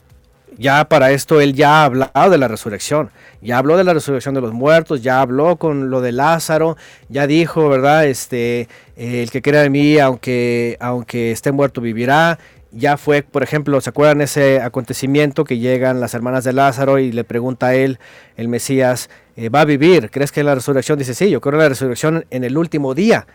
[0.60, 3.10] ya para esto él ya ha hablado de la resurrección,
[3.40, 6.76] ya habló de la resurrección de los muertos, ya habló con lo de Lázaro,
[7.08, 8.06] ya dijo, ¿verdad?
[8.06, 12.38] Este, el que crea en mí, aunque, aunque esté muerto, vivirá.
[12.72, 17.10] Ya fue, por ejemplo, ¿se acuerdan ese acontecimiento que llegan las hermanas de Lázaro y
[17.10, 17.98] le pregunta a él,
[18.36, 20.10] el Mesías, eh, ¿va a vivir?
[20.10, 20.98] ¿Crees que la resurrección?
[20.98, 23.26] Dice, sí, yo creo en la resurrección en el último día.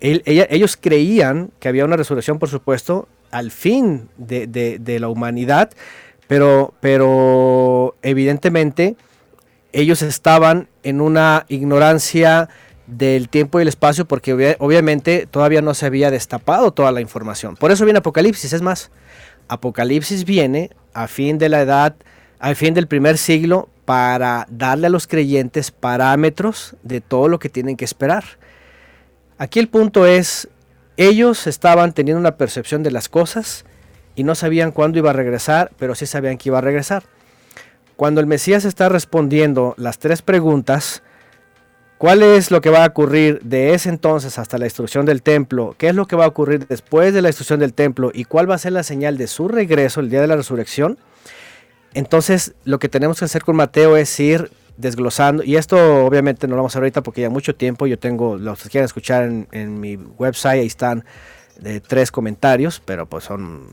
[0.00, 5.70] ellos creían que había una resurrección, por supuesto, al fin de, de la humanidad,
[6.28, 8.96] pero, pero evidentemente
[9.72, 12.48] ellos estaban en una ignorancia
[12.86, 17.56] del tiempo y el espacio porque obviamente todavía no se había destapado toda la información.
[17.56, 18.90] Por eso viene Apocalipsis, es más,
[19.48, 21.96] Apocalipsis viene a fin de la edad,
[22.38, 27.48] al fin del primer siglo para darle a los creyentes parámetros de todo lo que
[27.48, 28.24] tienen que esperar.
[29.38, 30.48] Aquí el punto es,
[30.96, 33.64] ellos estaban teniendo una percepción de las cosas,
[34.16, 37.04] y no sabían cuándo iba a regresar, pero sí sabían que iba a regresar.
[37.96, 41.02] Cuando el Mesías está respondiendo las tres preguntas,
[41.98, 45.74] ¿cuál es lo que va a ocurrir de ese entonces hasta la destrucción del templo?
[45.78, 48.10] ¿Qué es lo que va a ocurrir después de la destrucción del templo?
[48.12, 50.98] ¿Y cuál va a ser la señal de su regreso el día de la resurrección?
[51.94, 56.54] Entonces, lo que tenemos que hacer con Mateo es ir desglosando, y esto obviamente no
[56.54, 59.30] lo vamos a hacer ahorita porque ya mucho tiempo, yo tengo, los que quieran escuchar
[59.50, 61.04] en, mi website, ahí están
[61.58, 63.68] de tres comentarios, pero pues son,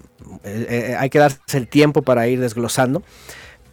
[0.45, 3.03] eh, eh, hay que darse el tiempo para ir desglosando.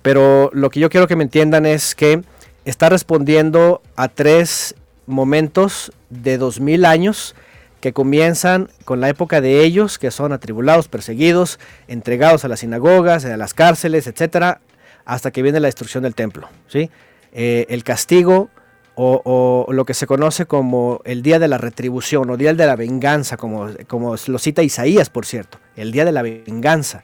[0.03, 2.23] Pero lo que yo quiero que me entiendan es que
[2.71, 4.75] está respondiendo a tres
[5.07, 7.35] momentos de dos mil años
[7.81, 13.25] que comienzan con la época de ellos, que son atribulados, perseguidos, entregados a las sinagogas,
[13.25, 14.61] a las cárceles, etcétera,
[15.05, 16.49] hasta que viene la destrucción del templo.
[16.69, 16.91] ¿sí?
[17.33, 18.51] Eh, el castigo
[18.95, 22.77] o, lo que se conoce como el día de la retribución o día de la
[22.77, 27.03] venganza, como, como lo cita Isaías, por cierto, el día de la venganza.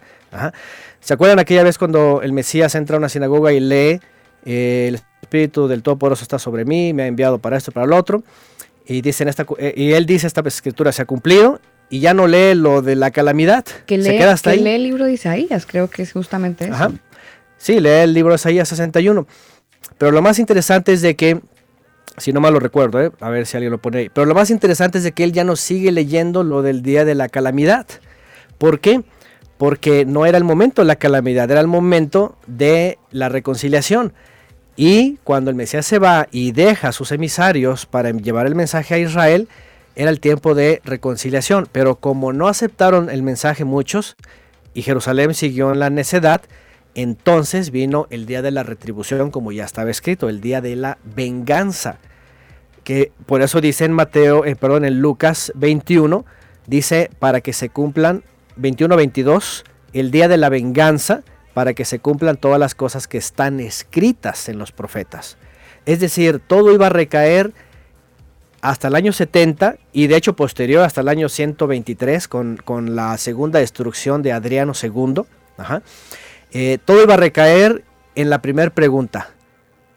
[1.00, 4.00] ¿Se acuerdan aquella vez cuando el Mesías entra a una sinagoga y lee,
[4.44, 7.96] eh, el Espíritu del Todopoderoso está sobre mí, me ha enviado para esto, para lo
[7.96, 8.22] otro?
[8.86, 12.26] Y, dicen esta, eh, y él dice, esta escritura se ha cumplido, y ya no
[12.26, 13.64] lee lo de la calamidad.
[13.86, 16.68] Que lee, se queda hasta que lee el libro de Isaías, creo que es justamente
[16.68, 16.92] eso.
[17.58, 19.26] Sí, lee el libro de Isaías 61.
[19.98, 21.40] Pero lo más interesante es de que
[22.18, 23.10] si no mal lo recuerdo, ¿eh?
[23.20, 24.08] a ver si alguien lo pone ahí.
[24.08, 27.04] Pero lo más interesante es de que él ya no sigue leyendo lo del día
[27.04, 27.86] de la calamidad.
[28.58, 29.02] ¿Por qué?
[29.58, 34.12] Porque no era el momento de la calamidad, era el momento de la reconciliación.
[34.76, 38.94] Y cuando el Mesías se va y deja a sus emisarios para llevar el mensaje
[38.94, 39.48] a Israel,
[39.94, 41.66] era el tiempo de reconciliación.
[41.72, 44.16] Pero como no aceptaron el mensaje muchos,
[44.74, 46.42] y Jerusalén siguió en la necedad,
[46.94, 50.98] entonces vino el día de la retribución, como ya estaba escrito, el día de la
[51.02, 51.98] venganza.
[52.84, 56.26] Que por eso dice en Mateo, eh, perdón, en Lucas 21,
[56.66, 58.22] dice para que se cumplan
[58.60, 61.22] 21-22, el día de la venganza,
[61.56, 65.38] para que se cumplan todas las cosas que están escritas en los profetas.
[65.86, 67.54] Es decir, todo iba a recaer
[68.60, 73.16] hasta el año 70 y de hecho posterior hasta el año 123 con, con la
[73.16, 75.22] segunda destrucción de Adriano II.
[76.52, 77.84] Eh, todo iba a recaer
[78.16, 79.30] en la primera pregunta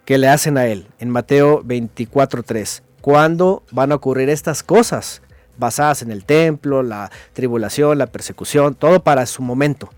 [0.06, 2.84] que le hacen a él, en Mateo 24.3.
[3.02, 5.22] cuándo van a ocurrir estas cosas
[5.57, 9.90] basadas en el templo, la tribulación, la persecución, todo para su momento.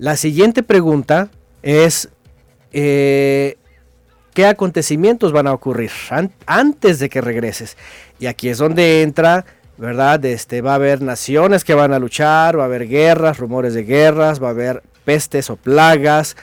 [0.00, 1.28] La siguiente pregunta
[1.60, 2.08] es,
[2.72, 3.58] eh,
[4.32, 5.90] ¿qué acontecimientos van a ocurrir
[6.46, 7.76] antes de que regreses?
[8.18, 9.44] Y aquí es donde entra,
[9.76, 10.24] ¿verdad?
[10.24, 13.84] Este, va a haber naciones que van a luchar, va a haber guerras, rumores de
[13.84, 16.34] guerras, va a haber pestes o plagas,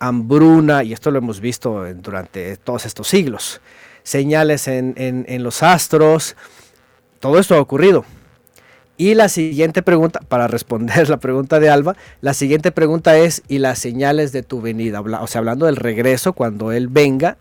[0.00, 3.60] hambruna, y esto lo hemos visto durante todos estos siglos.
[4.02, 6.34] Señales en, en los astros,
[7.20, 8.04] todo esto ha ocurrido.
[8.98, 13.58] Y la siguiente pregunta, para responder la pregunta de Alba, la siguiente pregunta es, ¿y
[13.58, 15.00] las señales de tu venida?
[15.00, 17.36] O sea, hablando del regreso cuando Él venga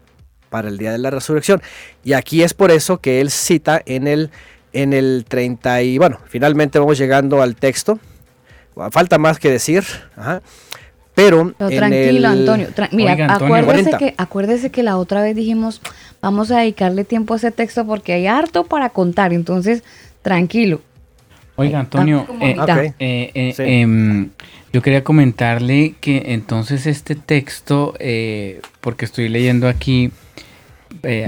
[0.49, 1.61] para el día de la resurrección.
[2.03, 4.31] Y aquí es por eso que Él cita en el,
[4.73, 7.99] en el 30 y bueno, finalmente vamos llegando al texto.
[8.91, 9.85] Falta más que decir.
[11.13, 12.67] Pero, tranquilo, Antonio.
[12.91, 15.81] mira, acuérdese, que, acuérdese que la otra vez dijimos,
[16.21, 19.31] vamos a dedicarle tiempo a ese texto porque hay harto para contar.
[19.31, 19.83] Entonces,
[20.21, 20.81] tranquilo.
[21.57, 24.29] Oiga, Antonio, ah, eh, eh, eh, em,
[24.73, 27.93] yo quería comentarle que entonces este texto,
[28.81, 30.11] porque estoy leyendo aquí,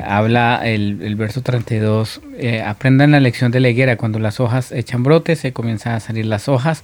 [0.05, 2.21] habla el, verso 32,
[2.65, 6.25] aprendan la lección de la higuera, cuando las hojas echan brotes, se comienzan a salir
[6.25, 6.83] las hojas.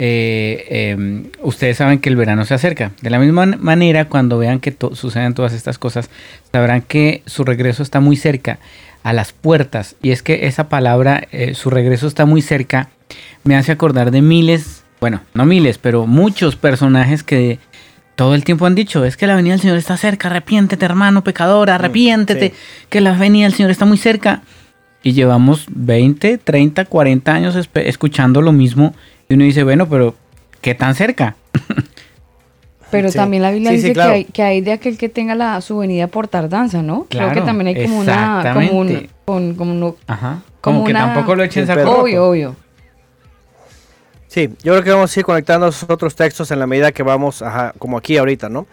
[0.00, 2.92] Em, ustedes saben que el verano se acerca.
[3.02, 6.08] De la misma manera, cuando vean que suceden todas estas cosas,
[6.52, 8.58] sabrán que su regreso está muy cerca
[9.02, 9.96] a las puertas.
[10.02, 12.88] Y es que esa palabra, eh, su regreso está muy cerca,
[13.44, 17.58] me hace acordar de miles, bueno, no miles, pero muchos personajes que
[18.16, 21.22] todo el tiempo han dicho, es que la venida del Señor está cerca, arrepiéntete hermano
[21.22, 22.52] pecador, mm, arrepiéntete,
[22.88, 24.42] que la venida del Señor está muy cerca.
[25.04, 28.94] Y llevamos 20, 30, 40 años escuchando lo mismo
[29.28, 30.16] y uno dice, bueno, pero
[30.60, 31.36] ¿qué tan cerca?
[32.90, 33.92] Pero también la Biblia dice
[34.32, 37.06] que, hay, de aquel que tenga la, su venida por tardanza, ¿no?
[37.08, 38.52] Creo que también hay como una...
[38.54, 42.00] Como un, como, Ajá, como, que tampoco lo echen saco.
[42.00, 42.56] Obvio, obvio.
[44.26, 47.02] Sí, yo creo que vamos a ir conectando los otros textos en la medida que
[47.02, 48.66] vamos, ajá, como aquí ahorita, ¿no?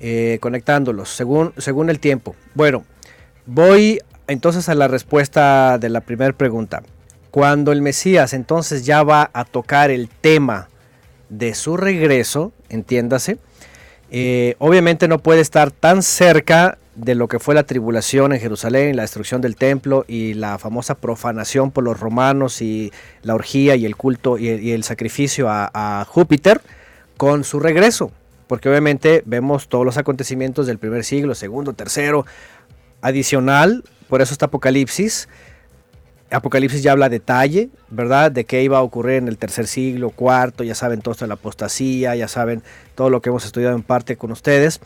[0.00, 2.34] Eh, conectándolos según, según el tiempo.
[2.54, 2.84] Bueno,
[3.46, 6.82] voy entonces a la respuesta de la primera pregunta.
[7.30, 10.68] Cuando el Mesías entonces ya va a tocar el tema
[11.28, 13.38] de su regreso, entiéndase,
[14.14, 18.94] eh, obviamente no puede estar tan cerca de lo que fue la tribulación en Jerusalén,
[18.94, 23.86] la destrucción del templo y la famosa profanación por los romanos y la orgía y
[23.86, 26.60] el culto y el, sacrificio a, Júpiter
[27.16, 28.12] con su regreso.
[28.48, 32.26] Porque obviamente vemos todos los acontecimientos del primer siglo, segundo, tercero,
[33.00, 35.26] adicional, por eso está Apocalipsis,
[36.32, 38.32] Apocalipsis ya habla detalle, ¿verdad?
[38.32, 41.28] De qué iba a ocurrir en el tercer siglo, cuarto, ya saben todo esto de
[41.28, 42.62] la apostasía, ya saben
[42.94, 44.80] todo lo que hemos estudiado en parte con ustedes,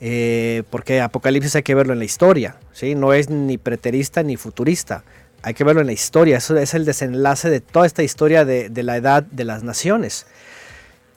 [0.00, 2.94] eh, porque Apocalipsis hay que verlo en la historia, ¿sí?
[2.94, 5.04] No es ni preterista ni futurista,
[5.42, 8.68] hay que verlo en la historia, eso es el desenlace de toda esta historia de,
[8.68, 10.26] de la edad de las naciones.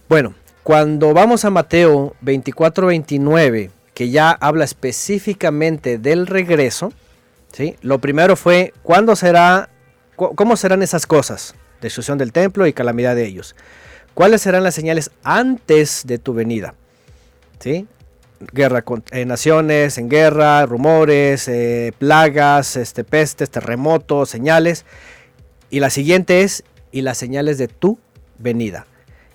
[0.08, 0.34] Bueno,
[0.64, 6.94] cuando vamos a Mateo 24-29, que ya habla específicamente del regreso,
[7.52, 7.76] ¿sí?
[7.82, 9.70] Lo primero fue, ¿cuándo será
[10.16, 11.56] ¿Cómo serán esas cosas?
[11.82, 13.56] Destrucción del templo y calamidad de ellos.
[14.14, 16.76] ¿Cuáles serán las señales antes de tu venida?
[17.60, 17.88] ¿Sí?
[18.52, 24.86] Guerra con eh, naciones, en guerra, rumores, eh, plagas, este, pestes, terremotos, señales.
[25.70, 27.98] Y la siguiente es, y las señales de tu
[28.38, 28.86] venida.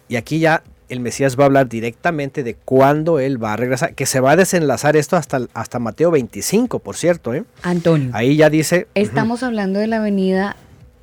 [0.09, 3.95] Y aquí ya el Mesías va a hablar directamente de cuándo él va a regresar,
[3.95, 7.35] que se va a desenlazar esto hasta, hasta Mateo 25, por cierto.
[7.35, 7.45] ¿eh?
[7.63, 8.11] Antonio.
[8.15, 8.87] Ahí ya dice...
[8.95, 10.57] Estamos hablando de la venida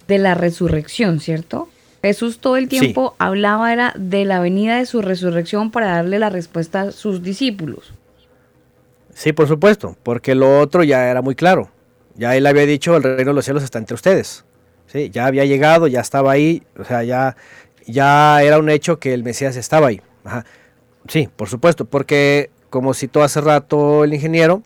[0.08, 1.70] de la resurrección, ¿cierto?
[2.06, 6.30] Jesús todo el tiempo hablaba era de la venida de su resurrección para darle la
[6.30, 7.94] respuesta a sus discípulos.
[9.14, 11.70] Sí, por supuesto, porque lo otro ya era muy claro.
[12.16, 14.46] Ya él había dicho, el reino de los cielos está entre ustedes.
[14.86, 17.36] Sí, ya había llegado, ya estaba ahí, o sea, ya,
[17.88, 20.02] ya era un hecho que el Mesías estaba ahí.
[21.08, 24.62] Sí, por supuesto, porque como citó hace rato el ingeniero,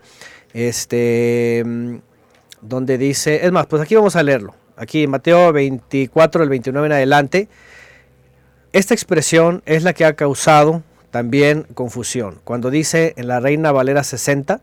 [0.53, 1.95] este, mm,
[2.61, 6.87] donde dice, es más, pues aquí vamos a leerlo aquí en Mateo 24, el 29
[6.87, 7.47] en adelante,
[8.71, 12.39] esta expresión es la que ha causado también confusión.
[12.43, 14.61] Cuando dice en la Reina Valera 60,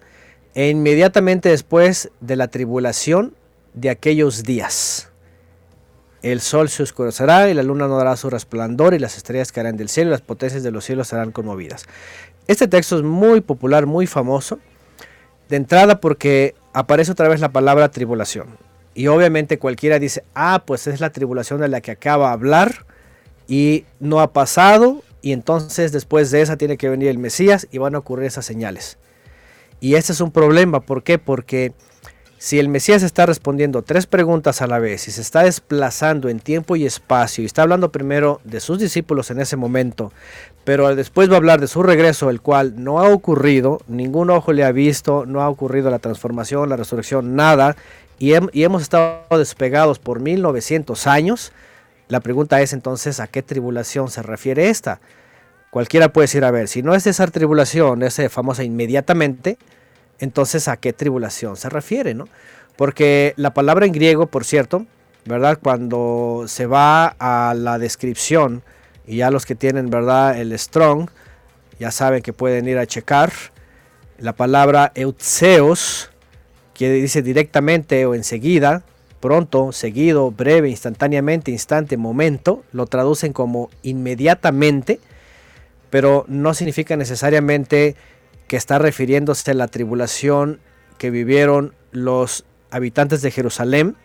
[0.54, 3.34] e inmediatamente después de la tribulación
[3.74, 5.10] de aquellos días.
[6.22, 9.76] El sol se oscurecerá y la luna no dará su resplandor y las estrellas caerán
[9.76, 11.84] del cielo y las potencias de los cielos serán conmovidas.
[12.46, 14.58] Este texto es muy popular, muy famoso,
[15.50, 18.65] de entrada porque aparece otra vez la palabra tribulación.
[18.96, 22.86] Y obviamente cualquiera dice, ah, pues es la tribulación de la que acaba de hablar
[23.46, 27.76] y no ha pasado y entonces después de esa tiene que venir el Mesías y
[27.76, 28.96] van a ocurrir esas señales.
[29.80, 31.18] Y ese es un problema, ¿por qué?
[31.18, 31.74] Porque
[32.38, 36.40] si el Mesías está respondiendo tres preguntas a la vez y se está desplazando en
[36.40, 40.10] tiempo y espacio y está hablando primero de sus discípulos en ese momento,
[40.64, 44.54] pero después va a hablar de su regreso, el cual no ha ocurrido, ningún ojo
[44.54, 47.76] le ha visto, no ha ocurrido la transformación, la resurrección, nada,
[48.18, 51.52] y, hemos estado despegados por 1900 años,
[52.08, 55.00] la pregunta es entonces a qué tribulación se refiere esta.
[55.70, 59.58] Cualquiera puede decir, a ver, si no es esa tribulación, esa famosa inmediatamente,
[60.18, 62.28] entonces a qué tribulación se refiere, ¿no?
[62.76, 64.86] Porque la palabra en griego, por cierto,
[65.24, 65.58] ¿verdad?
[65.62, 68.62] Cuando se va a la descripción,
[69.06, 70.38] y ya los que tienen, ¿verdad?
[70.38, 71.10] El strong,
[71.78, 73.32] ya saben que pueden ir a checar,
[74.18, 76.10] la palabra eutseos,
[76.76, 78.82] que dice directamente o enseguida,
[79.20, 85.00] pronto, seguido, breve, instantáneamente, instante, momento, lo traducen como inmediatamente,
[85.88, 87.96] pero no significa necesariamente
[88.46, 90.60] que está refiriéndose a la tribulación
[90.98, 93.96] que vivieron los habitantes de Jerusalén,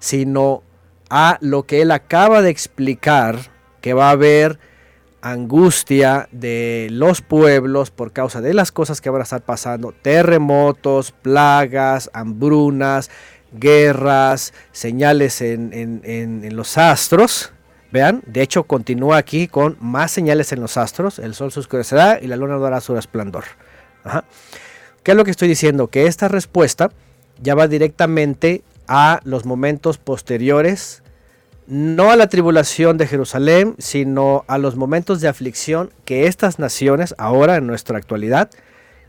[0.00, 0.64] sino
[1.10, 3.38] a lo que él acaba de explicar,
[3.80, 4.58] que va a haber
[5.22, 11.12] angustia de los pueblos por causa de las cosas que van a estar pasando, terremotos,
[11.12, 13.10] plagas, hambrunas,
[13.52, 17.52] guerras, señales en, los astros.
[17.92, 22.20] Vean, de hecho continúa aquí con más señales en los astros, el sol se oscurecerá
[22.22, 23.44] y la luna dará su resplandor.
[25.02, 25.88] ¿Qué es lo que estoy diciendo?
[25.88, 26.90] Que esta respuesta
[27.42, 30.99] ya va directamente a los momentos posteriores,
[31.70, 37.14] no a la tribulación de Jerusalén, sino a los momentos de aflicción que estas naciones,
[37.16, 38.50] ahora en nuestra actualidad,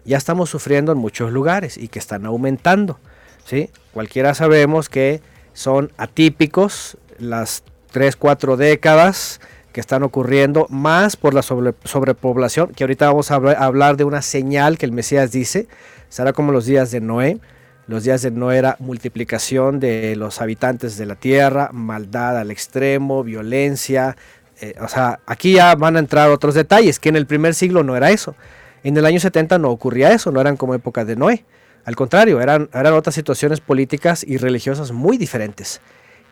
[0.06, 3.00] ya estamos sufriendo en muchos lugares y que están aumentando.
[3.46, 3.72] ¿sí?
[3.94, 5.22] Cualquiera sabemos que
[5.54, 7.64] son atípicos las
[7.94, 9.42] 3, 4 décadas
[9.74, 14.78] que están ocurriendo, más por la sobrepoblación, que ahorita vamos a hablar de una señal
[14.78, 15.68] que el Mesías dice,
[16.10, 17.40] será como los días de Noé.
[17.88, 23.24] Los días de Noé era multiplicación de los habitantes de la tierra, maldad al extremo,
[23.24, 24.16] violencia.
[24.62, 27.84] Eh, o sea, aquí ya van a entrar otros detalles, que en el primer siglo
[27.84, 28.36] no era eso.
[28.84, 31.46] En el año 70 no ocurría eso, no eran como época de Noé.
[31.84, 35.82] Al contrario, eran, eran otras situaciones políticas y religiosas muy diferentes.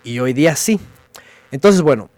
[0.04, 0.80] Y hoy día sí.
[1.52, 2.10] Entonces, bueno,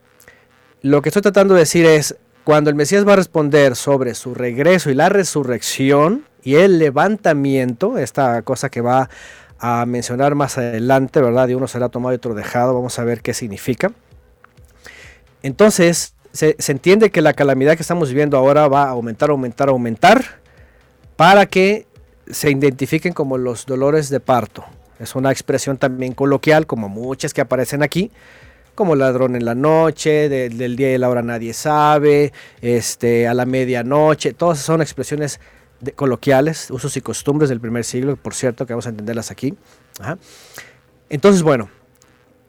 [0.82, 4.34] lo que estoy tratando de decir es, cuando el Mesías va a responder sobre su
[4.34, 9.10] regreso y la resurrección y el levantamiento, esta cosa que va
[9.60, 11.48] a mencionar más adelante, ¿verdad?
[11.48, 13.92] De uno será tomado y otro dejado, vamos a ver qué significa.
[15.44, 20.24] Entonces, se, entiende que la calamidad que estamos viviendo ahora va a aumentar, aumentar, aumentar,
[21.16, 21.86] para que
[22.30, 24.66] se identifiquen como los dolores de parto.
[25.00, 28.12] Es una expresión también coloquial, como muchas que aparecen aquí,
[28.76, 32.32] como ladrón en la noche, del día y la hora nadie sabe,
[32.62, 35.40] este, a la medianoche, todas son expresiones
[35.96, 39.56] coloquiales, usos y costumbres del primer siglo, por cierto, que vamos a entenderlas aquí.
[41.10, 41.70] Entonces, bueno,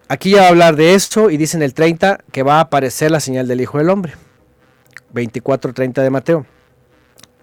[0.09, 2.61] aquí ya va a hablar de esto y dice en el 30 que va a
[2.61, 4.15] aparecer la señal del Hijo del Hombre.
[5.15, 6.47] 24-30 de Mateo.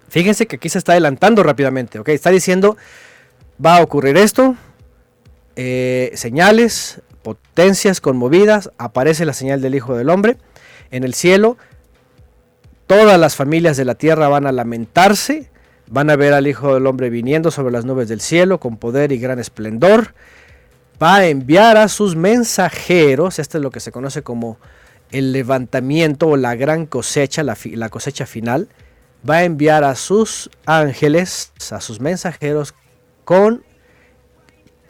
[0.08, 2.08] Fíjense que aquí se está adelantando rápidamente, ¿ok?
[2.08, 2.76] Está diciendo,
[3.64, 4.56] va a ocurrir esto,
[5.56, 10.36] eh, señales, potencias conmovidas, aparece la señal del Hijo del Hombre
[10.90, 11.56] en el cielo.
[12.86, 15.49] Todas las familias de la tierra van a lamentarse,
[15.90, 19.12] van a ver al Hijo del Hombre viniendo sobre las nubes del cielo con poder
[19.12, 20.14] y gran esplendor.
[21.02, 24.58] Va a enviar a sus mensajeros, este es lo que se conoce como
[25.10, 28.68] el levantamiento o la gran cosecha, la, la cosecha final.
[29.28, 32.74] Va a enviar a sus ángeles, a sus mensajeros,
[33.24, 33.64] con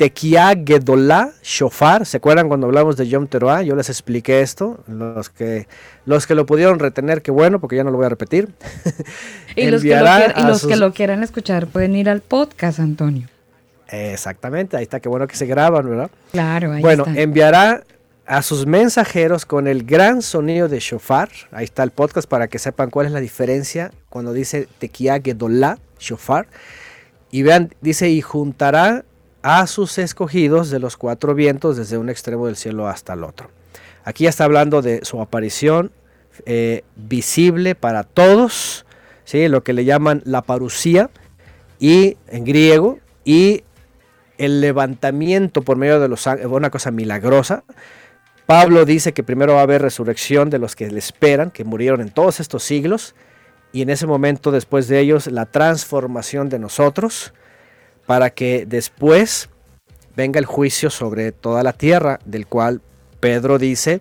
[0.01, 2.07] Tequia Gedolá Shofar.
[2.07, 3.61] ¿Se acuerdan cuando hablamos de Yom Teruah?
[3.61, 4.83] Yo les expliqué esto.
[4.87, 5.69] Los que,
[6.07, 8.49] los que lo pudieron retener, qué bueno, porque ya no lo voy a repetir.
[9.57, 13.29] y los, que lo, los que lo quieran escuchar pueden ir al podcast, Antonio.
[13.89, 16.11] Exactamente, ahí está, qué bueno que se graban, ¿verdad?
[16.33, 17.85] Claro, ahí Bueno, enviará
[18.25, 21.29] a sus mensajeros con el gran sonido de shofar.
[21.53, 25.79] Ahí está el podcast para que sepan cuál es la diferencia cuando dice Tequia Gedolá
[25.99, 26.47] Shofar.
[27.31, 29.05] Y vean, dice, y juntará
[29.43, 33.51] a sus escogidos de los cuatro vientos desde un extremo del cielo hasta el otro.
[34.05, 35.93] Aquí ya está hablando de su aparición
[36.47, 38.87] eh, visible para todos,
[39.25, 39.49] ¿sí?
[39.49, 41.11] lo que le llaman la parucía
[41.79, 43.65] y en griego y
[44.39, 47.63] el levantamiento por medio de los ángeles, una cosa milagrosa.
[48.47, 52.01] Pablo dice que primero va a haber resurrección de los que le esperan, que murieron
[52.01, 53.15] en todos estos siglos,
[53.73, 57.33] y en ese momento después de ellos la transformación de nosotros,
[58.11, 59.51] para que después
[60.17, 62.81] venga el juicio sobre toda la tierra, del cual
[63.21, 64.01] Pedro dice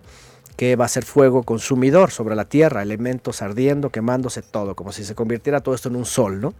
[0.57, 5.05] que va a ser fuego consumidor sobre la tierra, elementos ardiendo, quemándose todo, como si
[5.05, 6.55] se convirtiera todo esto en un sol, ¿no?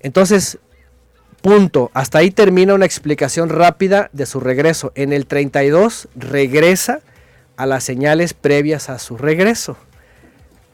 [0.00, 0.58] Entonces,
[1.40, 1.90] Punto.
[1.94, 4.92] Hasta ahí termina una explicación rápida de su regreso.
[4.94, 7.00] En el 32 regresa
[7.56, 9.78] a las señales previas a su regreso.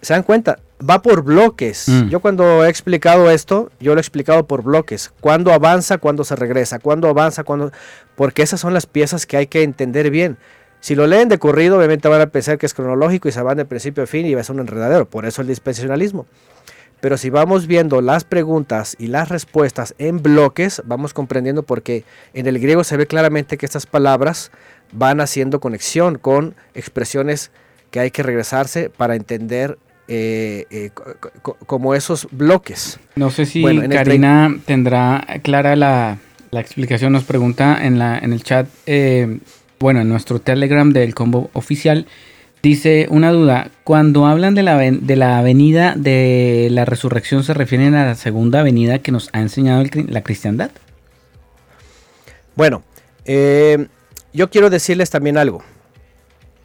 [0.00, 0.58] ¿Se dan cuenta?
[0.88, 1.88] Va por bloques.
[1.88, 2.08] Mm.
[2.08, 5.12] Yo cuando he explicado esto, yo lo he explicado por bloques.
[5.20, 7.70] Cuándo avanza, cuándo se regresa, cuándo avanza, cuándo...
[8.16, 10.38] Porque esas son las piezas que hay que entender bien.
[10.80, 13.58] Si lo leen de corrido, obviamente van a pensar que es cronológico y se van
[13.58, 15.04] de principio a fin y va a ser un enredadero.
[15.04, 16.26] Por eso el dispensacionalismo.
[17.00, 22.04] Pero si vamos viendo las preguntas y las respuestas en bloques, vamos comprendiendo porque
[22.34, 24.50] en el griego se ve claramente que estas palabras
[24.92, 27.50] van haciendo conexión con expresiones
[27.90, 29.78] que hay que regresarse para entender
[30.12, 31.04] eh, eh, co-
[31.40, 32.98] co- como esos bloques.
[33.14, 36.18] No sé si Bueno, en el Karina tendrá clara la,
[36.50, 37.12] la explicación.
[37.12, 39.38] Nos pregunta en, la, en el chat, eh,
[39.78, 42.06] bueno, en nuestro Telegram del combo oficial.
[42.60, 47.94] Dice una duda, cuando hablan de la, de la venida de la resurrección, ¿se refieren
[47.94, 50.70] a la segunda venida que nos ha enseñado el la cristiandad?
[52.56, 52.82] Bueno,
[54.34, 55.62] yo quiero decirles también algo.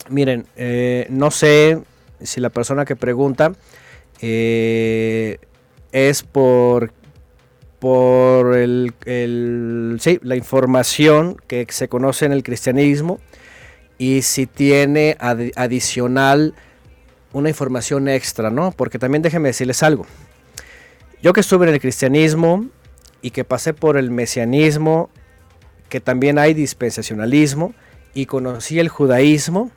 [0.10, 0.46] Miren,
[1.10, 1.80] no sé
[2.22, 3.54] si la persona que pregunta
[4.22, 5.38] eh,
[5.92, 6.92] es por,
[7.80, 8.94] por el,
[10.22, 13.20] la información que se conoce en el cristianismo
[13.98, 16.54] y si tiene adi- adicional
[17.34, 18.72] una información extra, ¿no?
[18.72, 20.06] Porque también déjenme decirles algo.
[21.22, 22.66] Yo que estuve en el cristianismo
[23.22, 25.10] y que pasé por el mesianismo,
[25.90, 27.74] que también hay dispensacionalismo
[28.14, 29.72] y conocí el judaísmo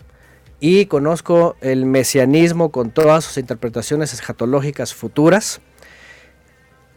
[0.60, 5.60] y conozco el mesianismo con todas sus interpretaciones escatológicas futuras.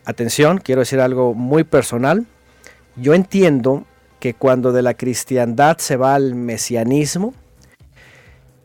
[0.03, 2.25] Atención, quiero decir algo muy personal.
[2.95, 3.85] Yo entiendo
[4.19, 7.33] que cuando de la cristiandad se va al mesianismo,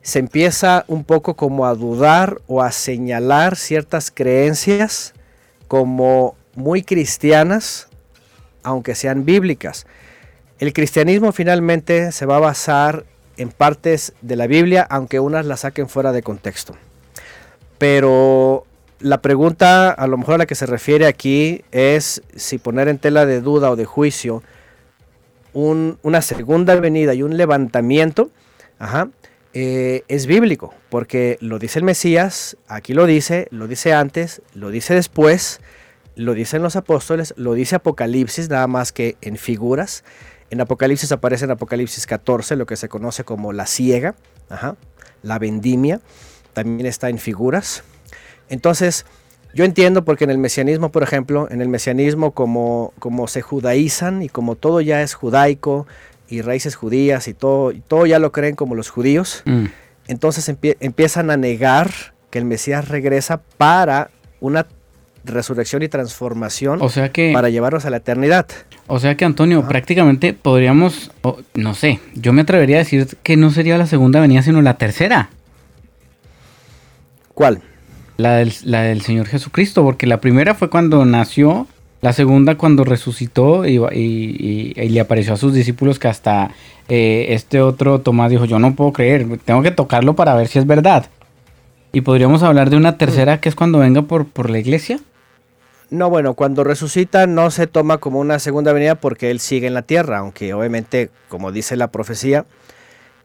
[0.00, 5.14] se empieza un poco como a dudar o a señalar ciertas creencias
[5.68, 7.88] como muy cristianas,
[8.62, 9.86] aunque sean bíblicas.
[10.58, 13.04] El cristianismo finalmente se va a basar
[13.36, 16.74] en partes de la Biblia, aunque unas las saquen fuera de contexto.
[17.78, 18.64] Pero
[19.00, 22.98] la pregunta a lo mejor a la que se refiere aquí es si poner en
[22.98, 24.42] tela de duda o de juicio
[25.52, 28.30] un- una segunda venida y un levantamiento,
[28.78, 29.08] ajá,
[29.54, 34.70] eh, es bíblico, porque lo dice el Mesías, aquí lo dice, lo dice antes, lo
[34.70, 35.60] dice después,
[36.14, 40.04] lo dicen los apóstoles, lo dice Apocalipsis, nada más que en figuras.
[40.50, 44.14] En Apocalipsis aparece en Apocalipsis 14 lo que se conoce como la ciega,
[44.48, 44.76] ajá,
[45.22, 46.00] la vendimia,
[46.52, 47.82] también está en figuras.
[48.48, 49.06] Entonces,
[49.54, 54.22] yo entiendo porque en el mesianismo, por ejemplo, en el mesianismo como, como se judaizan
[54.22, 55.86] y como todo ya es judaico
[56.28, 59.66] y raíces judías y todo, y todo ya lo creen como los judíos, Mm.
[60.08, 61.90] entonces empie- empiezan a negar
[62.30, 64.10] que el Mesías regresa para
[64.40, 64.66] una
[65.26, 67.32] resurrección y transformación O sea que...
[67.32, 68.46] para llevarnos a la eternidad.
[68.86, 71.10] O sea que Antonio, prácticamente podríamos,
[71.54, 74.78] no sé, yo me atrevería a decir que no sería la segunda venida, sino la
[74.78, 75.30] tercera,
[77.34, 77.60] ¿Cuál?
[78.16, 81.66] la del, la del Señor Jesucristo, porque la primera fue cuando nació,
[82.00, 86.50] la segunda cuando resucitó y, y- y- y le apareció a sus discípulos que hasta
[86.88, 90.58] eh, este otro Tomás dijo, yo no puedo creer, tengo que tocarlo para ver si
[90.58, 91.06] es verdad.
[91.92, 94.98] Y podríamos hablar de una tercera que es cuando venga por, por la iglesia.
[95.90, 99.74] No, bueno, cuando resucita no se toma como una segunda venida porque él sigue en
[99.74, 102.44] la tierra, aunque obviamente, como dice la profecía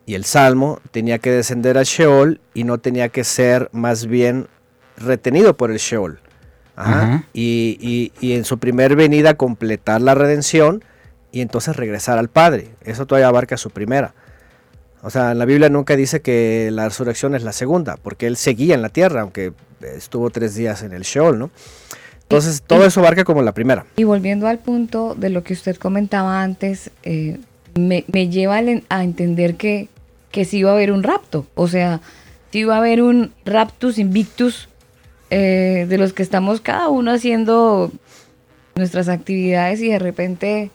[0.05, 4.47] y el Salmo, tenía que descender al Sheol y no tenía que ser más bien
[4.97, 6.19] retenido por el Sheol.
[6.75, 7.23] Ajá.
[7.33, 10.83] Y, y- y en su primer venida completar la redención
[11.31, 12.69] y entonces regresar al Padre.
[12.83, 14.13] Eso todavía abarca su primera.
[15.01, 18.37] O sea, en la Biblia nunca dice que la resurrección es la segunda, porque él
[18.37, 19.51] seguía en la tierra, aunque
[19.81, 21.49] estuvo tres días en el Sheol, ¿no?
[22.31, 23.85] Entonces, todo eso abarca como la primera.
[23.97, 27.39] Y volviendo al punto de lo que usted comentaba antes, eh,
[27.77, 28.57] me, me lleva
[28.89, 29.87] a entender que,
[30.31, 31.45] que sí iba a haber un rapto.
[31.55, 31.99] O sea,
[32.51, 34.69] sí iba a haber un raptus invictus
[35.29, 37.91] eh, de los que estamos cada uno haciendo
[38.75, 40.71] nuestras actividades y de repente,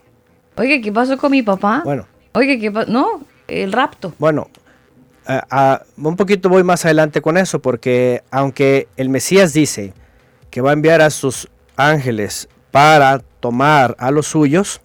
[0.56, 1.82] oye, ¿qué pasó con mi papá?
[1.84, 2.90] Bueno, Oye, ¿qué pasó?
[2.90, 4.12] No, el rapto.
[4.18, 4.48] bueno,
[5.26, 9.92] a- a- un poquito voy más adelante con eso, porque aunque el Mesías dice
[10.56, 14.80] que va a enviar a sus ángeles para tomar a los suyos,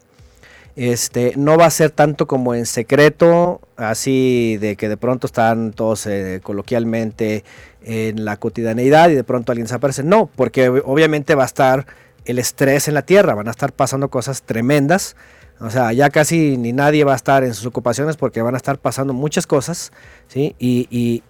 [0.75, 5.71] este, no va a ser tanto como en secreto, así de que de pronto están
[5.71, 7.45] todos eh, coloquialmente
[7.85, 10.03] en la cotidianeidad y de pronto alguien se aparece.
[10.03, 11.85] No, porque ob- obviamente va a estar
[12.25, 15.15] el estrés en la tierra, van a estar pasando cosas tremendas.
[15.61, 18.57] O sea, ya casi ni nadie va a estar en sus ocupaciones porque van a
[18.57, 19.93] estar pasando muchas cosas,
[20.27, 20.53] ¿sí?
[20.59, 21.21] Y,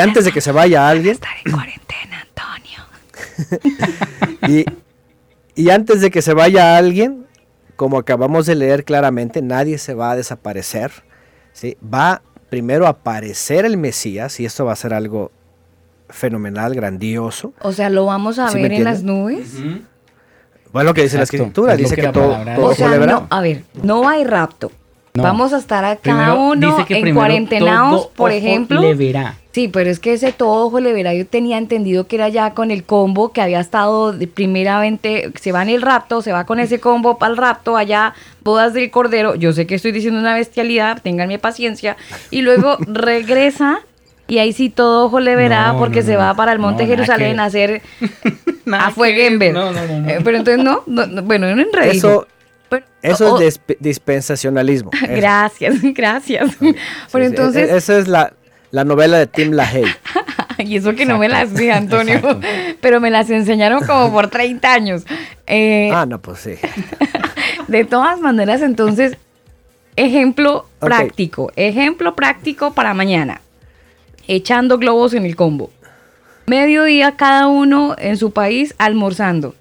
[0.00, 2.89] antes de que se vaya alguien, Estar en cuarentena, Antonio.
[4.48, 4.64] y,
[5.54, 7.26] y antes de que se vaya alguien,
[7.76, 10.92] como acabamos de leer claramente, nadie se va a desaparecer.
[11.52, 11.76] ¿sí?
[11.82, 15.30] Va primero a aparecer el Mesías y esto va a ser algo
[16.08, 17.54] fenomenal, grandioso.
[17.60, 19.54] O sea, lo vamos a ¿Sí me ver en las nubes.
[20.72, 23.40] Bueno, lo que dice la escritura, es dice que todo, todo O sea, no, a
[23.40, 24.70] ver, no hay rapto.
[25.14, 25.24] No.
[25.24, 28.80] Vamos a estar a cada Primero, uno dice que en todo por ojo ejemplo.
[28.80, 29.36] le verá.
[29.52, 32.54] Sí, pero es que ese todo ojo le verá, yo tenía entendido que era ya
[32.54, 36.46] con el combo que había estado de primeramente, se va en el rapto, se va
[36.46, 38.14] con ese combo para el rapto, allá
[38.44, 41.96] bodas del cordero, yo sé que estoy diciendo una bestialidad, ténganme paciencia,
[42.30, 43.80] y luego regresa
[44.28, 46.60] y ahí sí todo ojo le verá No, porque no, se no, va para el
[46.60, 47.82] monte no, Jerusalén que a hacer
[48.72, 49.52] a Fueguember.
[49.52, 50.08] No, no, no, no.
[50.08, 51.90] Eh, pero entonces no, no, no, bueno, un enredo.
[51.90, 52.28] Eso,
[52.70, 54.90] Pero- eso es disp- dispensacionalismo.
[55.02, 55.06] Eso.
[55.08, 56.50] Gracias, gracias.
[56.58, 56.74] Sí,
[57.12, 58.32] Pero sí, entonces, Esa es la,
[58.70, 59.94] la novela de Tim LaHaye.
[60.58, 62.40] y eso que no me las vi, Antonio, exacto.
[62.80, 65.04] pero me las enseñaron como por 30 años.
[65.46, 66.54] Eh, Ah, no, pues sí.
[67.68, 69.16] De todas maneras, entonces,
[69.96, 73.40] ejemplo práctico, ejemplo práctico para mañana.
[74.28, 75.70] Echando globos en el combo.
[76.46, 79.54] Mediodía cada uno en su país almorzando.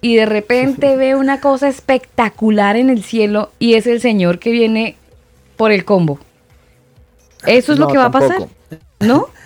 [0.00, 4.50] Y de repente ve una cosa espectacular en el cielo y es el señor que
[4.50, 4.96] viene
[5.56, 6.18] por el combo.
[7.46, 8.46] Eso es lo que va a pasar.
[9.00, 9.28] ¿no?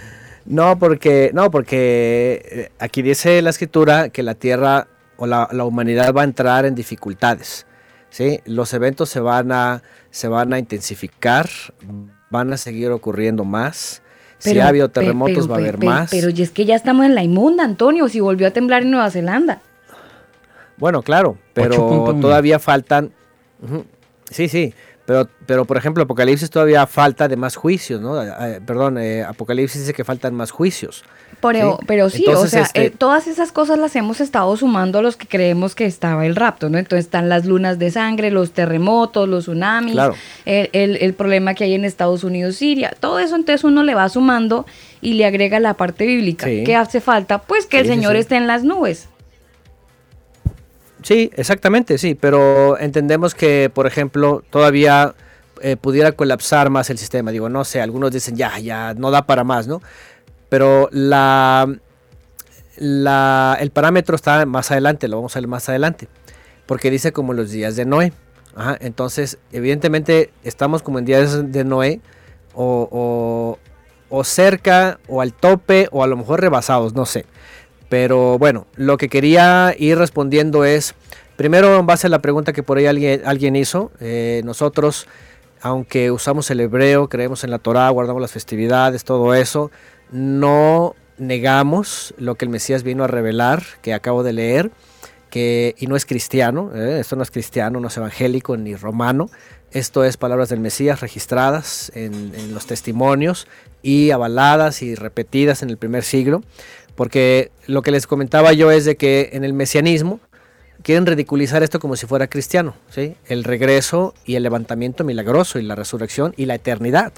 [0.47, 5.65] No, porque, no, porque eh, aquí dice la escritura que la tierra o la, la
[5.65, 7.67] humanidad va a entrar en dificultades.
[8.09, 8.41] ¿sí?
[8.47, 11.49] Los eventos se van, a, se van a intensificar,
[12.31, 14.03] van a seguir ocurriendo más.
[14.39, 16.11] si ha habido terremotos, pero- va a haber más.
[16.11, 18.91] Pero y es que ya estamos en la inmunda, Antonio, si volvió a temblar en
[18.91, 19.61] Nueva Zelanda.
[20.81, 22.21] Bueno, claro, pero 8.1.
[22.21, 23.13] todavía faltan.
[24.31, 24.75] Sí, sí.
[25.07, 28.23] Pero, pero, por ejemplo, Apocalipsis todavía falta de más juicios, ¿no?
[28.23, 31.03] Eh, eh, perdón, eh, Apocalipsis dice que faltan más juicios.
[31.41, 31.85] Pero Sí.
[31.89, 35.17] pero sí, o sea, este- eh, todas esas cosas las hemos estado sumando a los
[35.17, 36.79] que creemos que estaba el rapto, ¿no?
[36.79, 40.15] Entonces están las lunas de sangre, los terremotos, los tsunamis, Claro.
[40.45, 43.95] el, el- el problema que hay en Estados Unidos, Siria, todo eso entonces uno le
[43.97, 44.65] va sumando
[45.01, 46.47] y le agrega la parte bíblica.
[46.47, 46.63] Sí.
[46.65, 47.39] ¿Qué hace falta?
[47.39, 48.19] Pues que el Sí, Señor sí.
[48.21, 49.09] esté en las nubes.
[51.03, 55.15] Sí, exactamente, sí, pero entendemos que, por ejemplo, todavía
[55.63, 57.31] eh, pudiera colapsar más el sistema.
[57.31, 59.81] Digo, no sé, algunos dicen ya, ya, no da para más, ¿no?
[60.49, 61.73] Pero la,
[62.77, 66.09] la, el parámetro está más adelante, lo vamos a ver más adelante,
[66.67, 68.13] porque dice como los días de Noé.
[68.55, 72.01] Ajá, entonces, evidentemente, estamos como en días de Noé,
[72.53, 73.59] o, o,
[74.11, 77.27] o cerca, o al tope, o a lo mejor rebasados, no sé.
[77.91, 80.95] Pero bueno, lo que quería ir respondiendo es,
[81.37, 85.09] primero en base a la pregunta que por ahí alguien, hizo, eh, nosotros,
[85.61, 89.73] aunque usamos el hebreo, creemos en la Torah, guardamos las festividades, todo eso,
[90.13, 94.71] no negamos lo que el Mesías vino a revelar, que acabo de leer,
[95.29, 99.31] que, y no es cristiano, eh, esto no es cristiano, no es evangélico ni romano,
[99.73, 103.47] esto es palabras del Mesías registradas en los testimonios
[103.83, 106.43] y avaladas y repetidas en el primer siglo,
[107.01, 110.21] porque lo que les comentaba yo es de que en el mesianismo
[110.83, 113.17] quieren ridiculizar esto como si fuera cristiano, ¿sí?
[113.25, 117.15] el regreso y el levantamiento milagroso y la resurrección y la eternidad.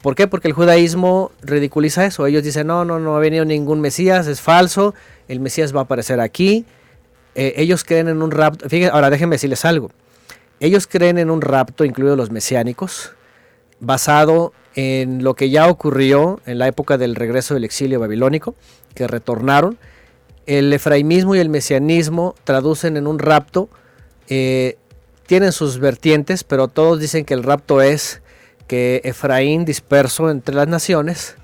[0.00, 0.26] ¿Por qué?
[0.26, 2.26] Porque el judaísmo ridiculiza eso.
[2.26, 4.94] Ellos dicen, no, no, no ha venido ningún Mesías, es falso,
[5.28, 6.64] el Mesías va a aparecer aquí.
[7.34, 8.70] Eh, ellos creen en un rapto.
[8.70, 9.90] Fíjense, ahora déjenme decirles algo.
[10.60, 13.12] Ellos creen en un rapto, incluidos los mesiánicos,
[13.80, 18.54] basado en lo que ya ocurrió en la época del regreso del exilio babilónico,
[18.94, 19.78] que retornaron.
[20.46, 23.68] El efraimismo y el mesianismo traducen en un rapto,
[24.28, 24.76] eh,
[25.26, 28.20] tienen sus vertientes, pero todos dicen que el rapto es
[28.66, 31.36] que Efraín disperso entre las naciones,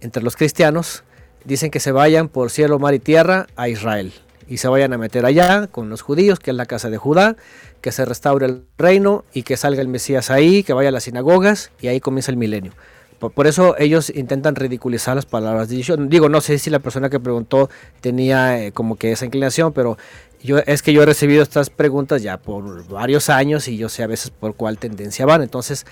[0.00, 1.04] entre los cristianos,
[1.44, 4.12] dicen que se vayan por cielo, mar y tierra a Israel
[4.50, 7.36] y se vayan a meter allá con los judíos, que es la casa de Judá,
[7.80, 11.04] que se restaure el reino y que salga el Mesías ahí, que vaya a las
[11.04, 12.72] sinagogas y ahí comienza el milenio.
[13.20, 15.96] Por, eso ellos intentan ridiculizar las palabras de Yeshua.
[15.98, 17.68] Digo, no sé si la persona que preguntó
[18.00, 19.98] tenía eh, como que esa inclinación, pero
[20.42, 24.02] yo es que yo he recibido estas preguntas ya por varios años y yo sé
[24.02, 25.42] a veces por cuál tendencia van.
[25.42, 25.84] Entonces,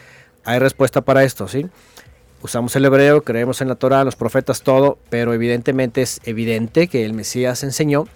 [0.44, 1.66] hay respuesta para esto, ¿sí?
[2.40, 7.04] Usamos el hebreo, creemos en la Torah, los profetas, todo, pero evidentemente es evidente que
[7.04, 8.06] el Mesías enseñó,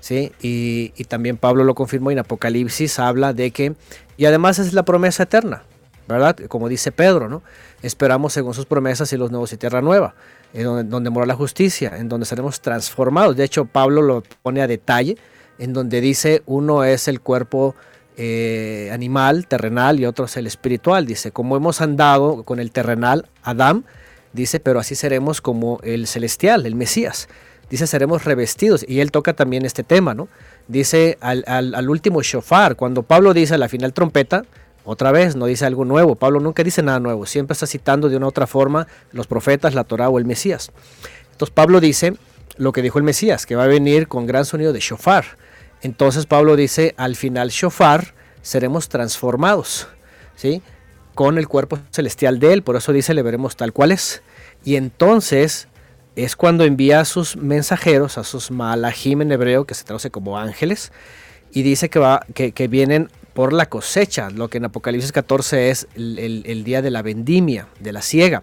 [0.00, 0.32] ¿sí?
[0.40, 3.74] Y, también Pablo lo confirmó en Apocalipsis habla de que,
[4.16, 5.64] y además es la promesa eterna,
[6.06, 6.36] ¿verdad?
[6.48, 7.42] Como dice Pedro, ¿no?
[7.82, 10.14] Esperamos según sus promesas y los nuevos y tierra nueva,
[10.52, 13.36] en donde, mora la justicia, en donde seremos transformados.
[13.36, 15.16] De hecho, Pablo lo pone a detalle,
[15.58, 17.74] en donde dice uno es el cuerpo
[18.16, 21.06] eh, animal, terrenal, y otro es el espiritual.
[21.06, 23.84] Dice, como hemos andado con el terrenal, Adán,
[24.34, 27.28] dice, pero así seremos como el celestial, el Mesías.
[27.70, 28.84] dice seremos revestidos.
[28.86, 30.28] Y él toca también este tema, ¿no?
[30.68, 34.44] Dice al, al último shofar, cuando Pablo dice a la final trompeta,
[34.90, 36.16] otra vez, no dice algo nuevo.
[36.16, 39.84] Pablo nunca dice nada nuevo, siempre está citando de una otra forma los profetas, la
[39.84, 40.72] Torah o el Mesías.
[41.32, 42.14] Entonces Pablo dice
[42.56, 45.24] lo que dijo el Mesías, que va a venir con gran sonido de shofar.
[45.80, 49.88] Entonces Pablo dice, al final shofar seremos transformados,
[50.36, 50.62] ¿sí?
[51.14, 54.22] Con el cuerpo celestial de él, por eso dice, le veremos tal cual es.
[54.64, 55.68] Y entonces
[56.16, 60.38] es cuando envía a sus mensajeros, a sus malahim en hebreo, que se traduce como
[60.38, 60.92] ángeles,
[61.52, 65.70] y dice que, va, que, que vienen por la cosecha, lo que en Apocalipsis 14
[65.70, 68.42] es el, día de la vendimia, de la siega.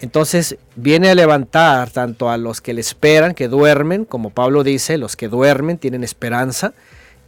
[0.00, 4.98] Entonces viene a levantar tanto a los que le esperan, que duermen, como Pablo dice,
[4.98, 6.74] los que duermen tienen esperanza,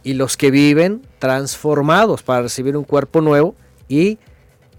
[0.03, 3.55] y los que viven transformados para recibir un cuerpo nuevo
[3.87, 4.17] y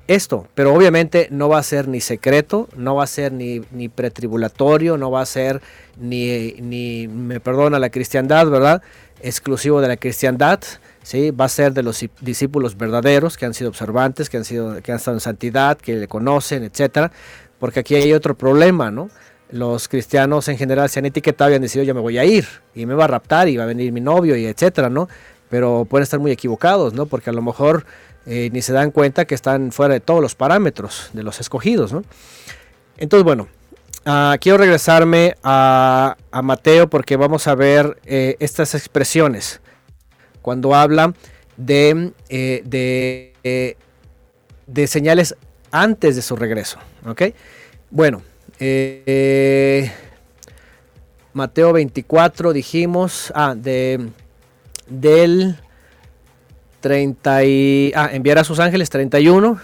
[0.09, 3.89] esto, pero obviamente no va a ser ni secreto, no va a ser ni, ni
[3.89, 5.63] pretribulatorio, no va a ser
[5.99, 8.83] ni, ni, me perdona la cristiandad, ¿verdad?
[9.21, 10.61] Exclusivo de la cristiandad,
[11.03, 11.31] ¿sí?
[11.31, 14.93] va a ser de los discípulos verdaderos que han sido observantes, que han, sido, que
[14.93, 17.13] han estado en santidad, que le conocen, etcétera,
[17.59, 19.11] porque aquí hay otro problema, ¿no?
[19.51, 22.47] Los cristianos en general se han etiquetado y han decidido yo me voy a ir
[22.75, 25.09] y me va a raptar y va a venir mi novio y etcétera, ¿no?
[25.51, 27.07] Pero pueden estar muy equivocados, ¿no?
[27.07, 27.85] Porque a lo mejor
[28.25, 31.93] eh, ni se dan cuenta que están fuera de todos los parámetros de los escogidos,
[31.93, 32.03] ¿no?
[32.97, 33.49] Entonces, bueno,
[34.07, 39.61] uh, quiero regresarme a, a, Mateo porque vamos a ver eh, estas expresiones
[40.43, 41.15] cuando habla
[41.57, 43.77] de, eh, eh,
[44.67, 45.37] de, señales
[45.71, 46.79] antes de su regreso.
[47.91, 48.23] Bueno,
[48.59, 49.91] eh,
[51.33, 54.09] Mateo 24 dijimos, ah, de,
[54.89, 55.57] del
[56.81, 59.61] 30 y, ah, enviar a sus ángeles 31,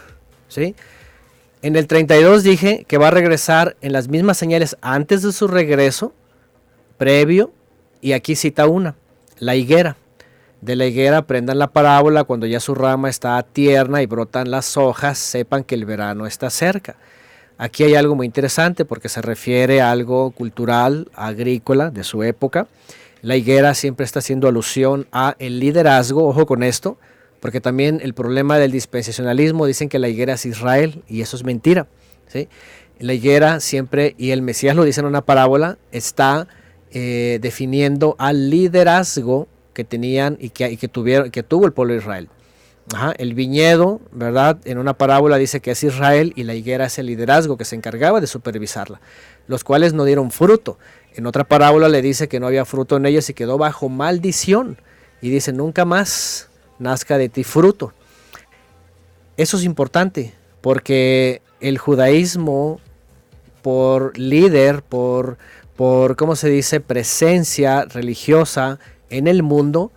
[0.49, 0.75] ¿sí?
[1.61, 5.49] En el 32 dije que va a regresar en las mismas señales antes de su
[5.49, 6.15] regreso,
[6.97, 7.53] previo,
[8.01, 8.95] y aquí cita una,
[9.41, 9.97] la higuera
[10.61, 14.77] de la higuera aprendan la parábola, cuando ya su rama está tierna y brotan las
[14.77, 16.97] hojas, sepan que el verano está cerca.
[17.59, 22.67] Aquí hay algo muy interesante porque se refiere a algo cultural, agrícola de su época.
[23.23, 26.99] La higuera siempre está haciendo alusión a el liderazgo, ojo con esto,
[27.41, 31.45] porque también el problema del dispensacionalismo dicen que la higuera es Israel y eso es
[31.45, 31.87] mentira.
[32.29, 32.49] ¿sí?
[33.01, 36.49] La higuera siempre, y el Mesías lo dice en una parábola, está
[36.93, 39.49] eh, definiendo al liderazgo
[39.79, 42.29] que tenían y que, que tuvieron, que tuvo el pueblo de Israel.
[43.17, 44.59] el viñedo, ¿verdad?
[44.65, 47.77] En una parábola dice que es Israel y la higuera es el liderazgo que se
[47.77, 49.01] encargaba de supervisarla,
[49.47, 50.81] los cuales no dieron fruto.
[51.15, 54.79] En otra parábola le dice que no había fruto en ellos y quedó bajo maldición.
[55.23, 56.49] Y dice, nunca más
[56.81, 57.93] nazca de ti fruto.
[59.37, 62.81] Eso es importante, porque el judaísmo,
[63.63, 65.39] por líder, por,
[65.77, 68.81] por ¿cómo se dice?, presencia religiosa
[69.11, 69.93] en el mundo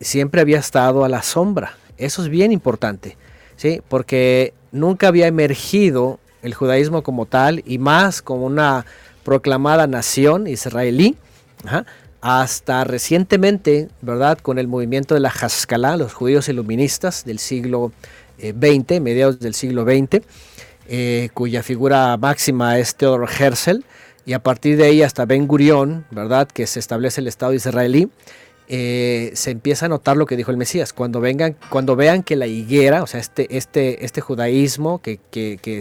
[0.00, 1.76] siempre había estado a la sombra.
[1.96, 3.16] Eso es bien importante,
[3.56, 3.80] ¿sí?
[3.88, 8.84] porque nunca había emergido el judaísmo como tal y más como una
[9.24, 11.16] proclamada nación israelí,
[12.20, 14.38] hasta recientemente, ¿verdad?
[14.38, 17.92] Con el movimiento de la Haskalah, los judíos iluministas del siglo
[18.38, 20.24] XX, eh, mediados del siglo XX,
[20.88, 23.84] eh, cuya figura máxima es Theodor Herzl,
[24.24, 26.48] y a partir de ahí hasta Ben Gurión, ¿verdad?
[26.48, 28.10] Que se establece el Estado israelí,
[28.68, 30.92] eh, se empieza a notar lo que dijo el Mesías.
[30.92, 35.18] Cuando vengan, cuando vean que la higuera, o sea, este, este, este judaísmo que,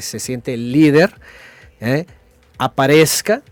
[0.01, 1.13] se siente el líder,
[1.79, 2.05] ¿eh?
[2.57, 3.43] aparezca,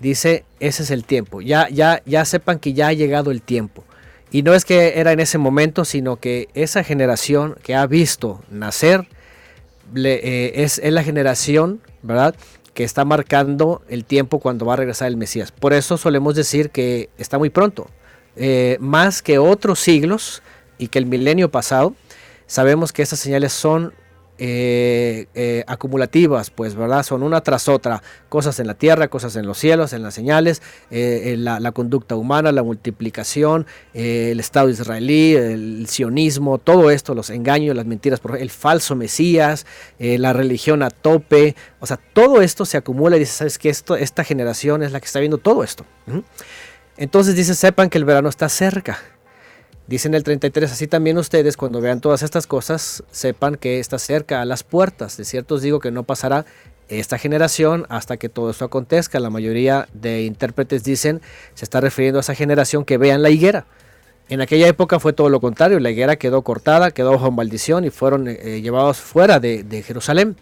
[0.00, 1.40] dice, ese es el tiempo.
[1.40, 3.84] Ya, ya, ya sepan que ya ha llegado el tiempo.
[4.30, 8.42] Y no es que era en ese momento, sino que esa generación que ha visto
[8.50, 9.08] nacer
[9.94, 12.34] eh, es, es la generación, ¿verdad?
[12.76, 15.50] Que está marcando el tiempo cuando va a regresar el Mesías.
[15.50, 17.88] Por eso solemos decir que está muy pronto,
[18.36, 20.42] eh, más que otros siglos
[20.76, 21.94] y que el milenio pasado.
[22.46, 23.94] Sabemos que estas señales son
[24.38, 27.02] eh, eh, acumulativas, pues, ¿verdad?
[27.02, 30.62] Son una tras otra, cosas en la tierra, cosas en los cielos, en las señales,
[30.90, 37.74] la, la, conducta humana, la multiplicación, el Estado israelí, el sionismo, todo esto, los engaños,
[37.76, 39.66] las mentiras, el falso Mesías,
[39.98, 43.68] la religión a tope, o sea, todo esto se acumula y dice, ¿sabes qué?
[43.68, 45.84] Esto, esta generación es la que está viendo todo esto.
[46.96, 48.98] Entonces dice, sepan que el verano está cerca.
[49.86, 53.98] Dice en el 33, así también ustedes cuando vean todas estas cosas, sepan que está
[53.98, 55.16] cerca a las puertas.
[55.16, 56.44] De cierto os digo que no pasará
[56.88, 59.20] esta generación hasta que todo esto acontezca.
[59.20, 61.20] La mayoría de intérpretes dicen,
[61.54, 63.66] se está refiriendo a esa generación que vean la higuera.
[64.28, 67.90] En aquella época fue todo lo contrario, la higuera quedó cortada, quedó bajo maldición y
[67.90, 70.36] fueron eh, llevados fuera de, Jerusalén.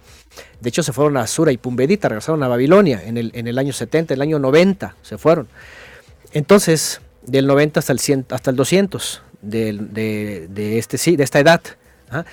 [0.63, 3.59] De hecho se fueron a Sura y Pumbedita, regresaron a Babilonia en el, en el
[3.59, 5.49] año 70, el año 90 se fueron.
[6.33, 11.41] Entonces, del 90 hasta el, 100, hasta el 200 de, de, este, sí, de esta
[11.41, 11.61] edad.
[12.11, 12.25] ¿ah?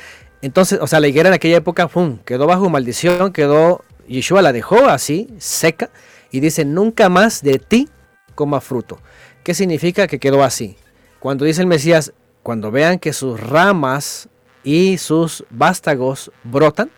[0.42, 2.18] Entonces, o sea, la higuera en aquella época ¡pum!
[2.26, 5.90] quedó bajo maldición, quedó, Yeshua la dejó así, seca,
[6.32, 7.90] y dice, nunca más de ti
[8.36, 9.00] coma fruto.
[9.44, 10.78] ¿Qué significa que quedó así?
[11.20, 12.14] Cuando dice el Mesías,
[12.44, 14.30] cuando vean que sus ramas
[14.64, 16.90] y sus vástagos brotan,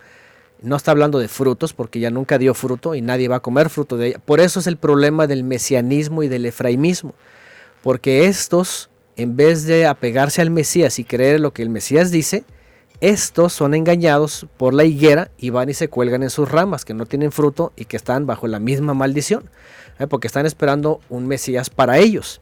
[0.62, 3.70] no está hablando de frutos porque ya nunca dio fruto y nadie va a comer
[3.70, 4.20] fruto de ella.
[4.20, 7.14] Por eso es el problema del mesianismo y del efraimismo.
[7.82, 12.44] Porque estos, en vez de apegarse al Mesías y creer lo que el Mesías dice,
[13.02, 16.94] estos son engañados por la higuera y van y se cuelgan en sus ramas que
[16.94, 19.50] no tienen fruto y que están bajo la misma maldición.
[20.00, 20.08] ¿eh?
[20.08, 22.40] Porque están esperando un Mesías para ellos.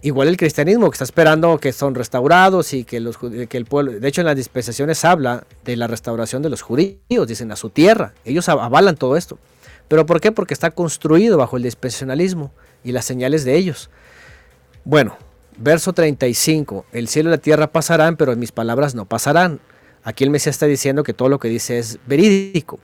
[0.00, 3.02] Igual el cristianismo que está esperando que son restaurados y que,
[3.48, 7.26] que el pueblo, de hecho en las dispensaciones habla de la restauración de los judíos,
[7.26, 9.38] dicen a su tierra, ellos avalan todo esto.
[9.88, 10.32] ¿Pero por qué?
[10.32, 12.52] Porque está construido bajo el dispensacionalismo
[12.82, 13.90] y las señales de ellos.
[14.84, 15.16] Bueno,
[15.58, 19.60] verso 35, el cielo y la tierra pasarán, pero mis palabras no pasarán.
[20.02, 22.78] Aquí el Mesías está diciendo que todo lo que dice es verídico.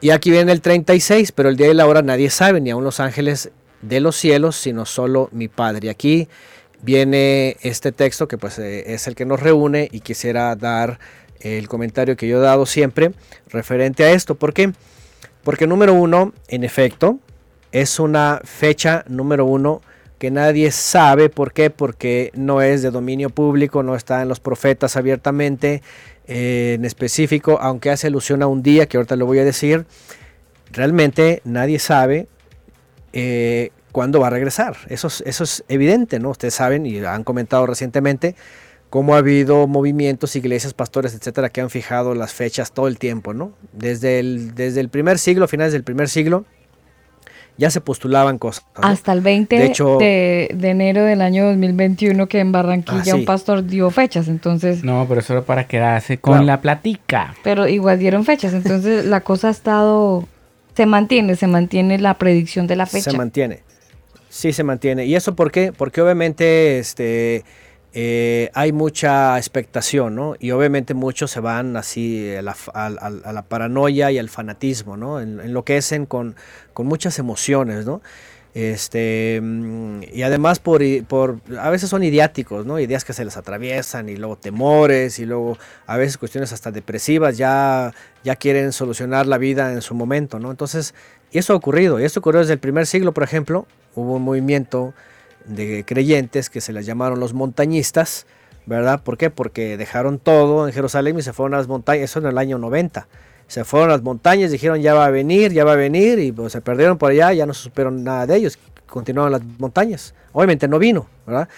[0.00, 2.84] Y aquí viene el 36, pero el día y la hora nadie sabe, ni aun
[2.84, 3.50] los ángeles
[3.82, 5.86] de los cielos, sino solo mi Padre.
[5.86, 6.28] Y aquí
[6.82, 10.98] viene este texto que pues eh, es el que nos reúne y quisiera dar
[11.40, 13.12] el comentario que yo he dado siempre
[13.48, 14.34] referente a esto.
[14.34, 14.72] ¿Por qué?
[15.42, 17.18] Porque número uno, en efecto,
[17.72, 19.82] es una fecha número uno
[20.20, 21.30] que nadie sabe.
[21.30, 21.70] ¿Por qué?
[21.70, 25.82] Porque no es de dominio público, no está en los profetas abiertamente,
[26.28, 29.86] eh, en específico, aunque hace alusión a un día que ahorita lo voy a decir.
[30.72, 32.28] Realmente nadie sabe
[33.14, 34.76] eh, cuándo va a regresar.
[34.88, 36.28] Eso es, eso es evidente, ¿no?
[36.28, 38.36] Ustedes saben y han comentado recientemente
[38.90, 43.32] cómo ha habido movimientos, iglesias, pastores, etcétera, que han fijado las fechas todo el tiempo,
[43.32, 43.54] ¿no?
[43.72, 46.44] Desde el, desde el primer siglo, finales del primer siglo,
[47.60, 48.64] ya se postulaban cosas.
[48.74, 53.90] Hasta el 20 de, enero del año 2021 que en Barranquilla ah, un pastor dio
[53.90, 54.82] fechas, entonces...
[54.82, 57.34] No, pero eso era para quedarse con la platica.
[57.44, 60.26] Pero igual dieron fechas, entonces la cosa ha estado
[60.74, 63.10] se mantiene, se mantiene la predicción de la fecha.
[63.10, 63.60] Se mantiene.
[64.30, 65.04] Sí, se mantiene.
[65.04, 65.72] ¿Y eso por qué?
[65.76, 67.44] Porque obviamente este,
[67.92, 70.36] eh, hay mucha expectación, ¿no?
[70.38, 75.20] Y obviamente muchos se van así a la, paranoia y al fanatismo, ¿no?
[75.20, 76.36] En, enloquecen con,
[76.72, 78.00] con muchas emociones, ¿no?
[78.54, 82.80] Este, mm, y además por, por, a veces son idiáticos, ¿no?
[82.80, 85.56] Ideas que se les atraviesan y luego temores y luego
[85.86, 87.92] a veces cuestiones hasta depresivas, ya,
[88.24, 90.50] ya quieren solucionar la vida en su momento, ¿no?
[90.50, 90.94] Entonces,
[91.30, 94.22] y eso ha ocurrido, y esto ocurrió desde el primer siglo, por ejemplo, hubo un
[94.22, 94.94] movimiento
[95.50, 98.26] de creyentes que se les llamaron los montañistas,
[98.66, 99.02] ¿verdad?
[99.02, 99.30] ¿Por qué?
[99.30, 102.58] Porque dejaron todo en Jerusalén y se fueron a las montañas, eso en el año
[102.58, 103.06] 90
[103.50, 106.30] se fueron a las montañas, dijeron ya va a venir, ya va a venir, y
[106.30, 108.56] pues se perdieron por allá, ya no se supieron nada de ellos,
[108.86, 110.14] continuaron las montañas.
[110.32, 111.48] Obviamente no vino, ¿verdad?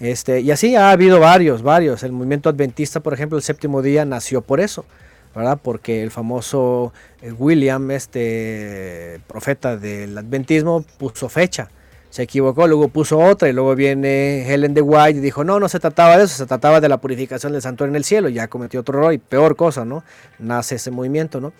[0.00, 2.04] Este, y así ha habido varios, varios.
[2.04, 4.86] El movimiento adventista, por ejemplo, el séptimo día nació por eso,
[5.34, 5.60] ¿verdad?
[5.62, 11.68] Porque el famoso eh, William, este profeta del adventismo, puso fecha
[12.12, 15.66] se equivocó, luego puso otra y luego viene Helen de White y dijo, no, no
[15.66, 18.48] se trataba de eso, se trataba de la purificación del santuario en el cielo, ya
[18.48, 20.04] cometió otro error y peor cosa, ¿no?
[20.38, 21.54] Nace ese movimiento, ¿no?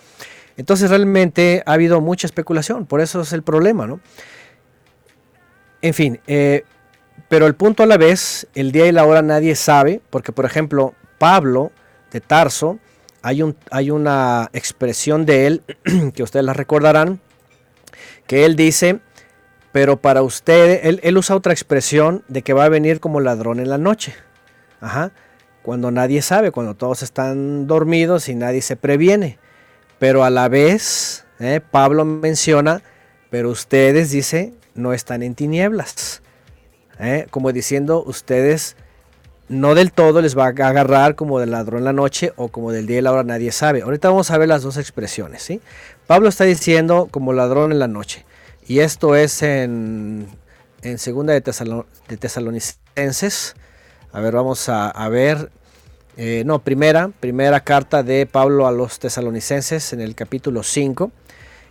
[0.59, 4.01] Entonces realmente ha habido mucha especulación, por eso es el problema, ¿no?
[5.81, 6.65] En fin, eh,
[7.31, 10.45] pero el punto a la vez, el día y la hora nadie sabe, porque por
[10.45, 11.73] ejemplo, Pablo
[12.11, 12.79] de Tarso,
[13.23, 15.63] hay, un, hay una expresión de él
[16.15, 17.21] que ustedes la recordarán,
[18.27, 19.01] que él dice,
[19.73, 23.71] pero para usted, él, usa otra expresión de que va a venir como ladrón en
[23.71, 24.15] la noche.
[24.81, 25.13] Ajá.
[25.63, 29.39] Cuando nadie sabe, cuando todos están dormidos y nadie se previene.
[29.99, 32.83] Pero a la vez, eh, Pablo menciona,
[33.31, 36.23] pero ustedes, dice, no están en tinieblas.
[36.99, 38.77] Eh, como diciendo, ustedes
[39.49, 42.73] no del todo les va a agarrar como del ladrón en la noche o como
[42.73, 43.83] del día y la hora nadie sabe.
[43.83, 45.43] Ahorita vamos a ver las dos expresiones.
[45.43, 45.61] ¿sí?
[46.07, 48.25] Pablo está diciendo como ladrón en la noche.
[48.67, 50.29] Y esto es en,
[50.83, 53.57] en segunda de, Tesalonicenses.
[54.13, 55.51] A ver, vamos a, ver.
[56.17, 61.11] Eh, no, primera, primera carta de Pablo a los tesalonicenses en el capítulo 5.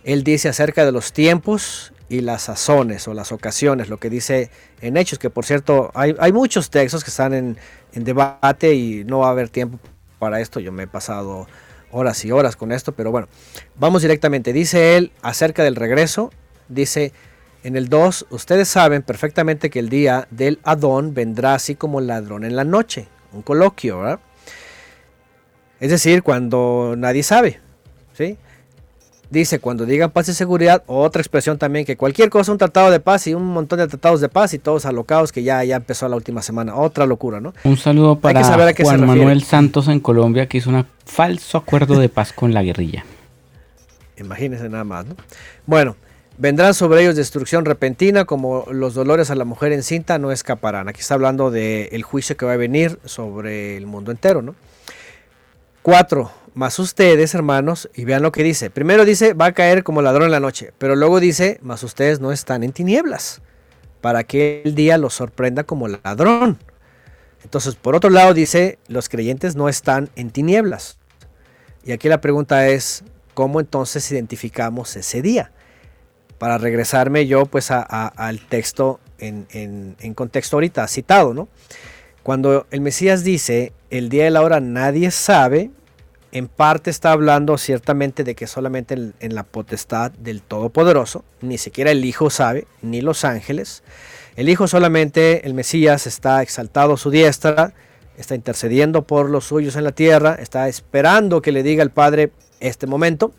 [0.04, 4.50] Él dice acerca de los tiempos y las sazones o las ocasiones, lo que dice
[4.80, 7.56] en Hechos, que por cierto hay, hay muchos textos que están en,
[7.94, 9.78] en, debate y no va a haber tiempo
[10.18, 10.60] para esto.
[10.60, 11.46] Yo me he pasado
[11.90, 13.28] horas y horas con esto, pero bueno,
[13.76, 14.52] vamos directamente.
[14.52, 16.32] Dice él acerca del regreso
[16.74, 17.12] dice
[17.64, 22.44] en el 2, ustedes saben perfectamente que el día del Adón vendrá así como ladrón
[22.44, 24.20] en la noche, un coloquio, ¿verdad?
[25.80, 27.60] Es decir, cuando nadie sabe,
[28.14, 28.36] ¿sí?
[29.32, 33.00] dice, cuando digan paz y seguridad, otra expresión también, que cualquier cosa, un tratado de
[33.00, 36.06] paz y un montón de tratados de paz y todos alocados que ya, ya empezó
[36.08, 36.76] la última semana.
[36.76, 37.54] Otra locura, ¿no?
[37.64, 42.32] Un saludo para Juan Manuel Santos en Colombia, que hizo un falso acuerdo de paz
[42.32, 43.04] con la guerrilla.
[44.18, 45.16] Imagínense nada más, ¿no?
[45.66, 45.96] Bueno,
[46.42, 50.88] vendrán sobre ellos destrucción repentina, como los dolores a la mujer encinta no escaparán.
[50.88, 54.56] Aquí está hablando del juicio que va a venir sobre el mundo entero, ¿no?
[55.82, 58.70] Cuatro, más ustedes, hermanos, y vean lo que dice.
[58.70, 62.18] Primero dice, va a caer como ladrón en la noche, pero luego dice, más ustedes
[62.18, 63.40] no están en tinieblas,
[64.00, 66.58] para que el día los sorprenda como ladrón.
[67.44, 70.98] Entonces, por otro lado, dice, los creyentes no están en tinieblas.
[71.84, 75.52] Y aquí la pregunta es, ¿cómo entonces identificamos ese día?
[76.42, 81.46] Para regresarme yo pues al texto en, en contexto ahorita citado, ¿no?
[82.24, 85.70] Cuando el Mesías dice, el día y la hora nadie sabe,
[86.32, 91.92] en parte está hablando ciertamente de que solamente en, la potestad del Todopoderoso, ni siquiera
[91.92, 93.84] el Hijo sabe, ni los ángeles.
[94.34, 97.72] El Hijo solamente, el Mesías, está exaltado a su diestra,
[98.16, 102.32] está intercediendo por los suyos en la tierra, está esperando que le diga al Padre
[102.58, 103.32] este momento,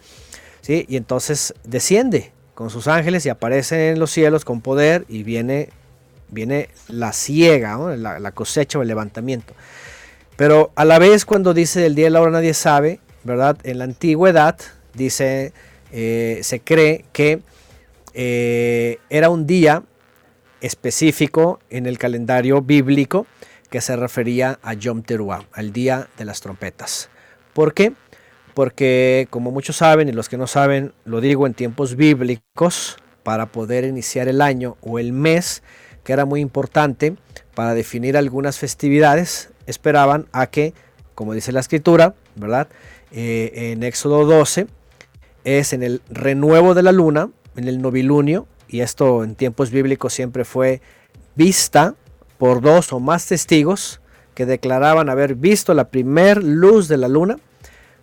[0.62, 0.86] ¿sí?
[0.88, 2.32] y entonces desciende
[2.64, 5.68] con sus ángeles y aparece en los cielos con poder y viene
[6.30, 9.54] viene la ciega, la, cosecha o el levantamiento.
[10.38, 13.58] Pero a la vez cuando dice el día y la hora nadie sabe, ¿verdad?
[13.64, 14.58] En la antigüedad
[14.94, 15.52] dice,
[15.92, 17.42] eh, se cree que
[18.14, 19.84] eh, era un día
[20.62, 23.28] específico en el calendario bíblico
[23.70, 27.10] que se refería a Yom Teruah, al día de las trompetas.
[27.52, 27.92] ¿Por qué?
[28.54, 33.48] Porque como muchos saben y los que no saben, lo digo en tiempos bíblicos, para
[33.48, 35.64] poder iniciar el año o el mes,
[36.04, 37.16] que era muy importante
[37.56, 40.74] para definir algunas festividades, esperaban a que,
[41.16, 42.68] como dice la escritura, ¿verdad?
[43.12, 44.68] Eh, en Éxodo 12,
[45.46, 50.14] es en el renuevo de la luna, en el novilunio, y esto en tiempos bíblicos
[50.14, 50.82] siempre fue
[51.36, 51.96] vista
[52.38, 54.02] por dos o más testigos
[54.34, 57.38] que declaraban haber visto la primer luz de la luna.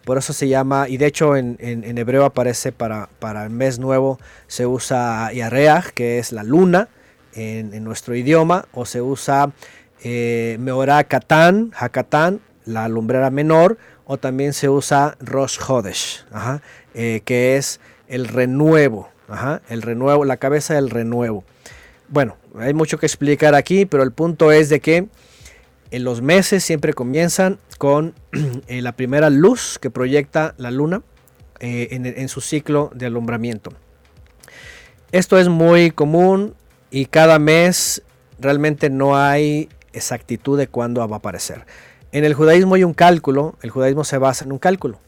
[0.05, 4.19] Por eso se llama, y de hecho en, hebreo aparece para, para, el mes nuevo,
[4.47, 6.89] se usa Yareach, que es la luna,
[7.35, 9.53] en, nuestro idioma, o se usa
[10.03, 10.59] eh,
[11.09, 16.25] Katán, Hakatán, la lumbrera menor, o también se usa Rosh Hodesh,
[16.95, 19.11] eh, que es el renuevo,
[19.69, 21.45] el renuevo, la cabeza del renuevo.
[22.09, 25.07] Bueno, hay mucho que explicar aquí, pero el punto es de que
[25.91, 28.15] en los meses siempre comienzan con
[28.69, 31.03] eh, la primera luz que proyecta la luna
[31.59, 33.73] eh, en, su ciclo de alumbramiento.
[35.13, 36.55] Esto es muy común
[36.91, 38.03] y cada mes
[38.39, 41.67] realmente no hay exactitud de cuándo va a aparecer.
[42.13, 45.01] En el judaísmo hay un cálculo, el judaísmo se basa en un cálculo,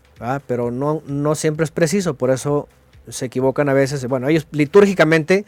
[0.47, 2.69] pero no, no siempre es preciso, por eso
[3.09, 4.07] se equivocan a veces.
[4.07, 5.47] Bueno, ellos litúrgicamente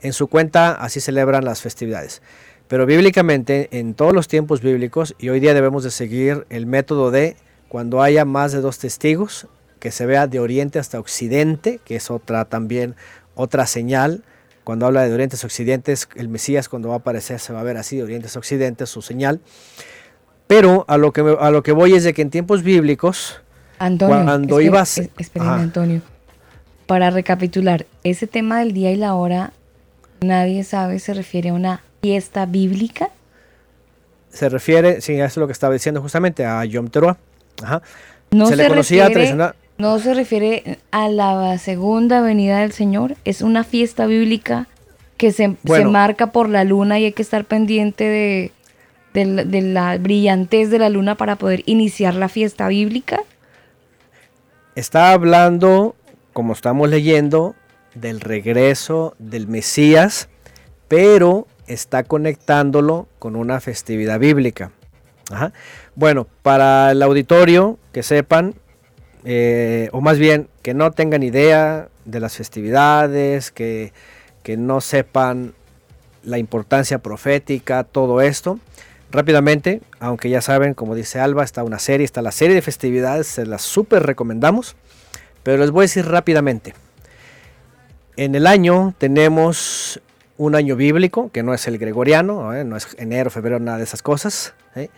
[0.00, 2.22] en su cuenta así celebran las festividades.
[2.68, 7.10] Pero bíblicamente, en todos los tiempos bíblicos, y hoy día debemos de seguir el método
[7.10, 7.36] de
[7.68, 9.46] cuando haya más de dos testigos,
[9.78, 12.96] que se vea de oriente hasta occidente, que es otra también
[13.34, 14.24] otra señal
[14.66, 17.76] cuando habla de orientes occidentes, el Mesías cuando va a aparecer se va a ver
[17.76, 19.40] así, de orientes occidentes, su señal.
[20.48, 23.40] Pero a lo que, a lo que voy es de que en tiempos bíblicos,
[23.78, 25.00] Antonio, cuando ibas...
[25.38, 26.02] Antonio.
[26.86, 29.52] Para recapitular, ese tema del día y la hora,
[30.20, 33.10] nadie sabe, se refiere a una fiesta bíblica.
[34.30, 37.16] Se refiere, sí, eso es lo que estaba diciendo justamente, a Yom Teruah.
[38.30, 43.40] No se, le conocía refiere, no se refiere a la segunda venida del Señor, es
[43.40, 44.66] una fiesta bíblica
[45.16, 45.56] que se,
[45.86, 48.52] marca por la luna y hay que estar pendiente de,
[49.14, 53.20] de, la brillantez de la luna para poder iniciar la fiesta bíblica.
[54.74, 55.94] Está hablando,
[56.32, 57.54] como estamos leyendo,
[57.94, 60.28] del regreso del Mesías,
[60.88, 64.72] pero está conectándolo con una festividad bíblica.
[65.94, 68.54] Bueno, para el auditorio, que sepan,
[69.24, 73.92] eh, o más bien que no tengan idea de las festividades, que,
[74.56, 75.54] no sepan
[76.22, 78.60] la importancia profética, todo esto.
[79.10, 83.26] Rápidamente, aunque ya saben, como dice Alba, está una serie, está la serie de festividades,
[83.26, 84.76] se las súper recomendamos,
[85.42, 86.74] pero les voy a decir rápidamente.
[88.16, 90.00] En el año tenemos
[90.38, 92.64] un año bíblico, que no es el gregoriano, ¿eh?
[92.64, 94.54] no es enero, febrero, nada de esas cosas.
[94.74, 94.90] ¿eh?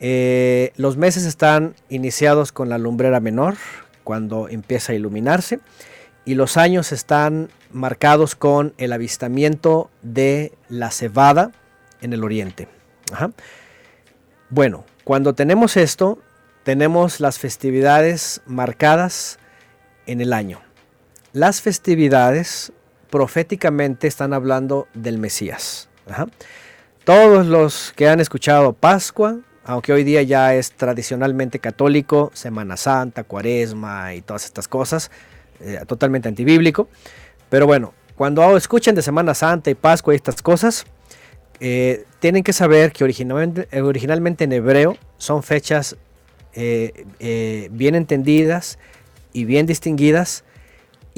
[0.00, 3.56] Eh, los meses están iniciados con la lumbrera menor,
[4.04, 5.58] cuando empieza a iluminarse,
[6.24, 11.50] y los años están marcados con el avistamiento de la cebada
[12.00, 12.68] en el oriente.
[14.50, 16.18] Bueno, cuando tenemos esto,
[16.64, 19.38] tenemos las festividades marcadas
[20.06, 20.60] en el año.
[21.32, 22.72] las festividades
[23.10, 25.88] proféticamente están hablando del Mesías.
[27.04, 33.24] Todos los que han escuchado Pascua, aunque hoy día ya es tradicionalmente católico, Semana Santa,
[33.24, 35.10] Cuaresma y todas estas cosas,
[35.60, 36.88] eh, totalmente antibíblico.
[37.48, 40.84] Pero bueno, cuando escuchen de Semana Santa y Pascua y estas cosas,
[41.58, 45.96] eh, tienen que saber que originalmente, originalmente en hebreo son fechas
[46.54, 48.78] eh, bien entendidas
[49.32, 50.44] y bien distinguidas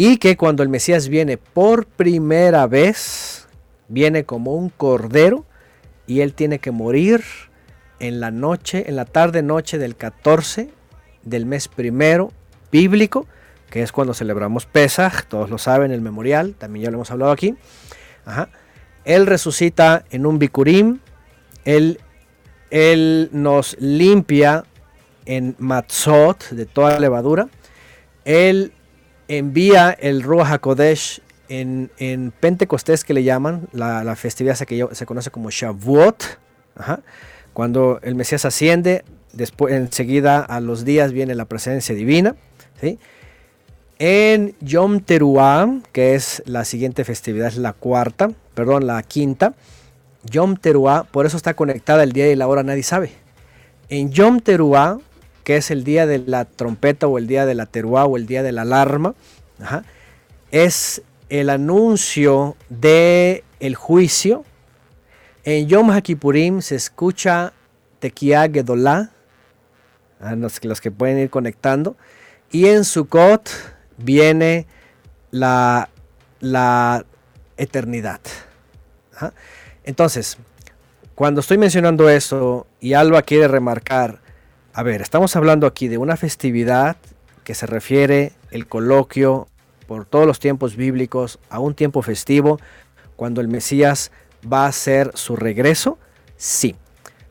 [0.01, 3.49] y que cuando el Mesías viene por primera vez,
[3.89, 5.45] viene como un cordero
[6.07, 7.25] y él tiene que morir
[7.99, 10.71] en la noche, en la tarde noche del 14
[11.25, 12.33] del mes primero
[12.71, 13.27] bíblico,
[13.71, 17.33] que es cuando celebramos Pesach, todos lo saben, el memorial, también ya lo hemos hablado
[17.33, 17.57] aquí.
[19.05, 21.01] Él resucita en un bikurim,
[21.65, 21.99] él,
[22.71, 24.65] él nos limpia
[25.27, 27.49] en matzot de toda levadura,
[28.25, 28.73] él
[29.29, 35.31] envía el Ruach HaKodesh en, en, Pentecostés que le llaman, la, festividad que se conoce
[35.31, 36.39] como Shavuot,
[37.53, 42.37] cuando el Mesías asciende, después enseguida a los días viene la presencia divina.
[43.99, 49.55] En Yom Teruah, que es la siguiente festividad, es la cuarta, perdón, la quinta.
[50.25, 53.11] Yom Teruah, por eso está conectada el día y la hora, nadie sabe.
[53.89, 54.99] En Yom Teruah,
[55.49, 58.27] que es el día de la trompeta o el día de la Teruah o el
[58.27, 59.15] día de la alarma,
[60.51, 61.01] es
[61.31, 64.45] el anuncio de el juicio
[65.45, 67.55] en Yom HaKippurim se escucha
[67.99, 69.09] Tequia Gedolá,
[70.21, 71.97] a los, los, que pueden ir conectando.
[72.51, 73.49] Y en Sukkot
[73.97, 74.67] viene
[75.31, 75.89] la,
[76.41, 77.07] la
[77.57, 78.21] eternidad.
[79.83, 80.37] Entonces,
[81.15, 84.28] cuando estoy mencionando eso y Alba quiere remarcar,
[84.79, 86.99] a ver, estamos hablando aquí de una festividad
[87.43, 89.49] que se refiere el coloquio
[89.89, 92.61] por todos los tiempos bíblicos a un tiempo festivo,
[93.17, 95.99] cuando el Mesías va a ser su regreso?
[96.37, 96.77] Sí.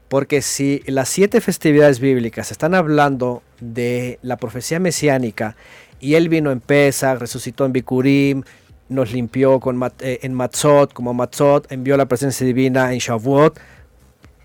[0.09, 5.55] Porque si las siete festividades bíblicas están hablando de la profecía mesiánica
[6.01, 8.43] y él vino en Pesach, resucitó en Bikurim,
[8.89, 9.61] nos limpió
[10.01, 13.57] eh, en Matzot, como Matzot, envió la presencia divina en Shavuot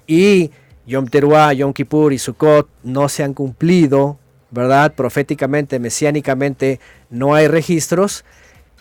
[0.07, 0.53] y
[0.87, 4.19] Yom Teruah, Yom Kippur y Sukkot no se han cumplido,
[4.51, 4.95] ¿verdad?
[4.95, 6.81] Proféticamente, mesiánicamente
[7.11, 8.25] no hay registros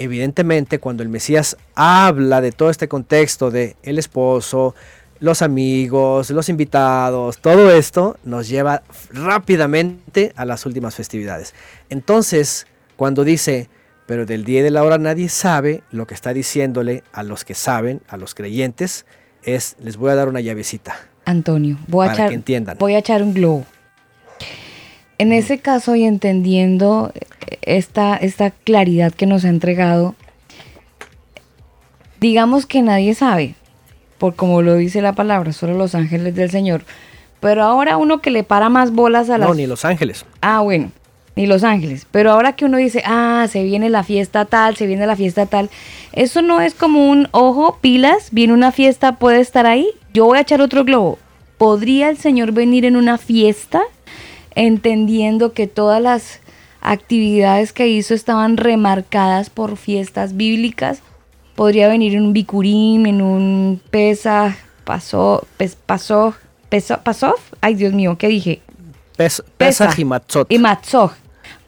[0.02, 4.74] evidentemente cuando el Mesías habla de todo este contexto de el esposo,
[5.20, 11.54] los amigos, los invitados, todo esto nos lleva rápidamente a las últimas festividades.
[11.90, 12.66] Entonces,
[12.96, 13.70] cuando dice,
[14.08, 17.46] pero del día y de la hora nadie sabe, lo que está diciéndole a los
[17.46, 19.06] que saben, a los creyentes,
[19.44, 21.11] es, les voy a dar una llavecita.
[21.32, 23.66] Antonio, voy a, echar, voy a echar un globo.
[25.18, 27.12] En ese caso y entendiendo
[27.62, 30.16] esta, esta claridad que nos ha entregado,
[32.20, 33.56] digamos que nadie sabe,
[34.18, 36.84] por como lo dice la palabra, solo los ángeles del Señor.
[37.40, 39.50] Pero ahora uno que le para más bolas a las...
[39.50, 40.26] No, ni los ángeles.
[40.42, 40.92] Ah, bueno,
[41.36, 42.08] ni los ángeles.
[42.12, 45.46] Pero ahora que uno dice, ah, se viene la fiesta tal, se viene la fiesta
[45.46, 45.70] tal,
[46.14, 49.88] eso no es como un ojo, pilas, viene una fiesta, puede estar ahí.
[50.14, 51.20] Yo voy a echar otro globo.
[51.58, 53.82] ¿Podría el Señor venir en una fiesta?
[54.56, 56.40] entendiendo que todas las
[56.82, 61.02] actividades que hizo estaban remarcadas por fiestas bíblicas.
[61.56, 65.46] Podría venir en un bicurín, en un pesa, pasó,
[65.86, 66.36] pasó,
[67.04, 68.62] pasó, ay Dios mío, ¿qué dije?
[69.58, 70.52] pesa y matzot.
[70.52, 71.14] Y matzot.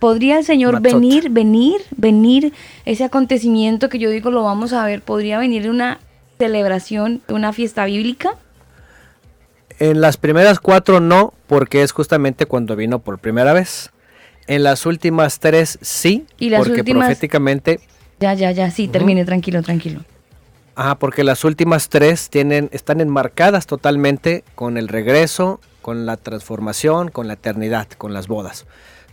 [0.04, 2.52] ¿Podría el Señor venir, venir, venir
[2.84, 5.02] ese acontecimiento que yo digo lo vamos a ver?
[5.02, 6.02] ¿Podría venir una
[6.38, 8.36] celebración, una fiesta bíblica?
[9.80, 13.92] En las primeras cuatro no, porque es justamente cuando vino por primera vez.
[14.48, 17.80] En las últimas tres sí, ¿Y las porque proféticamente...
[18.20, 20.02] Ya, ya, ya, sí, termine, tranquilo, tranquilo.
[20.76, 27.08] Ah, porque las últimas tres tienen, están enmarcadas totalmente con el regreso, con la transformación,
[27.08, 28.66] con la eternidad, con las bodas.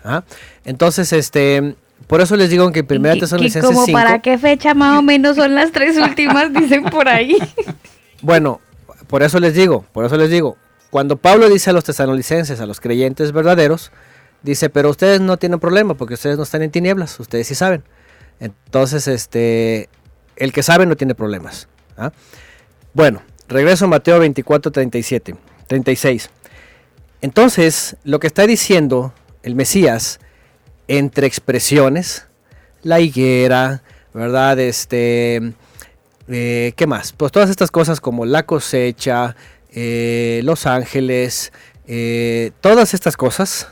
[0.05, 0.25] ¿Ah?
[0.65, 1.75] Entonces, este,
[2.07, 5.37] por eso les digo que en primera Tesalonicenses ¿Como para qué fecha más o menos
[5.37, 7.37] son las tres últimas, dicen por ahí?
[8.23, 8.61] Bueno,
[9.07, 10.57] por eso les digo, por eso les digo,
[10.91, 13.93] cuando Pablo dice a los tesalonicenses, a los creyentes verdaderos,
[14.43, 17.85] dice, pero ustedes no tienen problema porque ustedes no están en tinieblas, ustedes sí saben.
[18.41, 19.89] Entonces, este,
[20.37, 21.69] el que sabe no tiene problemas.
[21.97, 22.11] ¿ah?
[22.93, 25.37] Bueno, regreso a Mateo 24, 37,
[25.69, 26.31] 36.
[27.21, 29.13] Entonces, lo que está diciendo
[29.43, 30.21] el Mesías,
[30.89, 32.27] entre expresiones,
[32.83, 34.59] la higuera, ¿verdad?
[34.59, 35.53] Este,
[36.29, 37.13] eh, ¿Qué más?
[37.13, 39.37] Pues todas estas cosas como la cosecha,
[39.73, 41.53] eh, Los Ángeles,
[41.87, 43.69] eh, todas estas cosas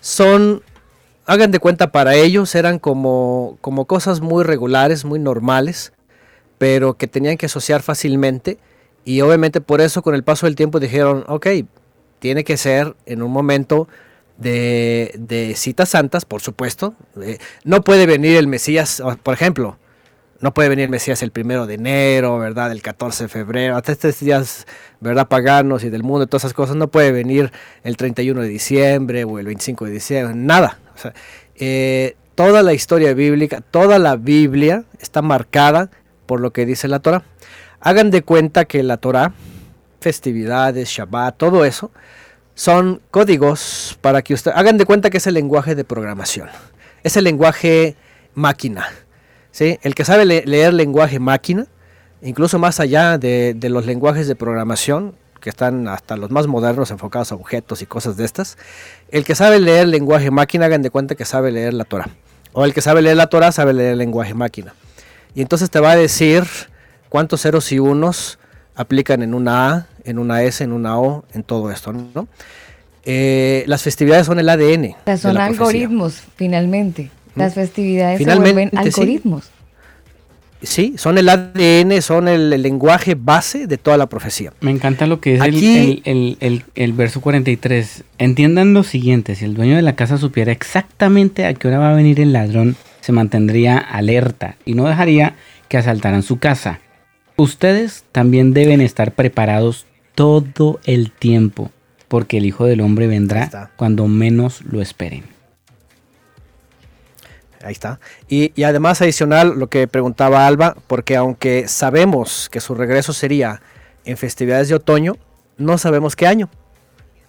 [0.00, 0.62] son
[1.30, 5.92] hagan de cuenta, para ellos eran como, como cosas muy regulares, muy normales,
[6.58, 8.58] pero que tenían que asociar fácilmente.
[9.04, 11.46] Y obviamente por eso con el paso del tiempo dijeron, ok,
[12.18, 13.86] tiene que ser en un momento
[14.40, 16.94] de, citas santas, por supuesto.
[17.64, 19.78] no puede venir el Mesías, por ejemplo,
[20.40, 22.72] no puede venir el Mesías el primero de enero, ¿verdad?
[22.72, 24.66] El 14 de febrero, hasta estos días,
[25.00, 25.28] ¿verdad?
[25.28, 26.76] Paganos y del mundo, todas esas cosas.
[26.76, 27.52] No puede venir
[27.84, 30.78] el 31 de diciembre o el 25 de diciembre, nada.
[31.62, 35.90] Eh, toda la historia bíblica, toda la Biblia está marcada
[36.24, 37.22] por lo que dice la Torah.
[37.80, 39.34] Hagan de cuenta que la Torah,
[40.00, 41.90] festividades, Shabbat, todo eso,
[42.60, 46.50] son códigos para que usted hagan de cuenta que es el lenguaje de programación.
[47.02, 47.96] Es el lenguaje
[48.34, 48.86] máquina.
[49.50, 49.78] ¿sí?
[49.80, 51.68] El que sabe leer lenguaje máquina,
[52.20, 57.32] incluso más allá de, los lenguajes de programación, que están hasta los más modernos enfocados
[57.32, 58.58] a objetos y cosas de estas,
[59.10, 62.10] el que sabe leer lenguaje máquina, hagan de cuenta que sabe leer la Torah.
[62.52, 64.74] O el que sabe leer la Torah sabe leer lenguaje máquina.
[65.34, 66.44] Y entonces te va a decir
[67.08, 68.38] cuántos ceros y unos
[68.74, 72.28] aplican en una A, en una S, en una O, en todo esto, ¿no?
[73.04, 74.94] Eh, las festividades son el ADN.
[75.18, 77.10] son algoritmos, finalmente.
[77.34, 79.50] Las festividades finalmente, se vuelven algoritmos.
[80.62, 80.94] Sí.
[80.98, 84.52] son el ADN, son el, lenguaje base de toda la profecía.
[84.60, 85.40] Me encanta lo que es
[86.04, 88.04] el, el, verso 43.
[88.18, 91.90] Entiendan lo siguiente, si el dueño de la casa supiera exactamente a qué hora va
[91.90, 95.34] a venir el ladrón, se mantendría alerta y no dejaría
[95.68, 96.80] que asaltaran su casa.
[97.36, 99.86] Ustedes también deben estar preparados
[100.20, 101.70] todo el tiempo,
[102.06, 105.24] porque el Hijo del Hombre vendrá cuando menos lo esperen.
[107.64, 108.00] Ahí está.
[108.28, 113.62] Y, además adicional lo que preguntaba Alba, porque aunque sabemos que su regreso sería
[114.04, 115.16] en festividades de otoño,
[115.56, 116.50] no sabemos qué año.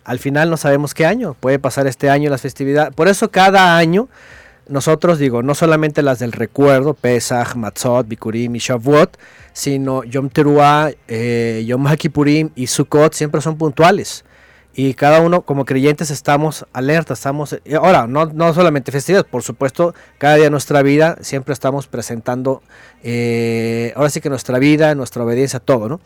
[0.03, 1.33] Al final no sabemos qué año.
[1.39, 2.93] Puede pasar este año las festividades.
[2.93, 4.09] Por eso cada año
[4.67, 9.17] nosotros digo, no solamente las del recuerdo, Pesach, Matzot, Bikurim y Shavuot,
[9.53, 14.23] sino Yom Teruah, eh, Yom HaKippurim y Sukkot siempre son puntuales.
[14.73, 17.53] Y cada uno como creyentes estamos alerta, estamos...
[17.65, 21.87] Eh, ahora, no, no solamente festividades, por supuesto, cada día de nuestra vida siempre estamos
[21.87, 22.61] presentando,
[23.03, 25.99] eh, ahora sí que nuestra vida, nuestra obediencia, todo, ¿no?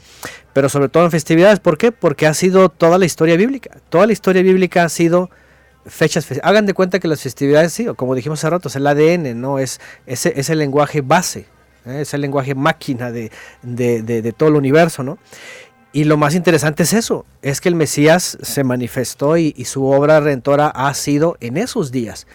[0.53, 1.91] Pero sobre todo en festividades, ¿por qué?
[1.91, 3.69] Porque ha sido toda la historia bíblica.
[3.89, 5.29] Toda la historia bíblica ha sido
[5.85, 9.39] fechas, hagan de cuenta que las festividades, sí, como dijimos hace rato, es el ADN,
[9.39, 9.59] ¿no?
[9.59, 11.45] Es, es, el lenguaje base,
[11.85, 12.01] ¿eh?
[12.01, 13.31] es el lenguaje máquina de,
[14.37, 15.17] todo el universo, ¿no?
[15.93, 20.19] Y lo más interesante es eso, es que el Mesías se manifestó y, su obra
[20.19, 22.27] redentora ha sido en esos días.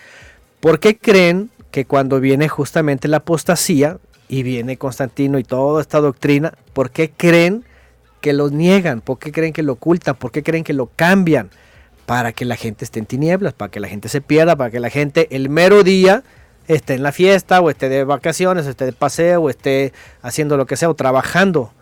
[0.61, 3.99] ¿Por qué creen que cuando viene justamente la apostasía
[4.29, 7.65] y viene Constantino y toda esta doctrina, ¿por qué creen
[8.21, 9.01] que lo niegan?
[9.01, 10.15] ¿Por qué creen que lo ocultan?
[10.15, 11.51] ¿Por qué creen que lo cambian?
[12.11, 14.81] Para que la gente esté en tinieblas, para que la gente se pierda, para que
[14.81, 16.25] la gente el mero día
[16.67, 20.67] esté en la fiesta o esté de vacaciones, esté de paseo o esté haciendo lo
[20.67, 21.73] que sea o trabajando.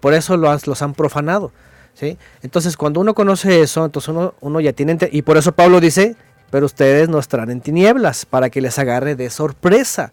[0.00, 1.52] Por eso los, los han profanado.
[1.92, 2.16] ¿sí?
[2.40, 4.96] Entonces cuando uno conoce eso, entonces uno, uno ya tiene...
[5.12, 6.16] Y por eso Pablo dice,
[6.50, 10.10] pero ustedes no estarán en tinieblas para que les agarre de sorpresa.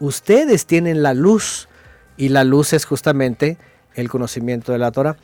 [0.00, 1.68] Ustedes tienen la luz
[2.16, 3.58] y la luz es justamente
[3.94, 5.18] el conocimiento de la Torah.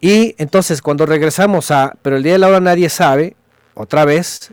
[0.00, 3.36] Y entonces cuando regresamos a, pero el día de la hora nadie sabe,
[3.74, 4.50] otra vez,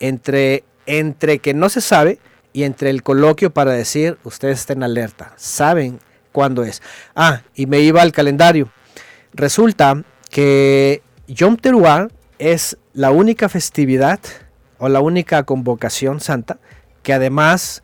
[0.00, 2.18] entre, entre que no se sabe
[2.52, 6.00] y entre el coloquio para decir, ustedes estén alerta, saben
[6.32, 6.82] cuándo es.
[7.14, 8.70] Ah, y me iba al calendario.
[9.34, 12.08] Resulta que Yom Teruah
[12.38, 14.20] es la única festividad
[14.78, 16.58] o la única convocación santa
[17.02, 17.82] que además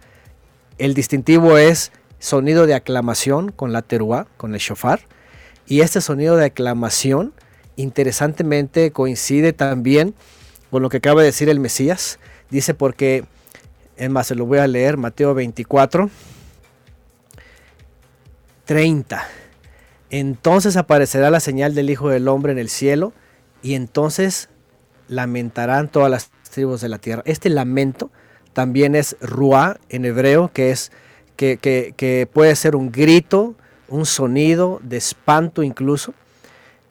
[0.79, 5.01] el distintivo es sonido de aclamación con la teruah, con el shofar
[5.67, 7.33] y este sonido de aclamación,
[7.77, 10.15] interesantemente, coincide también
[10.71, 12.19] con lo que acaba de decir el Mesías.
[12.51, 13.25] Dice porque,
[13.97, 16.11] es más, se lo voy a leer, Mateo 24,
[18.65, 19.25] 30.
[20.11, 23.13] Entonces aparecerá la señal del Hijo del Hombre en el cielo
[23.63, 24.49] y entonces
[25.09, 27.23] lamentarán todas las tribus de la tierra.
[27.25, 28.11] Este lamento
[28.53, 30.93] también es ruá en hebreo, que es
[31.37, 33.57] que, que puede ser un grito,
[33.93, 36.15] un sonido de espanto incluso.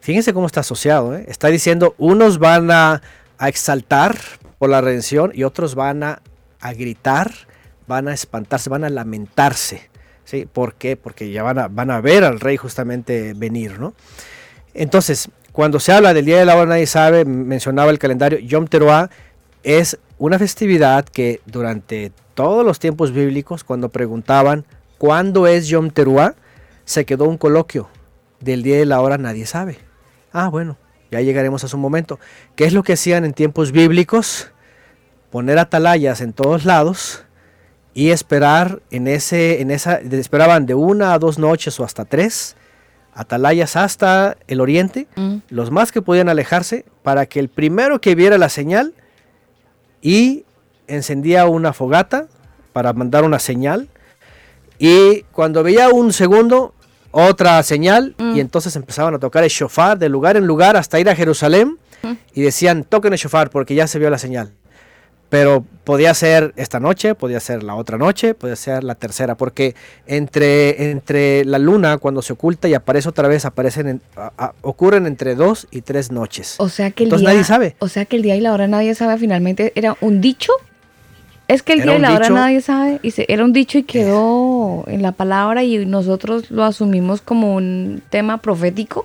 [0.00, 1.16] Fíjense cómo está asociado.
[1.16, 1.24] ¿eh?
[1.28, 3.02] Está diciendo, unos van a,
[3.40, 4.16] exaltar
[4.58, 6.22] por la redención y otros van a,
[6.76, 7.32] gritar,
[7.88, 9.90] van a espantarse, van a lamentarse.
[10.24, 10.46] ¿sí?
[10.46, 10.96] ¿Por qué?
[10.96, 13.80] Porque ya van a, van a ver al rey justamente venir.
[13.80, 13.94] ¿no?
[14.74, 18.68] Entonces, cuando se habla del Día de la Hora Nadie Sabe, mencionaba el calendario, Yom
[18.68, 19.10] Teruah
[19.64, 24.64] es una festividad que durante todos los tiempos bíblicos, cuando preguntaban
[24.98, 26.34] cuándo es Yom Teruah,
[26.92, 27.88] se quedó un coloquio
[28.40, 29.78] del día y la hora, nadie sabe.
[30.32, 30.76] Ah, bueno,
[31.10, 32.18] ya llegaremos a su momento.
[32.56, 34.48] ¿Qué es lo que hacían en tiempos bíblicos?
[35.30, 37.24] poner atalayas en todos lados
[37.94, 42.54] y esperar en ese, en esa, esperaban de una a dos noches o hasta tres
[43.14, 45.36] atalayas hasta el oriente, Mm.
[45.48, 48.92] los más que podían alejarse, para que el primero que viera la señal
[50.02, 50.44] y
[50.86, 52.26] encendía una fogata
[52.74, 53.88] para mandar una señal
[54.78, 56.74] y cuando veía un segundo
[57.12, 58.36] otra señal Mm.
[58.36, 61.78] y entonces empezaban a tocar el shofar de lugar en lugar hasta ir a Jerusalén
[62.02, 62.12] Mm.
[62.34, 64.52] y decían toquen el shofar porque ya se vio la señal.
[65.28, 69.74] Pero podía ser esta noche, podía ser la otra noche, podía ser la tercera, porque
[70.06, 74.52] entre, entre la luna cuando se oculta y aparece otra vez, aparecen en- a- a-
[74.60, 76.56] ocurren entre dos y tres noches.
[76.58, 77.76] O sea que el Entonces día, nadie sabe.
[77.78, 80.52] O sea que el día y la hora nadie sabe finalmente era un dicho.
[81.48, 82.34] Es que el día y la hora dicho.
[82.34, 86.64] nadie sabe y se- era un dicho y quedó en la palabra y nosotros lo
[86.64, 89.04] asumimos como un tema profético.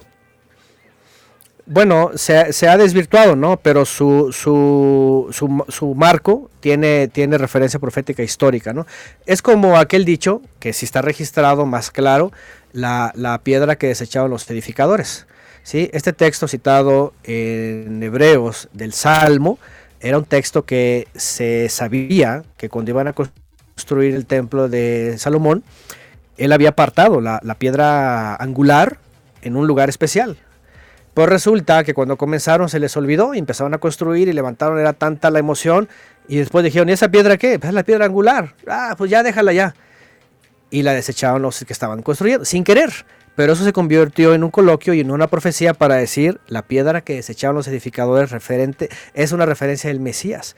[1.65, 3.57] Bueno, se, se ha desvirtuado, ¿no?
[3.57, 8.87] Pero su, su, su, su marco tiene, tiene referencia profética histórica, ¿no?
[9.25, 12.31] Es como aquel dicho, que si está registrado más claro,
[12.71, 15.27] la, la piedra que desechaban los edificadores.
[15.63, 15.89] ¿sí?
[15.91, 19.59] Este texto citado en Hebreos del Salmo
[19.99, 25.63] era un texto que se sabía que cuando iban a construir el templo de Salomón,
[26.37, 28.99] él había apartado la, la piedra angular
[29.41, 30.37] en un lugar especial.
[31.13, 34.93] Pues resulta que cuando comenzaron se les olvidó y empezaron a construir y levantaron, era
[34.93, 35.89] tanta la emoción
[36.27, 37.57] y después dijeron, ¿y esa piedra qué?
[37.57, 38.53] Pues es la piedra angular.
[38.67, 39.73] Ah, pues ya déjala ya.
[40.69, 42.91] Y la desecharon los que estaban construyendo, sin querer.
[43.37, 47.01] Pero eso se convirtió en un coloquio y en una profecía para decir, la piedra
[47.01, 50.55] que desecharon los edificadores referente, es una referencia del Mesías,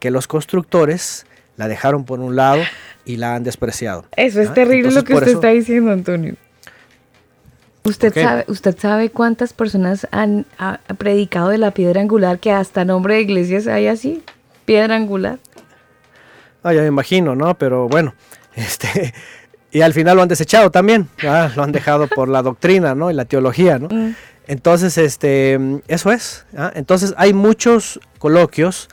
[0.00, 1.26] que los constructores
[1.56, 2.62] la dejaron por un lado
[3.04, 4.06] y la han despreciado.
[4.16, 4.54] Eso es ¿Ah?
[4.54, 6.34] terrible Entonces, lo que usted eso- está diciendo, Antonio.
[7.84, 12.52] Usted sabe, usted sabe cuántas personas han ha- ha predicado de la piedra angular que
[12.52, 14.22] hasta nombre de iglesias hay así,
[14.64, 15.38] piedra angular.
[16.62, 17.58] Ah, ya me imagino, ¿no?
[17.58, 18.14] Pero bueno,
[18.54, 19.12] este,
[19.72, 23.10] y al final lo han desechado también, ah, lo han dejado por la doctrina, ¿no?
[23.10, 23.88] Y la teología, ¿no?
[23.88, 24.14] Mm.
[24.46, 25.58] Entonces, este,
[25.88, 26.44] eso es.
[26.56, 26.70] ¿ah?
[26.74, 28.88] Entonces, hay muchos coloquios,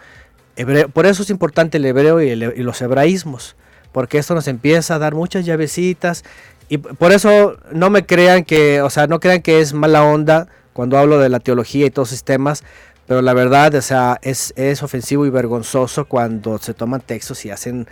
[0.55, 3.55] hebreo- por eso es importante el hebreo y, el- y los hebraísmos,
[3.91, 6.23] porque esto nos empieza a dar muchas llavecitas,
[6.69, 10.47] y por eso no me crean que, o sea, no crean que es mala onda
[10.73, 12.63] cuando hablo de la teología y todos esos temas,
[13.07, 17.49] pero la verdad, o sea, es, es ofensivo y vergonzoso cuando se toman textos y
[17.49, 17.87] hacen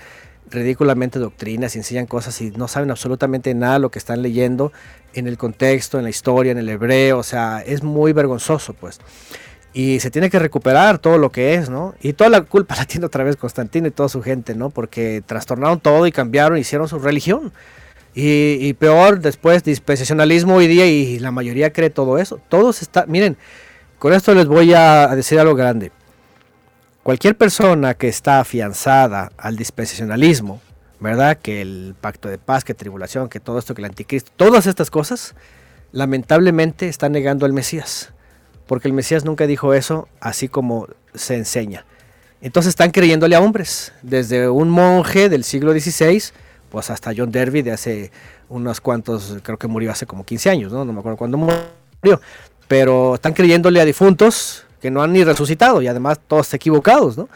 [0.49, 4.71] ridículamente doctrinas y enseñan cosas y no saben absolutamente nada lo que están leyendo
[5.13, 8.99] en el contexto, en la historia, en el hebreo, o sea, es muy vergonzoso, pues.
[9.73, 11.93] Y se tiene que recuperar todo lo que es, ¿no?
[12.01, 14.69] Y toda la culpa la tiene otra vez Constantino y toda su gente, ¿no?
[14.69, 17.51] Porque trastornaron todo y cambiaron, hicieron su religión.
[18.15, 22.39] Y, y peor, después, dispensacionalismo hoy día y la mayoría cree todo eso.
[22.49, 23.37] Todos está, miren,
[23.99, 25.91] con esto les voy a decir algo grande.
[27.07, 30.59] Cualquier persona que está afianzada al dispensacionalismo,
[30.99, 31.37] ¿verdad?
[31.37, 34.91] Que el pacto de paz, que tribulación, que todo esto, que el anticristo, todas estas
[34.91, 35.33] cosas,
[35.93, 38.11] lamentablemente está negando al Mesías.
[38.65, 41.85] Porque el Mesías nunca dijo eso así como se enseña.
[42.41, 46.21] Entonces están creyéndole a hombres, desde un monje del siglo XVI,
[46.69, 48.11] pues hasta John Derby de hace
[48.49, 50.83] unos cuantos, creo que murió hace como 15 años, ¿no?
[50.83, 52.19] No me acuerdo cuándo murió.
[52.67, 57.29] Pero están creyéndole a difuntos que no han ni resucitado y además todos equivocados, ¿no?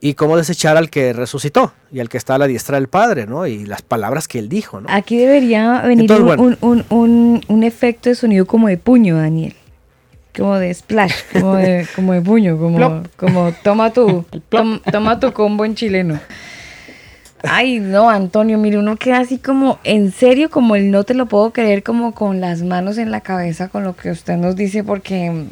[0.00, 3.26] Y cómo desechar al que resucitó y al que está a la diestra del Padre,
[3.26, 3.46] ¿no?
[3.46, 4.88] Y las palabras que él dijo, ¿no?
[4.90, 6.56] Aquí debería venir Entonces, un, bueno.
[6.60, 9.54] un- un- un- un efecto de sonido como de puño, Daniel.
[10.36, 13.06] Como de splash, como de, como de puño, como, Plop.
[13.16, 16.18] como toma tu, tom- toma tu combo en chileno.
[17.46, 21.26] Ay, no, Antonio, mire, uno queda así como, en serio, como el no te lo
[21.26, 24.82] puedo creer, como con las manos en la cabeza con lo que usted nos dice,
[24.82, 25.44] porque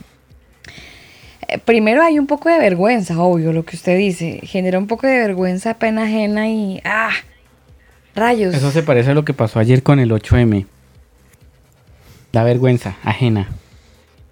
[1.64, 4.40] primero hay un poco de vergüenza, obvio, lo que usted dice.
[4.42, 7.12] Genera un poco de vergüenza, pena ajena y, ah,
[8.14, 8.54] rayos.
[8.54, 10.66] Eso se parece a lo que pasó ayer con el 8M.
[12.32, 13.48] La vergüenza ajena.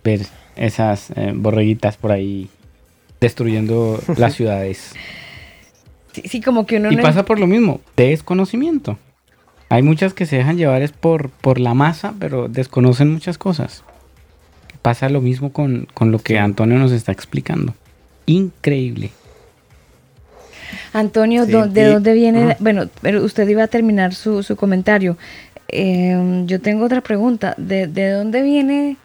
[0.05, 0.21] Ver
[0.57, 2.49] esas eh, borreguitas por ahí
[3.21, 4.95] destruyendo las ciudades.
[6.13, 8.99] Sí, sí, como que uno Y no pasa por lo mismo, desconocimiento.
[9.69, 13.85] Hay muchas que se dejan llevar es por, por la masa, pero desconocen muchas cosas.
[14.83, 17.75] Pasa lo mismo con, con lo que Antonio nos está explicando.
[18.27, 19.11] Increíble.
[20.93, 22.57] Antonio, Sí, ¿dó- ¿de y- dónde viene?
[22.61, 25.17] Bueno, pero usted iba a terminar su, su comentario.
[25.69, 27.55] Eh, yo tengo otra pregunta.
[27.59, 28.97] ¿De, de dónde viene?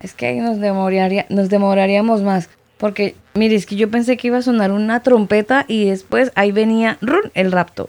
[0.00, 2.48] Es que ahí nos, demoraría, nos demoraríamos más.
[2.78, 6.52] Porque, mire, es que yo pensé que iba a sonar una trompeta y después ahí
[6.52, 7.30] venía ¡run!
[7.34, 7.88] el rapto.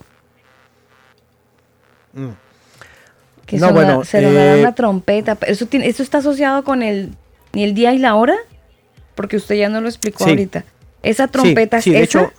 [2.14, 2.30] Mm.
[3.50, 5.36] Que No, sona- bueno, se sonará eh, una trompeta.
[5.48, 7.10] ¿Eso, tiene, ¿Eso está asociado con el,
[7.54, 8.36] el día y la hora?
[9.16, 10.30] Porque usted ya no lo explicó Sí.
[10.30, 10.64] ahorita.
[11.02, 12.20] ¿Esa trompeta sí, es de esa?
[12.22, 12.34] hecho,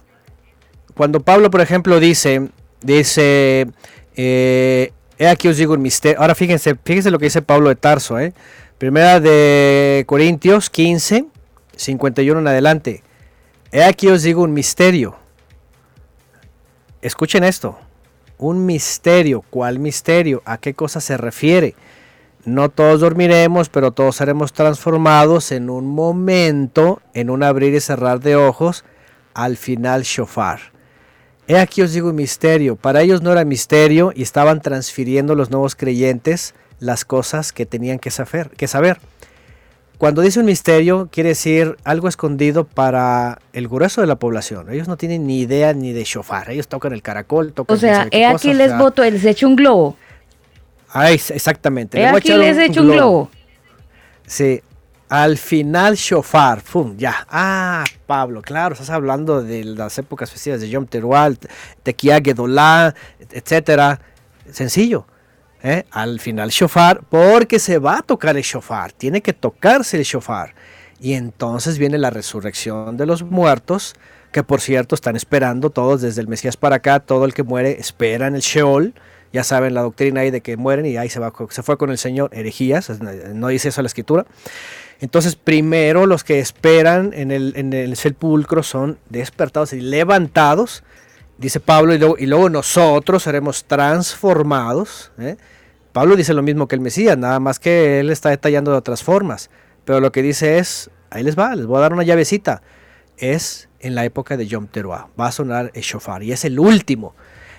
[0.95, 2.49] cuando Pablo, por ejemplo, dice,
[2.81, 3.66] dice,
[4.15, 6.20] eh, he aquí os digo un misterio.
[6.20, 8.32] Ahora fíjense, fíjense lo que dice Pablo de Tarso, ¿eh?
[8.78, 11.24] Primera de Corintios 15,
[11.77, 13.03] 51 en adelante.
[13.73, 15.16] He aquí os digo un misterio.
[17.03, 17.78] Escuchen esto.
[18.41, 19.45] Un misterio.
[19.51, 20.41] ¿Cuál misterio?
[20.47, 21.75] ¿A qué cosa se refiere?
[22.47, 28.21] No todos dormiremos, pero todos seremos transformados en un momento, en un abrir y cerrar
[28.21, 28.87] de ojos,
[29.35, 30.59] al final shofar.
[31.49, 32.77] He aquí os digo un misterio.
[32.77, 37.99] Para ellos no era misterio y estaban transfiriendo los nuevos creyentes las cosas que tenían
[37.99, 38.49] que saber.
[38.57, 39.01] Que saber.
[40.01, 44.73] Cuando dice un misterio, quiere decir algo escondido para el grueso de la población.
[44.73, 46.49] Ellos no tienen ni idea ni de shofar.
[46.49, 49.99] Ellos tocan el caracol, tocan O sea, he aquí les voto, les echo un globo.
[50.89, 52.01] Ah, exactamente.
[52.01, 53.31] He aquí les echo un globo.
[54.25, 54.63] Sí.
[55.11, 56.63] Al final, shofar.
[56.63, 56.97] ¡Pum!
[56.97, 57.27] Ya.
[57.29, 61.37] Ah, Pablo, claro, estás hablando de las épocas festivas de Yom Teruel,
[61.83, 62.95] Tequia Gedolá,
[63.31, 64.01] etcétera.
[64.51, 65.07] Sencillo.
[65.62, 65.85] ¿Eh?
[65.91, 68.93] Al final, shofar, porque se va a tocar el shofar.
[68.93, 70.55] Tiene que tocarse el shofar.
[71.01, 73.95] Y entonces viene la resurrección de los muertos,
[74.32, 77.01] que por cierto están esperando todos desde el Mesías para acá.
[77.01, 78.95] Todo el que muere espera en el Sheol
[79.32, 81.91] ya saben la doctrina ahí de que mueren y ahí se, va, se fue con
[81.91, 84.27] el Señor, herejías, no dice eso la escritura.
[85.01, 90.82] Entonces, primero los que esperan en el, en el sepulcro son despertados y levantados,
[91.41, 95.11] dice Pablo, y luego, nosotros seremos transformados.
[95.19, 95.37] ¿eh?
[95.93, 99.03] Pablo dice lo mismo que el Mesías, nada más que él está detallando de otras
[99.03, 99.51] formas.
[99.85, 102.62] Pero lo que dice es, ahí les va, les voy a dar una llavecita.
[103.17, 106.61] Es en la época de Yom Teruah, va a sonar el shofar y es el
[106.61, 107.15] último.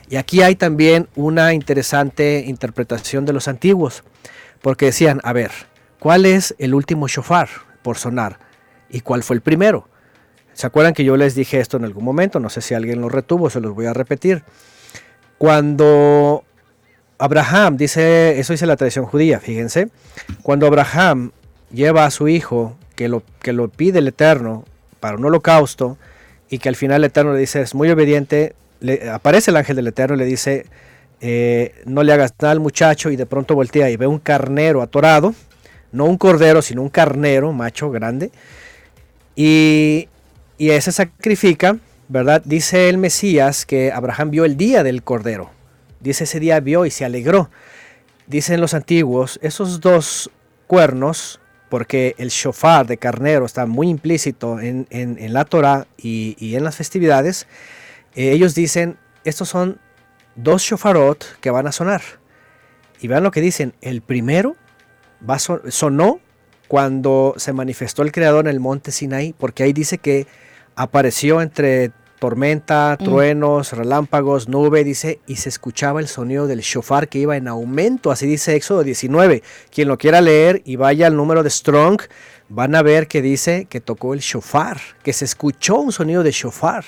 [0.09, 4.03] Y aquí hay también una interesante interpretación de los antiguos,
[4.61, 5.51] porque decían, a ver,
[5.99, 7.49] ¿cuál es el último shofar
[7.81, 8.37] por sonar?
[8.89, 9.87] ¿Y cuál fue el primero?
[10.53, 12.39] ¿Se acuerdan que yo les dije esto en algún momento?
[12.39, 14.43] No sé si alguien lo retuvo, se los voy a repetir.
[15.37, 16.43] Cuando
[17.17, 19.89] Abraham, dice, eso dice la tradición judía, fíjense,
[20.41, 21.31] cuando Abraham
[21.71, 24.65] lleva a su hijo, que lo, que lo pide el Eterno
[24.99, 25.97] para un holocausto,
[26.49, 28.55] y que al final el Eterno le dice, es muy obediente,
[29.11, 30.65] aparece el ángel del Eterno y le dice,
[31.21, 34.81] eh, no le hagas nada al muchacho y de pronto voltea y ve un carnero
[34.81, 35.33] atorado,
[35.91, 38.31] no un cordero, sino un carnero macho grande,
[39.35, 40.09] y,
[40.61, 41.77] y ese sacrifica,
[42.07, 42.43] ¿verdad?
[42.45, 45.49] Dice el Mesías que Abraham vio el día del cordero,
[46.01, 47.49] dice ese día vio y se alegró.
[48.27, 50.29] Dicen los antiguos, esos dos
[50.67, 56.63] cuernos, porque el shofar de carnero está muy implícito en, la Torah y, y en
[56.63, 57.47] las festividades,
[58.13, 59.79] eh, ellos dicen, estos son
[60.35, 62.03] dos shofarot que van a sonar.
[63.01, 64.55] Y vean lo que dicen, el primero
[65.27, 66.19] va sonó
[66.67, 70.27] cuando se manifestó el Creador en el monte Sinaí, porque ahí dice que
[70.81, 77.19] apareció entre tormenta, truenos, relámpagos, nube, dice, y se escuchaba el sonido del shofar que
[77.19, 79.41] iba en aumento, así dice Éxodo 19.
[79.71, 82.01] Quien lo quiera leer y vaya al número de Strong,
[82.49, 86.31] van a ver que dice que tocó el shofar, que se escuchó un sonido de
[86.31, 86.85] shofar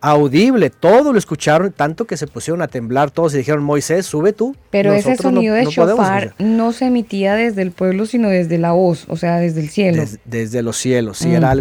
[0.00, 4.32] audible, todo lo escucharon, tanto que se pusieron a temblar todos y dijeron, Moisés, sube
[4.32, 4.56] tú.
[4.70, 9.04] Pero ese sonido de shofar no se emitía desde el pueblo, sino desde la voz,
[9.08, 10.02] o sea, desde el cielo.
[10.24, 11.52] desde los cielos, sí, era mm.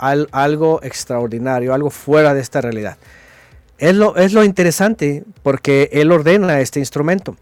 [0.00, 2.96] Algo, algo extraordinario, algo fuera de esta realidad.
[3.78, 7.36] Es lo, es lo interesante, porque él ordena este instrumento.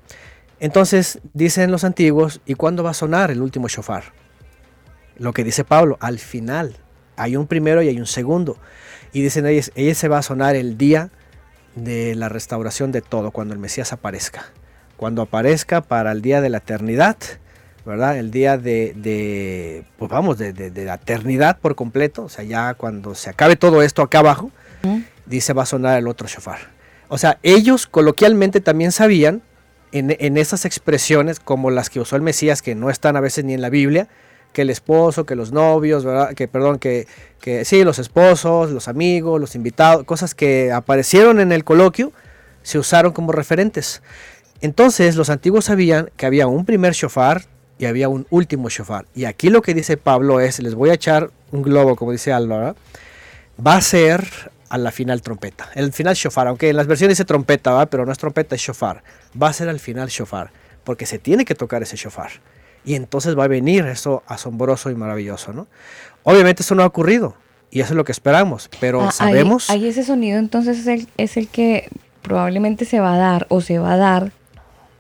[0.61, 4.13] Entonces, dicen los antiguos, ¿y cuándo va a sonar el último shofar?
[5.17, 6.77] Lo que dice Pablo, al final.
[7.17, 8.57] Hay un primero y hay un segundo.
[9.13, 11.11] Y dicen ellos, ella se va a sonar el día
[11.75, 14.47] de la restauración de todo, cuando el Mesías aparezca.
[14.97, 17.17] Cuando aparezca para el día de la eternidad,
[17.89, 18.19] ¿verdad?
[18.19, 23.31] El día de, pues vamos, de, la eternidad por completo, o sea, ya cuando se
[23.31, 24.51] acabe todo esto acá abajo,
[25.25, 26.59] dice va a sonar el otro shofar.
[27.09, 29.41] O sea, ellos coloquialmente también sabían
[29.93, 33.47] en, en esas expresiones como las que usó el Mesías, que no están a veces
[33.47, 34.07] ni en la Biblia,
[34.53, 36.35] que el esposo, que los novios, ¿verdad?
[36.35, 37.07] que perdón, que,
[37.41, 42.13] que sí, los esposos, los amigos, los invitados, cosas que aparecieron en el coloquio,
[42.63, 44.03] se usaron como referentes.
[44.61, 47.47] Entonces los antiguos sabían que había un primer shofar
[47.79, 49.07] y había un último shofar.
[49.15, 52.33] Y aquí lo que dice Pablo es, les voy a echar un globo, como dice
[52.33, 52.77] Álvaro,
[53.65, 54.27] va a ser
[54.69, 55.71] a la final trompeta.
[55.75, 57.87] El final shofar, aunque en las versiones dice trompeta, ¿va?
[57.87, 59.03] pero no es trompeta, es shofar.
[59.41, 60.51] Va a ser al final shofar,
[60.85, 62.31] porque se tiene que tocar ese shofar
[62.85, 65.67] y entonces va a venir eso asombroso y maravilloso, ¿no?
[66.23, 67.35] Obviamente eso no ha ocurrido
[67.71, 69.69] y eso es lo que esperamos, pero ah, sabemos...
[69.69, 71.89] Ahí, ese sonido entonces es el, es el que
[72.23, 74.33] probablemente se va a dar o se va a dar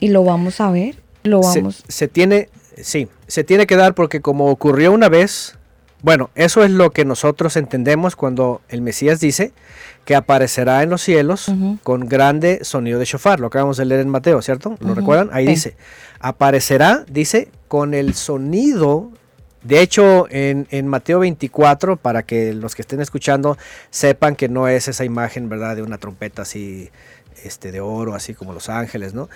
[0.00, 1.82] y lo vamos a ver, lo vamos...
[1.88, 2.50] Se, tiene,
[2.82, 5.56] sí, se tiene que dar porque como ocurrió una vez
[6.02, 9.52] Bueno, eso es lo que nosotros entendemos cuando el Mesías dice
[10.04, 13.40] que aparecerá en los cielos con grande sonido de shofar.
[13.40, 14.76] Lo acabamos de leer en Mateo, ¿cierto?
[14.80, 15.28] ¿Lo recuerdan?
[15.32, 15.76] Ahí dice,
[16.18, 19.10] aparecerá, dice, con el sonido.
[19.62, 23.58] De hecho, en, Mateo 24, para que los que estén escuchando
[23.90, 25.76] sepan que no es esa imagen, ¿verdad?
[25.76, 26.90] De una trompeta así
[27.44, 29.28] este, de oro, así como los ángeles, ¿no?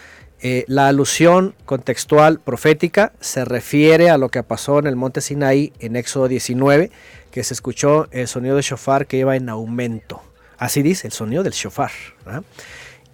[0.44, 5.72] Eh, la alusión contextual profética se refiere a lo que pasó en el monte Sinaí
[5.78, 6.90] en Éxodo 19,
[7.30, 10.20] que se escuchó el sonido de shofar que iba en aumento.
[10.58, 11.92] Así dice, el sonido del shofar.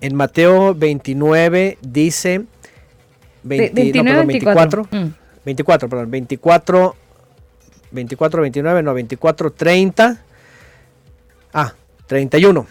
[0.01, 2.47] En Mateo 29 dice
[3.43, 4.89] 29, 24,
[5.45, 6.97] 24, perdón, 24,
[7.91, 10.25] 24, 29, no, 24, 30,
[11.53, 11.75] ah,
[12.07, 12.67] 31.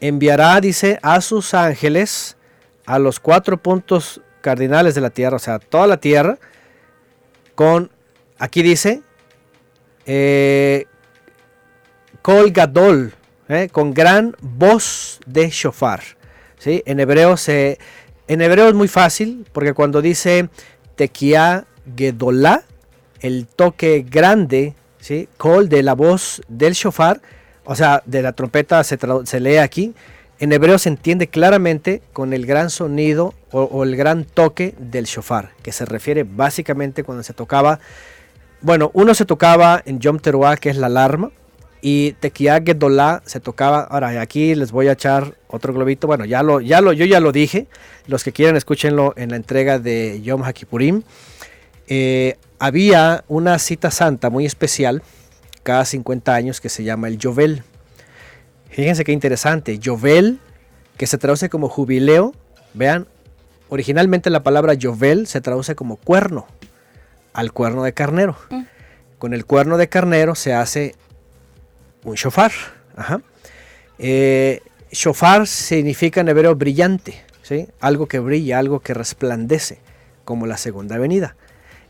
[0.00, 2.36] Enviará, dice, a sus ángeles
[2.88, 6.38] a los cuatro puntos cardinales de la tierra, o sea, toda la tierra,
[7.54, 7.90] con,
[8.38, 9.02] aquí dice,
[10.06, 10.86] eh,
[12.24, 13.12] Gadol,
[13.50, 16.00] eh, con gran voz de shofar.
[16.58, 16.82] ¿sí?
[16.86, 17.78] En, hebreo se,
[18.26, 20.48] en hebreo es muy fácil, porque cuando dice
[20.96, 22.62] Tequia Gedolá,
[23.20, 25.28] el toque grande, ¿sí?
[25.36, 27.20] Kol de la voz del shofar,
[27.66, 29.94] o sea, de la trompeta se, se lee aquí,
[30.40, 35.50] en hebreo se entiende claramente con el gran sonido o, el gran toque del shofar,
[35.62, 37.80] que se refiere básicamente cuando se tocaba,
[38.60, 41.30] bueno, uno se tocaba en Yom Teruah, que es la alarma,
[41.80, 46.42] y Tekiah Gedolá se tocaba, ahora aquí les voy a echar otro globito, bueno, ya
[46.42, 47.66] lo, ya lo, yo ya lo dije,
[48.06, 51.02] los que quieran escúchenlo en la entrega de Yom HaKippurim.
[51.88, 55.02] Eh, había una cita santa muy especial,
[55.62, 57.62] cada 50 años, que se llama el Yovel.
[58.70, 59.78] Fíjense qué interesante.
[59.78, 60.38] Yovel,
[60.96, 62.34] que se traduce como jubileo.
[62.74, 63.06] Vean,
[63.68, 66.46] originalmente la palabra Yovel se traduce como cuerno,
[67.32, 68.36] al cuerno de carnero.
[68.50, 68.62] Mm.
[69.18, 70.94] Con el cuerno de carnero se hace
[72.04, 72.52] un shofar.
[72.96, 73.20] Ajá.
[73.98, 77.68] Eh, shofar significa en hebreo brillante, ¿sí?
[77.80, 79.78] algo que brilla, algo que resplandece,
[80.24, 81.36] como la segunda venida.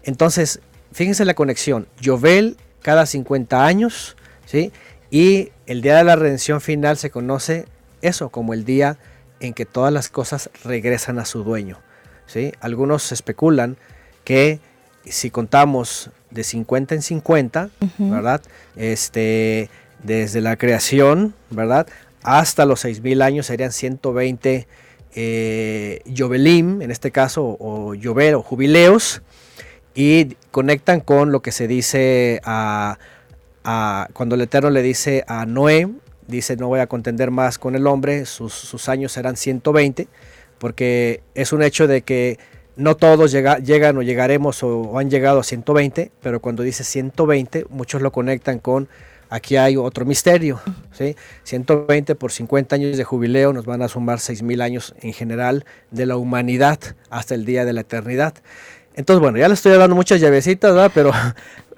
[0.02, 0.60] Entonces,
[0.92, 1.86] fíjense la conexión.
[2.00, 4.16] Yovel cada 50 años,
[4.46, 4.72] ¿sí?
[5.10, 7.66] Y el día de la redención final se conoce
[8.02, 8.98] eso como el día
[9.40, 11.78] en que todas las cosas regresan a su dueño.
[12.26, 12.52] ¿sí?
[12.60, 13.76] Algunos especulan
[14.24, 14.60] que
[15.04, 18.42] si contamos de 50 en 50, ¿verdad?
[18.76, 19.70] Este,
[20.02, 21.86] desde la creación, ¿verdad?
[22.22, 24.66] Hasta los 6.000 años serían 120
[25.14, 29.22] eh, en este caso, o Yovel o jubileos,
[29.94, 32.98] y conectan con lo que se dice a
[33.62, 35.88] cuando el Eterno le dice a Noé,
[36.26, 40.08] dice, no voy a contender más con el hombre, sus, años serán 120,
[40.58, 42.38] porque es un hecho de que
[42.76, 48.02] no todos llegan o llegaremos o, han llegado a 120, pero cuando dice 120, muchos
[48.02, 48.88] lo conectan con,
[49.30, 50.60] aquí hay otro misterio,
[50.92, 51.16] ¿sí?
[51.44, 56.06] 120 por 50 años de jubileo nos van a sumar 6.000 años en general de
[56.06, 56.78] la humanidad
[57.10, 58.34] hasta el día de la eternidad.
[58.94, 60.90] Entonces, bueno, ya le estoy dando muchas llavecitas, ¿verdad?
[60.92, 61.12] Pero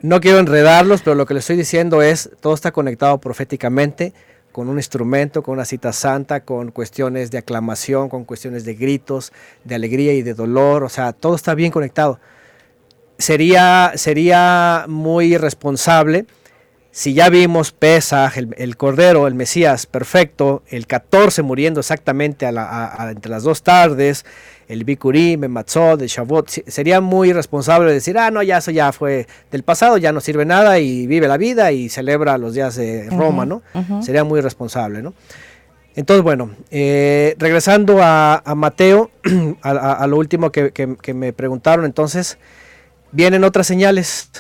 [0.03, 4.15] no quiero enredarlos, pero lo que les estoy diciendo es, todo está conectado proféticamente
[4.53, 9.33] con un instrumento, con una cita santa, con cuestiones de aclamación, con cuestiones de gritos,
[9.65, 12.19] de alegría y de dolor, o sea, todo está bien conectado.
[13.19, 16.27] Sería, sería muy irresponsable
[16.93, 23.43] si ya vimos Pesaj, el, Cordero, el Mesías perfecto, el 14 muriendo exactamente entre las
[23.45, 24.25] dos tardes,
[24.67, 28.93] el Bikurim, el Matzot, el Shavuot, sería muy irresponsable decir, ah, no, ya eso ya
[28.93, 32.77] fue del pasado, ya no sirve nada y vive la vida y celebra los días
[32.77, 33.63] de Roma, ¿no?
[34.03, 35.15] Sería muy irresponsable, ¿no?
[35.97, 39.11] Entonces, bueno, eh, regresando a, Mateo,
[39.63, 42.39] a, lo último que, me preguntaron, entonces,
[43.13, 44.31] vienen otras señales,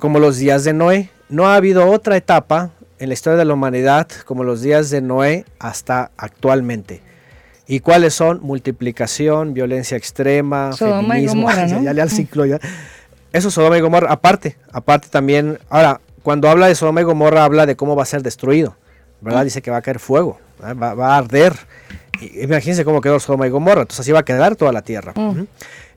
[0.00, 1.10] como los días de Noé.
[1.28, 5.00] No ha habido otra etapa en la historia de la humanidad como los días de
[5.00, 7.02] Noé hasta actualmente.
[7.66, 8.40] ¿Y cuáles son?
[8.42, 11.82] Multiplicación, violencia extrema, Sodoma Y Gomorra, ¿no?
[11.82, 12.60] ya, le al ciclo ya.
[13.32, 17.66] Eso Sodoma y Gomorra, aparte, aparte también, ahora, cuando habla de Sodoma y Gomorra habla
[17.66, 18.76] de cómo va a ser destruido,
[19.20, 19.44] ¿verdad?
[19.44, 21.54] Dice que va a caer fuego, va, a arder.
[22.40, 25.12] imagínense cómo quedó Sodoma y Gomorra, entonces así va a quedar toda la tierra.
[25.16, 25.42] Mm.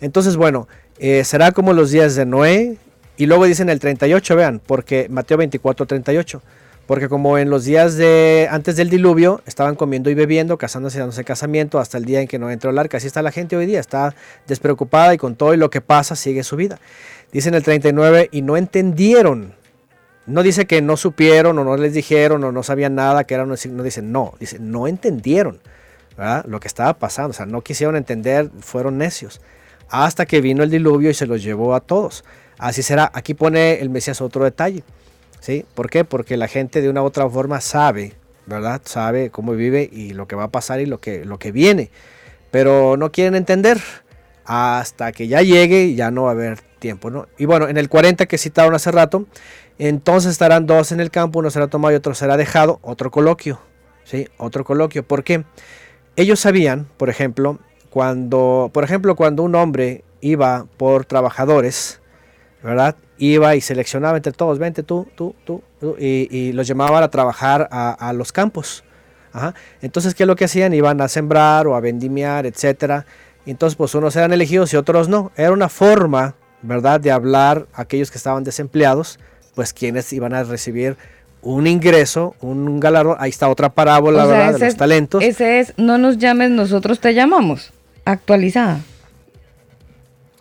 [0.01, 0.67] Entonces, bueno,
[0.97, 2.77] eh, será como los días de Noé,
[3.19, 6.41] y luego dicen el 38, vean, porque Mateo 24, 38
[6.87, 11.01] porque como en los días de antes del diluvio estaban comiendo y bebiendo, casándose y
[11.01, 12.97] dándose casamiento hasta el día en que no entró el arca.
[12.97, 14.15] Así está la gente hoy día, está
[14.47, 16.79] despreocupada y con todo y lo que pasa sigue su vida.
[17.31, 19.53] Dice en el 39 y no entendieron.
[20.25, 23.45] No dice que no supieron o no les dijeron o no sabían nada, que era
[23.45, 25.59] no dicen no, dice no entendieron
[26.45, 29.41] lo que estaba pasando, o sea, no quisieron entender, fueron necios.
[29.89, 32.23] Hasta que vino el diluvio y se los llevó a todos.
[32.59, 33.09] Así será.
[33.13, 34.83] Aquí pone el Mesías otro detalle
[35.39, 35.65] ¿sí?
[35.73, 36.05] ¿Por qué?
[36.05, 38.13] Porque la gente de una u otra forma sabe,
[38.45, 38.81] ¿verdad?
[38.85, 41.91] Sabe cómo vive y lo que va a pasar y lo que, lo que viene.
[42.51, 43.79] Pero no quieren entender
[44.45, 47.27] hasta que ya llegue ya no va a haber tiempo, ¿no?
[47.37, 49.25] Y bueno, en el 40 que citaron hace rato,
[49.77, 53.59] entonces estarán dos en el campo, uno será tomado y otro será dejado, otro coloquio,
[54.03, 54.27] ¿sí?
[54.37, 55.03] Otro coloquio.
[55.03, 55.43] ¿Por qué?
[56.15, 61.98] Ellos sabían, por ejemplo, cuando, por ejemplo, cuando un hombre iba por trabajadores,
[62.63, 62.95] ¿verdad?
[63.17, 65.63] Iba y seleccionaba entre todos, vente tú, tú, tú,
[65.99, 68.83] y, los llamaban a trabajar a, los campos.
[69.81, 70.73] Entonces, ¿qué es lo que hacían?
[70.73, 73.05] Iban a sembrar o a vendimiar, etcétera.
[73.45, 75.31] Entonces, pues unos eran elegidos y otros no.
[75.35, 79.19] Era una forma, ¿verdad?, de hablar a aquellos que estaban desempleados,
[79.55, 80.97] pues quienes iban a recibir
[81.41, 83.15] un ingreso, un galardón.
[83.19, 84.53] Ahí está otra parábola, ¿verdad?
[84.53, 85.23] de los talentos.
[85.23, 87.71] Ese es, no nos llames, nosotros te llamamos.
[88.05, 88.79] Actualizada.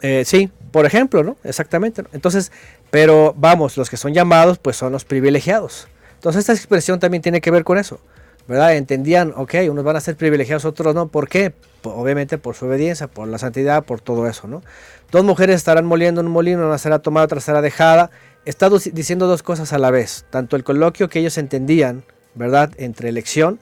[0.00, 1.36] Eh, sí, por ejemplo, ¿no?
[1.44, 2.04] Exactamente.
[2.12, 2.52] Entonces,
[2.90, 5.88] pero vamos, los que son llamados, pues son los privilegiados.
[6.14, 8.00] Entonces, esta expresión también tiene que ver con eso,
[8.46, 8.76] ¿verdad?
[8.76, 11.08] Entendían, ok, unos van a ser privilegiados, otros no.
[11.08, 11.52] ¿Por qué?
[11.84, 14.62] obviamente por su obediencia, por la santidad, por todo eso, ¿no?
[15.10, 18.10] Dos mujeres estarán moliendo en un molino, una será tomada, otra será dejada.
[18.44, 20.24] Está diciendo dos cosas a la vez.
[20.30, 22.02] Tanto el coloquio que ellos entendían,
[22.34, 22.72] ¿verdad?
[22.78, 23.58] Entre elección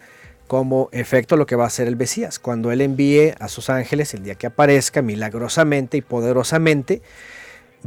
[0.47, 2.39] como efecto lo que va a hacer el Mesías.
[2.39, 7.02] Cuando Él envíe a sus ángeles el día que aparezca milagrosamente y poderosamente,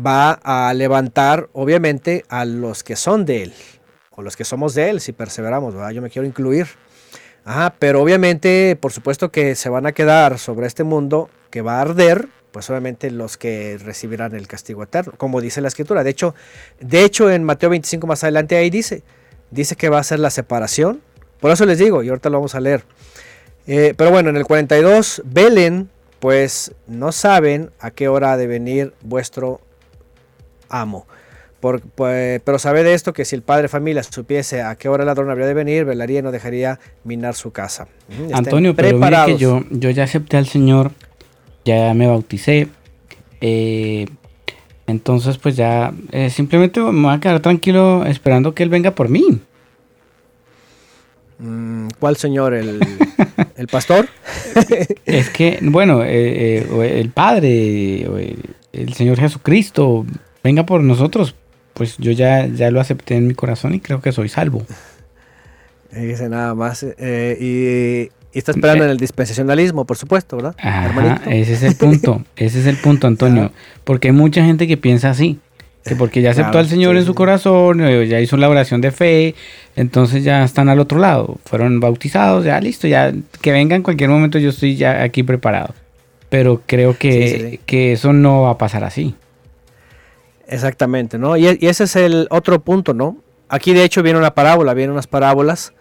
[0.06, 3.54] va a levantar obviamente a los que son de Él,
[4.12, 5.92] o los que somos de Él, si perseveramos, ¿verdad?
[5.92, 6.68] yo me quiero incluir.
[7.46, 11.78] Ajá, pero obviamente, por supuesto que se van a quedar sobre este mundo que va
[11.78, 16.04] a arder, pues obviamente los que recibirán el castigo eterno, como dice la escritura.
[16.04, 16.36] De hecho,
[16.80, 19.04] de hecho en Mateo 25 más adelante ahí dice,
[19.52, 21.02] dice que va a ser la separación
[21.40, 22.84] por eso les digo, y ahorita lo vamos a leer.
[23.68, 28.48] Eh, pero bueno, en el 42, velen, pues no saben a qué hora ha de
[28.48, 29.62] venir vuestro
[30.70, 31.06] amo.
[31.60, 34.88] Por, pues, pero sabe de esto que si el padre de familia supiese a qué
[34.88, 37.88] hora el ladrón habría de venir, velaría y no dejaría minar su casa.
[38.32, 40.92] Antonio, pero que yo, yo ya acepté al Señor,
[41.66, 42.70] ya me bauticé.
[43.42, 44.08] Eh,
[44.88, 49.10] entonces, pues ya eh, simplemente me voy a quedar tranquilo esperando que Él venga por
[49.10, 49.42] mí.
[51.40, 52.54] Mm, ¿Cuál señor?
[52.54, 52.80] ¿El,
[53.72, 54.08] pastor?
[55.06, 58.06] es que, bueno, eh, eh, el Padre,
[58.74, 60.06] el, Señor Jesucristo,
[60.44, 61.36] venga por nosotros.
[61.74, 64.64] Pues yo ya, ya lo acepté en mi corazón y creo que soy salvo.
[65.92, 66.84] Dice nada más.
[66.84, 70.56] Eh, y, está esperando en el dispensacionalismo, por supuesto, ¿verdad?
[71.28, 72.24] ese es el punto.
[72.36, 73.54] ese es el punto, Antonio.
[73.86, 75.40] Porque hay mucha gente que piensa así
[75.84, 78.92] que porque ya aceptó al Señor en su corazón, eh, ya hizo la oración de
[78.92, 79.36] fe,
[79.76, 84.10] entonces ya están al otro lado, fueron bautizados, ya listo, ya que venga en cualquier
[84.10, 85.74] momento yo estoy ya aquí preparado.
[86.30, 89.16] Pero creo que, que eso no va a pasar así.
[90.48, 91.38] Exactamente, ¿no?
[91.38, 93.18] Y, ese es el otro punto, ¿no?
[93.48, 95.74] Aquí de hecho viene una parábola, vienen unas parábolas,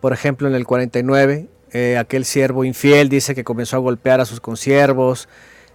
[0.00, 4.24] por ejemplo en el 49, eh, aquel siervo infiel dice que comenzó a golpear a
[4.24, 5.28] sus consiervos,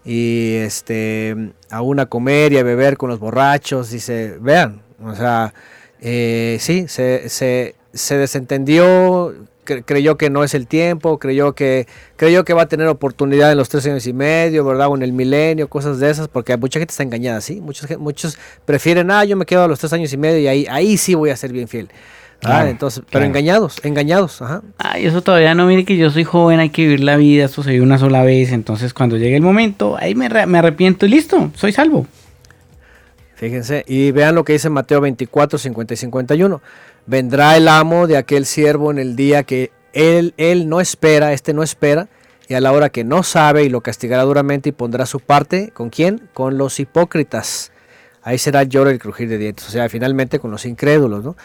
[0.03, 3.91] y este, aún a comer y a beber con los borrachos.
[3.91, 5.53] Dice, vean, o sea,
[5.99, 9.33] eh, sí, se, se, se desentendió,
[9.85, 13.57] creyó que no es el tiempo, creyó que, creyó que va a tener oportunidad en
[13.57, 14.87] los tres años y medio, ¿verdad?
[14.87, 17.61] O en el milenio, cosas de esas, porque mucha gente está engañada, ¿sí?
[17.61, 20.67] Muchos, muchos prefieren, ah, yo me quedo a los tres años y medio y ahí,
[20.69, 21.89] ahí sí voy a ser bien fiel.
[22.43, 24.63] Ah, entonces, pero engañados, engañados, ajá.
[24.77, 27.61] Ay, eso todavía no, mire que yo soy joven, hay que vivir la vida, esto
[27.61, 31.09] se vive una sola vez, entonces cuando llegue el momento, ahí me, me arrepiento y
[31.09, 32.07] listo, soy salvo.
[33.35, 36.61] Fíjense, y vean lo que dice Mateo 24, 50 y 51.
[37.07, 41.53] Vendrá el amo de aquel siervo en el día que él, él no espera, este
[41.53, 42.07] no espera,
[42.47, 45.71] y a la hora que no sabe, y lo castigará duramente y pondrá su parte,
[45.73, 46.29] ¿con quién?
[46.33, 47.70] Con los hipócritas
[48.23, 51.23] ahí será el lloro y el crujir de dientes, o sea, finalmente con los incrédulos,
[51.23, 51.35] ¿no?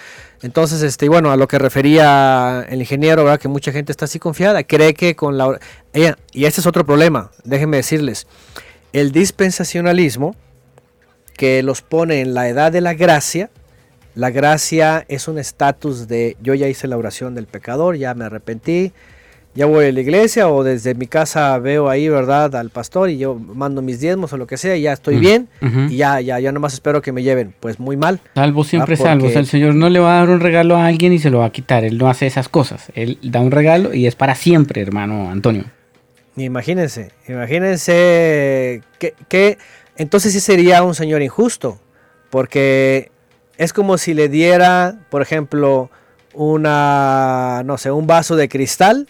[0.42, 3.26] Entonces, este, bueno, a lo que refería el ingeniero.
[3.38, 5.58] Que mucha gente está así confiada, cree que con la...
[6.32, 8.26] Y este es otro problema, déjenme decirles,
[8.92, 10.36] el dispensacionalismo
[11.36, 13.50] que los pone en la edad de la gracia,
[14.14, 18.24] la gracia es un estatus de yo ya hice la oración del pecador, ya me
[18.24, 18.92] arrepentí,
[19.56, 22.54] ya voy a la iglesia o desde mi casa veo ahí, ¿verdad?
[22.54, 25.48] Al pastor y yo mando mis diezmos o lo que sea y ya estoy bien
[25.88, 27.54] y ya, ya, ya nomás espero que me lleven.
[27.58, 28.20] Pues muy mal.
[28.34, 29.26] Salvo siempre salvo.
[29.26, 31.46] el Señor no le va a dar un regalo a alguien y se lo va
[31.46, 31.84] a quitar.
[31.84, 32.92] Él no hace esas cosas.
[32.94, 35.64] Él da un regalo y es para siempre, hermano Antonio.
[36.36, 39.56] Imagínense, imagínense que, que
[39.96, 41.80] entonces sí sería un Señor injusto.
[42.28, 43.10] Porque
[43.56, 45.90] es como si le diera, por ejemplo,
[46.34, 49.08] una, no sé, un vaso de cristal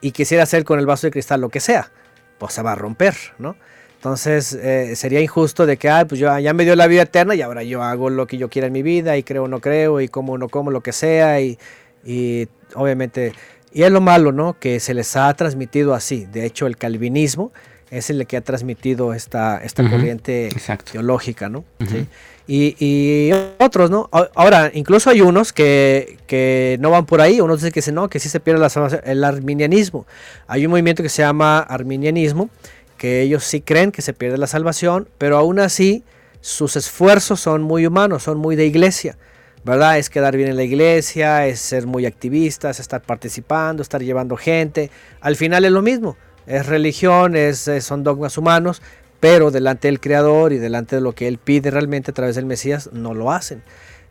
[0.00, 1.90] y quisiera hacer con el vaso de cristal lo que sea,
[2.38, 3.56] pues se va a romper, ¿no?
[3.96, 7.34] Entonces eh, sería injusto de que, ah, pues yo, ya me dio la vida eterna
[7.34, 9.60] y ahora yo hago lo que yo quiera en mi vida y creo o no
[9.60, 11.58] creo y como o no como lo que sea y,
[12.04, 13.32] y obviamente,
[13.72, 14.56] y es lo malo, ¿no?
[14.58, 16.26] Que se les ha transmitido así.
[16.26, 17.50] De hecho, el calvinismo
[17.90, 20.92] es el que ha transmitido esta, esta Ujú, corriente exacto.
[20.92, 21.64] teológica, ¿no?
[21.80, 21.90] Ujú.
[21.90, 22.06] Sí.
[22.50, 24.08] Y, y otros, ¿no?
[24.34, 28.18] Ahora, incluso hay unos que, que no van por ahí, unos dicen que no, que
[28.20, 30.06] sí se pierde la el arminianismo.
[30.46, 32.48] Hay un movimiento que se llama arminianismo,
[32.96, 36.04] que ellos sí creen que se pierde la salvación, pero aún así
[36.40, 39.18] sus esfuerzos son muy humanos, son muy de iglesia.
[39.64, 39.98] ¿Verdad?
[39.98, 44.90] Es quedar bien en la iglesia, es ser muy activistas, estar participando, estar llevando gente.
[45.20, 46.16] Al final es lo mismo.
[46.46, 48.80] Es religión, es, es- son dogmas humanos,
[49.20, 52.46] pero delante del Creador y delante de lo que Él pide realmente a través del
[52.46, 53.62] Mesías, no lo hacen.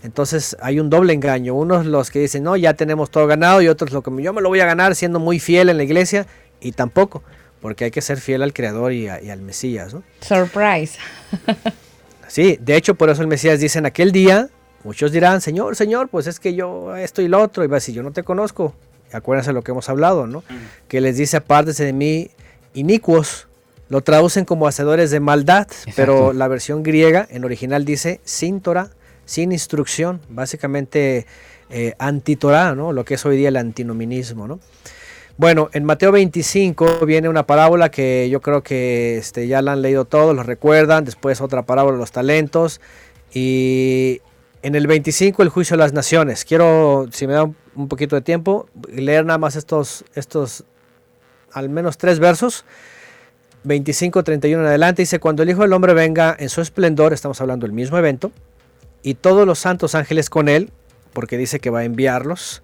[0.04, 1.54] Entonces hay un doble engaño.
[1.56, 4.42] Unos los que dicen, no, ya tenemos todo ganado, y otros lo que yo me
[4.42, 6.28] lo voy a ganar siendo muy fiel en la iglesia,
[6.62, 7.24] y tampoco,
[7.62, 9.94] porque hay que ser fiel al Creador y, a- y al Mesías.
[9.94, 10.04] ¿no?
[10.22, 10.98] Surprise.
[12.28, 14.50] Sí, de hecho por eso el Mesías dice en aquel día,
[14.84, 17.80] muchos dirán, Señor, Señor, pues es que yo esto y lo otro, y va a
[17.80, 18.76] decir, yo no te conozco.
[19.14, 20.44] Acuérdense lo que hemos hablado, ¿no?
[20.90, 22.30] Que les dice, apártense de mí,
[22.74, 23.48] inicuos.
[23.90, 28.90] Lo traducen como hacedores de maldad, pero la versión griega en original dice sin Torah,
[29.26, 31.26] sin instrucción, básicamente
[31.70, 32.92] eh, anti-Torah, ¿no?
[32.92, 34.60] Lo que es hoy día el antinominismo, ¿no?
[35.38, 39.84] Bueno, en Mateo 25 viene una parábola que yo creo que este, ya la han
[39.84, 41.06] leído todos, lo recuerdan.
[41.06, 42.82] Después otra parábola de los talentos.
[43.32, 44.20] Y
[44.64, 46.44] en el 25 el juicio de las naciones.
[46.44, 50.64] Quiero, si me da un, un poquito de tiempo, leer nada más estos, estos
[51.54, 52.66] al menos tres versos.
[53.68, 55.02] 25, 31 en adelante.
[55.02, 58.32] Dice, cuando el Hijo del Hombre venga en su esplendor, estamos hablando del mismo evento,
[59.04, 60.72] y todos los santos ángeles con él,
[61.14, 62.62] porque dice que va a enviarlos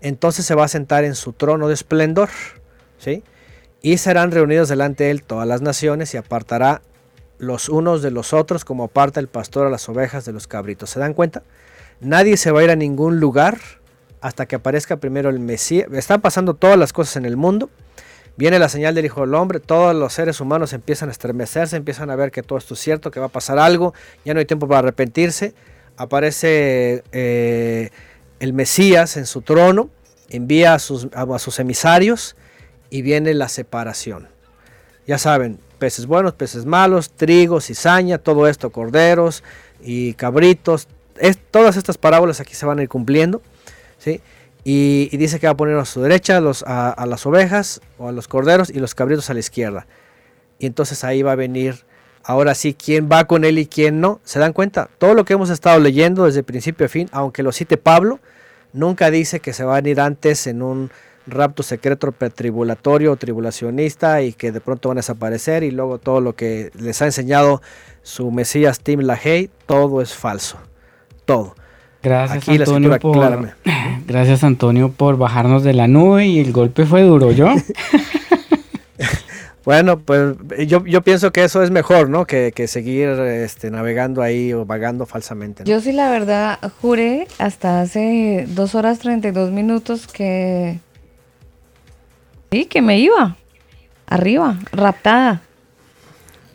[0.00, 2.28] entonces se va a sentar en su trono de esplendor,
[2.98, 3.22] ¿sí?
[3.82, 6.82] Y serán reunidos delante de él todas las naciones y apartará
[7.38, 10.90] los unos de los otros como aparta el pastor a las ovejas de los cabritos.
[10.90, 11.42] ¿Se dan cuenta?
[12.00, 13.58] Nadie se va a ir a ningún lugar
[14.20, 15.88] hasta que aparezca primero el Mesías.
[15.92, 17.70] Están pasando todas las cosas en el mundo.
[18.38, 22.08] Viene la señal del Hijo del Hombre, todos los seres humanos empiezan a estremecerse, empiezan
[22.08, 23.94] a ver que todo esto es cierto, que va a pasar algo,
[24.24, 25.54] ya no hay tiempo para arrepentirse.
[25.96, 27.90] Aparece eh,
[28.38, 29.90] el Mesías en su trono,
[30.28, 32.36] envía a sus, a sus emisarios
[32.90, 34.28] y viene la separación.
[35.04, 39.42] Ya saben, peces buenos, peces malos, trigo, cizaña, todo esto, corderos
[39.82, 40.86] y cabritos.
[41.16, 43.42] Es, todas estas parábolas aquí se van a ir cumpliendo.
[43.98, 44.20] ¿sí?
[44.64, 48.08] Y, dice que va a poner a su derecha a, los, a las ovejas o
[48.08, 49.86] a los corderos y los cabritos a la izquierda.
[50.58, 51.86] Y entonces ahí va a venir
[52.24, 54.20] ahora sí quién va con él y quién no.
[54.22, 54.90] ¿Se dan cuenta?
[54.98, 58.20] Todo lo que hemos estado leyendo desde principio a fin, aunque lo cite Pablo,
[58.72, 60.90] nunca dice que se van a ir antes en un
[61.26, 66.20] rapto secreto pretribulatorio o tribulacionista y que de pronto van a desaparecer y luego todo
[66.20, 67.62] lo que les ha enseñado
[68.02, 70.58] su Mesías Tim LaHaye, todo es falso.
[71.24, 71.54] Todo.
[72.02, 73.54] Gracias Aquí Antonio por claramente.
[74.06, 77.48] Gracias Antonio por bajarnos de la nube y el golpe fue duro, ¿yo?
[79.64, 80.34] Bueno, pues
[80.66, 82.26] yo, yo pienso que eso es mejor, ¿no?
[82.26, 85.62] Que, que seguir este, navegando ahí o vagando falsamente.
[85.62, 85.68] ¿no?
[85.68, 90.78] Yo sí, la verdad, juré hasta hace dos horas 32 minutos que...
[92.50, 93.36] Sí, que me iba.
[94.06, 95.42] Arriba, raptada.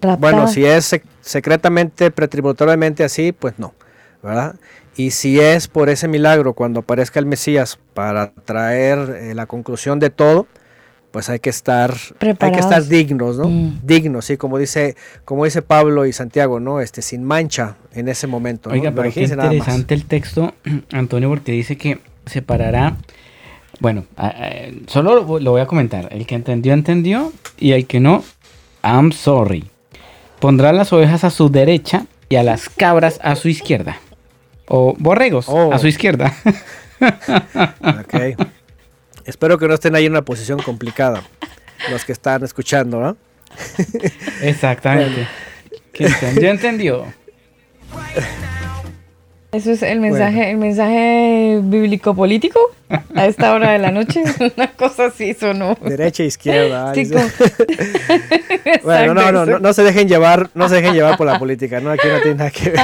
[0.01, 0.15] Raptada.
[0.15, 3.75] Bueno, si es sec- secretamente, pretribulatoriamente así, pues no,
[4.23, 4.55] ¿verdad?
[4.95, 9.99] Y si es por ese milagro cuando aparezca el Mesías para traer eh, la conclusión
[9.99, 10.45] de todo,
[11.11, 13.47] pues hay que estar, hay que estar dignos, ¿no?
[13.49, 13.80] Mm.
[13.83, 16.80] Dignos, sí, como dice, como dice Pablo y Santiago, ¿no?
[16.80, 18.69] Este, sin mancha en ese momento.
[18.69, 18.75] ¿no?
[18.75, 20.53] Oiga, pero qué interesante el texto,
[20.91, 22.97] Antonio, porque dice que separará.
[23.80, 24.51] Bueno, a- a-
[24.88, 26.07] solo lo lo voy a comentar.
[26.11, 27.31] El que entendió, entendió.
[27.59, 28.23] Y el que no,
[28.83, 29.65] I'm sorry.
[30.39, 33.97] Pondrá las ovejas a su derecha y a las cabras a su izquierda.
[34.67, 35.72] O borregos Oh.
[35.74, 36.33] a su izquierda.
[37.82, 38.38] Ok.
[39.25, 41.22] Espero que no estén ahí en una posición complicada,
[41.92, 43.17] los que están escuchando, ¿no?
[44.42, 45.27] Exactamente.
[45.92, 47.06] Que entendió, entendió.
[49.51, 52.59] Eso es el mensaje, el mensaje bíblico político
[53.16, 54.24] a esta hora de la noche.
[54.58, 55.77] Una cosa así sonó.
[55.82, 56.93] Derecha e izquierda.
[56.95, 57.14] Sí, dice.
[57.14, 61.38] como- Bueno, no, no, no, no se dejen llevar, no se dejen llevar por la
[61.38, 61.92] política, ¿no?
[61.92, 62.82] Aquí no tiene nada que ver.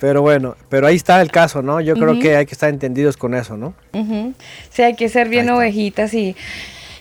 [0.00, 1.80] Pero bueno, pero ahí está el caso, ¿no?
[1.80, 3.74] Yo creo que hay que estar entendidos con eso, ¿no?
[3.92, 4.32] Ujú.
[4.70, 6.34] Sí, hay que ser bien Ahí ovejitas y,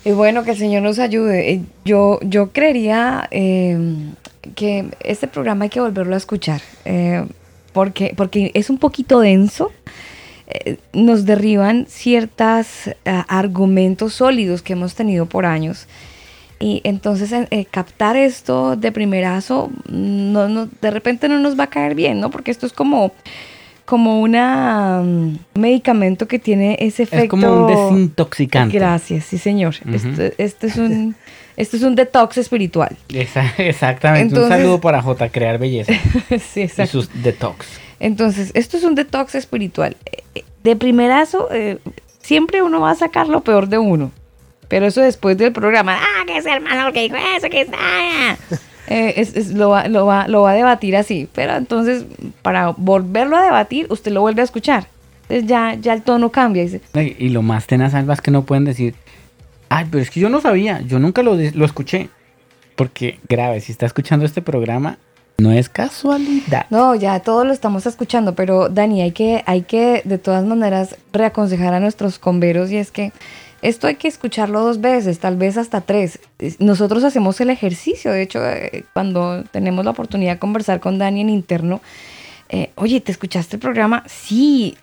[0.04, 1.52] y bueno, que el Señor nos ayude.
[1.52, 3.78] Eh, Yo, yo creería eh,
[4.56, 7.26] que este programa hay que volverlo a escuchar eh,
[7.72, 9.72] porque, porque es un poquito denso.
[10.48, 15.88] Eh, nos derriban ciertos argumentos sólidos que hemos tenido por años.
[16.60, 21.66] Y entonces eh, eh, captar esto de primerazo, no, no, de repente no nos va
[21.66, 22.30] a caer bien, ¿no?
[22.30, 23.14] Porque esto es como,
[23.86, 27.24] como una, un medicamento que tiene ese efecto.
[27.24, 28.78] Es como un desintoxicante.
[28.78, 29.76] Gracias, sí señor.
[29.92, 31.16] este, este es un...
[31.60, 32.96] Esto es un detox espiritual.
[33.58, 34.30] Exactamente.
[34.30, 35.92] Entonces- un saludo para J, crear belleza.
[36.54, 36.90] sí, y exacto.
[36.94, 37.68] sus detox.
[38.00, 39.98] Entonces, esto es un detox espiritual.
[40.36, 41.80] Eh, De primerazo, eh,
[42.22, 44.12] siempre uno va a sacar lo peor de uno.
[44.70, 47.78] Pero eso después del programa, ah, que es hermano que dijo eso, que está.
[48.92, 51.28] Eh, es- es- lo, va, lo, va, lo va a debatir así.
[51.36, 52.06] Pero entonces,
[52.42, 54.88] para volverlo a debatir, usted lo vuelve a escuchar.
[55.24, 56.64] Entonces ya, ya el tono cambia.
[56.64, 56.82] Dice,
[57.20, 58.96] Y lo más tenaz, Alba, es que no pueden decir,
[59.70, 62.10] ay, pero es que yo no sabía, yo nunca lo, lo escuché.
[62.76, 64.98] Porque, grave, si está escuchando este programa,
[65.38, 66.66] no es casualidad.
[66.72, 70.96] No, ya todos lo estamos escuchando, pero Dani, hay que, hay que de todas maneras
[71.14, 73.12] reaconsejar a nuestros converos y es que
[73.62, 76.20] esto hay que escucharlo dos veces, tal vez hasta tres.
[76.38, 80.98] Es- Nosotros hacemos el ejercicio, de hecho, eh, cuando tenemos la oportunidad de conversar con
[80.98, 81.82] Dani en interno,
[82.50, 84.04] eh, oye, ¿te escuchaste el programa?
[84.08, 84.78] Sí,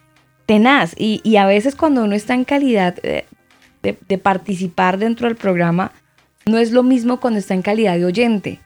[0.47, 0.95] tenaz.
[0.97, 3.25] Y, a veces cuando uno está en calidad eh,
[3.83, 5.93] de, participar dentro del programa,
[6.45, 8.61] no es lo mismo cuando está en calidad de oyente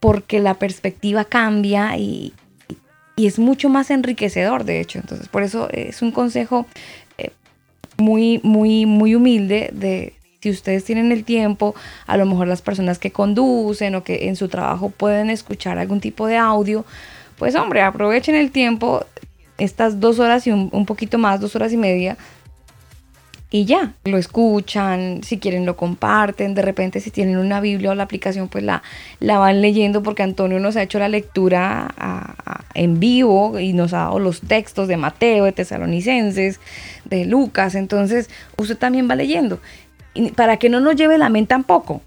[0.00, 2.32] porque la perspectiva cambia y,
[3.14, 4.98] y es mucho más enriquecedor, de hecho.
[4.98, 7.01] Entonces, por eso es un consejo eh,
[8.02, 11.74] muy, muy, muy humilde de si ustedes tienen el tiempo,
[12.06, 16.00] a lo mejor las personas que conducen o que en su trabajo pueden escuchar algún
[16.00, 16.84] tipo de audio,
[17.38, 19.04] pues hombre, aprovechen el tiempo,
[19.56, 22.16] estas dos horas y un, un poquito más, dos horas y media,
[23.54, 27.94] y ya, lo escuchan, si quieren lo comparten, de repente si tienen una Biblia o
[27.94, 28.82] la aplicación pues la,
[29.20, 33.74] la van leyendo porque Antonio nos ha hecho la lectura a- a- en vivo y
[33.74, 36.60] nos ha dado los textos de Mateo, de Tesalonicenses,
[37.04, 39.60] de Lucas, entonces usted también va leyendo,
[40.14, 42.00] y para que no nos lleve la mente tampoco,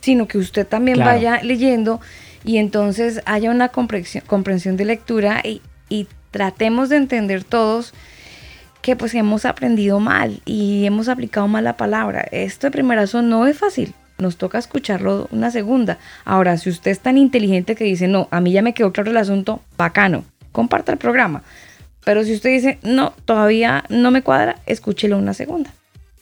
[0.00, 1.10] sino que usted también Claro.
[1.10, 2.00] vaya leyendo
[2.44, 7.92] y entonces haya una comprensión, comprensión de lectura y, y tratemos de entender todos
[8.86, 12.24] que pues hemos aprendido mal y hemos aplicado mal la palabra.
[12.30, 13.94] Esto de primerazo no es fácil.
[14.18, 15.98] Nos toca escucharlo una segunda.
[16.24, 19.10] Ahora, si usted es tan inteligente que dice, no, a mí ya me quedó claro
[19.10, 21.42] el asunto, bacano, comparta el programa.
[22.04, 25.72] Pero si usted dice, no, todavía no me cuadra, escúchelo una segunda.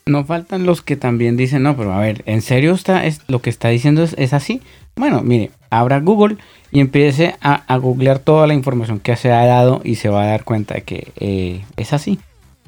[0.06, 3.42] No faltan los que también dicen, no, pero a ver, ¿en serio está, es, lo
[3.42, 4.62] que está diciendo es, así?
[4.96, 6.38] Bueno, mire, abra Google
[6.70, 10.22] y empiece a, a googlear toda la información que se ha dado y se va
[10.22, 12.18] a dar cuenta de que eh, es así.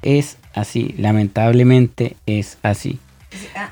[0.09, 3.01] Es así, lamentablemente es así.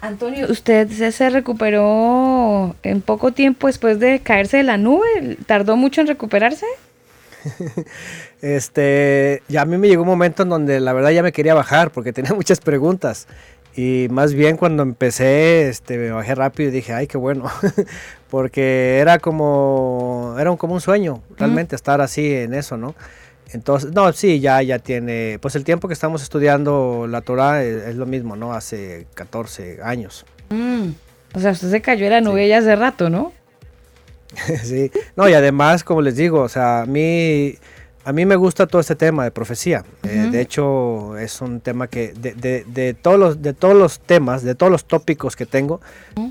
[0.01, 5.39] Antonio, ¿usted se, se recuperó en poco tiempo después de caerse de la nube?
[5.47, 6.67] ¿Tardó mucho en recuperarse?
[8.43, 11.55] Este, ya a mí me llegó un momento en donde la verdad ya me quería
[11.55, 13.27] bajar porque tenía muchas preguntas.
[13.77, 17.45] Y más bien cuando empecé, este, me bajé rápido y dije, ay, qué bueno.
[18.31, 22.95] porque era como, era un- como un sueño, realmente estar así en eso, ¿no?
[23.53, 27.85] Entonces, no, sí, ya, ya tiene, pues el tiempo que estamos estudiando la Torah es,
[27.89, 28.53] es lo mismo, ¿no?
[28.53, 30.25] Hace 14 años.
[30.51, 30.89] Mm,
[31.35, 33.33] O sea, usted se cayó de la nube ya hace rato, ¿no?
[34.65, 37.55] sí, no, y además, como les digo, o sea, a mí,
[38.05, 39.85] a mí me gusta todo este tema de profecía.
[40.03, 44.01] Eh, de hecho, es un tema que, de, de- de todos los, de todos los
[44.01, 45.81] temas, de todos los tópicos que tengo,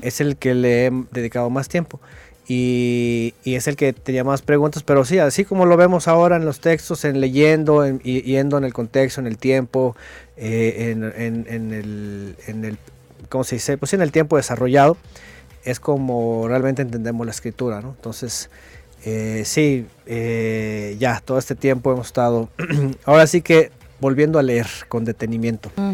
[0.02, 2.00] es el que le he dedicado más tiempo.
[2.46, 6.44] Y, es el que tenía más preguntas, pero sí, así como lo vemos ahora en
[6.44, 9.96] los textos, en leyendo, en, yendo en el contexto, en el tiempo,
[10.36, 12.78] eh, en, en- el,
[13.30, 13.78] ¿cómo se dice?
[13.78, 14.96] Pues en el tiempo desarrollado,
[15.64, 17.94] es como realmente entendemos la escritura, ¿no?
[17.96, 18.50] Entonces,
[19.06, 22.50] eh, sí, eh, ya todo este tiempo hemos estado,
[23.06, 25.70] ahora sí que volviendo a leer con detenimiento.
[25.76, 25.92] Mm.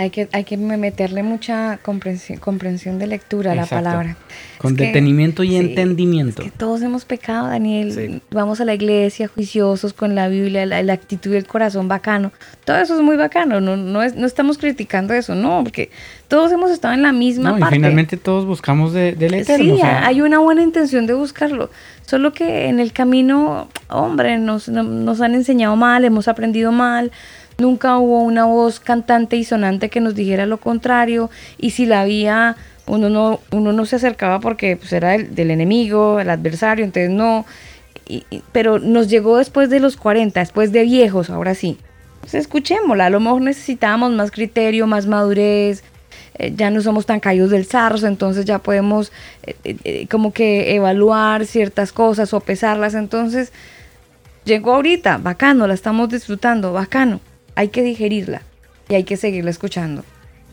[0.00, 3.84] Hay que, hay que meterle mucha comprensión, comprensión de lectura a la Exacto.
[3.84, 4.16] palabra.
[4.58, 6.42] Con Es que- detenimiento y sí, entendimiento.
[6.42, 7.92] Es que todos hemos pecado, Daniel.
[7.92, 8.22] Sí.
[8.30, 12.30] Vamos a la iglesia juiciosos con la Biblia, la, la actitud del corazón bacano.
[12.64, 13.60] Todo eso es muy bacano.
[13.60, 15.90] No, no, es- no estamos criticando eso, no, porque
[16.28, 17.74] todos hemos estado en la misma No, y parte.
[17.74, 19.64] finalmente todos buscamos de, del eterno.
[19.64, 21.70] Sí, o sea, hay una buena intención de buscarlo.
[22.06, 27.10] Solo que en el camino, hombre, nos, no- nos han enseñado mal, hemos aprendido mal.
[27.60, 31.28] Nunca hubo una voz cantante y sonante que nos dijera lo contrario.
[31.58, 32.54] Y si la había,
[32.86, 37.46] uno no, uno no se acercaba porque pues, era del, enemigo, el adversario, entonces no.
[38.06, 38.22] Y-
[38.52, 41.78] pero nos llegó después de los 40, después de viejos, ahora sí.
[42.20, 45.82] Pues escuchémosla, a lo mejor necesitábamos más criterio, más madurez,
[46.38, 49.10] eh, ya no somos tan caídos del zarzo, entonces ya podemos
[49.42, 52.94] eh, eh, como que evaluar ciertas cosas o pesarlas.
[52.94, 53.52] Entonces,
[54.44, 57.18] llegó ahorita, bacano, la estamos disfrutando, bacano.
[57.58, 58.42] Hay que digerirla
[58.88, 60.04] y hay que seguirla escuchando.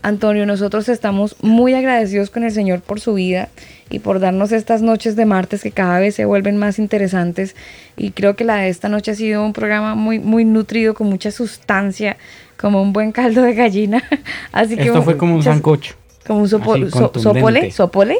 [0.02, 3.48] Antonio, nosotros estamos muy agradecidos con el Señor por su vida
[3.90, 7.54] y por darnos estas noches de martes que cada vez se vuelven más interesantes.
[7.96, 11.06] Y creo que la de esta noche ha sido un programa muy, muy nutrido, con
[11.08, 12.16] mucha sustancia,
[12.56, 14.02] como un buen caldo de gallina.
[14.52, 15.94] Así que Esto fue como un sancocho.
[16.26, 18.16] Como un sopo- Así, so- sopole, sopole,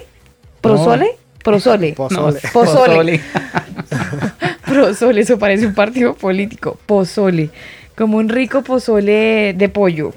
[0.60, 1.10] prosole,
[1.42, 2.40] prosole, Pozole.
[2.52, 3.20] pozole.
[4.64, 6.78] Prosole, eso parece un partido político.
[6.86, 7.50] Pozole.
[7.96, 10.12] Como un rico pozole de pollo.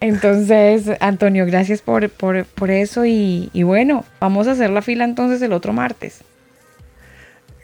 [0.00, 3.04] Entonces, Antonio, gracias por, por, por eso.
[3.04, 6.22] Y, y bueno, vamos a hacer la fila entonces el otro martes.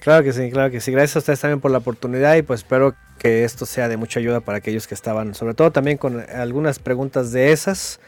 [0.04, 0.92] Claro que sí, claro que sí.
[0.92, 4.20] Gracias a ustedes también por la oportunidad y pues espero que esto sea de mucha
[4.20, 8.00] ayuda para aquellos que estaban, sobre todo también con algunas preguntas de esas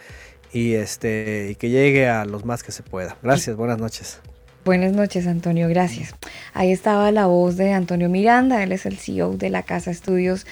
[0.52, 3.16] y este y que llegue a los más que se pueda.
[3.22, 4.20] Gracias, buenas noches.
[4.66, 6.14] Buenas noches, Antonio, gracias.
[6.52, 10.44] Ahí estaba la voz de Antonio Miranda, él es el CEO de la Casa Estudios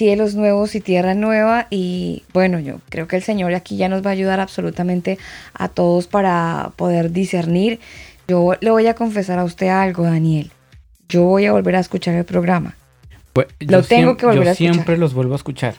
[0.00, 4.02] Cielos Nuevos y Tierra Nueva y bueno, yo creo que el Señor aquí ya nos
[4.02, 5.18] va a ayudar absolutamente
[5.52, 7.80] a todos para poder discernir.
[8.26, 10.52] Yo le voy a confesar a usted algo, Daniel.
[11.10, 12.78] Yo voy a volver a escuchar el programa.
[13.34, 14.72] Pues, Lo yo tengo que volver yo a escuchar.
[14.72, 15.74] siempre los vuelvo a escuchar.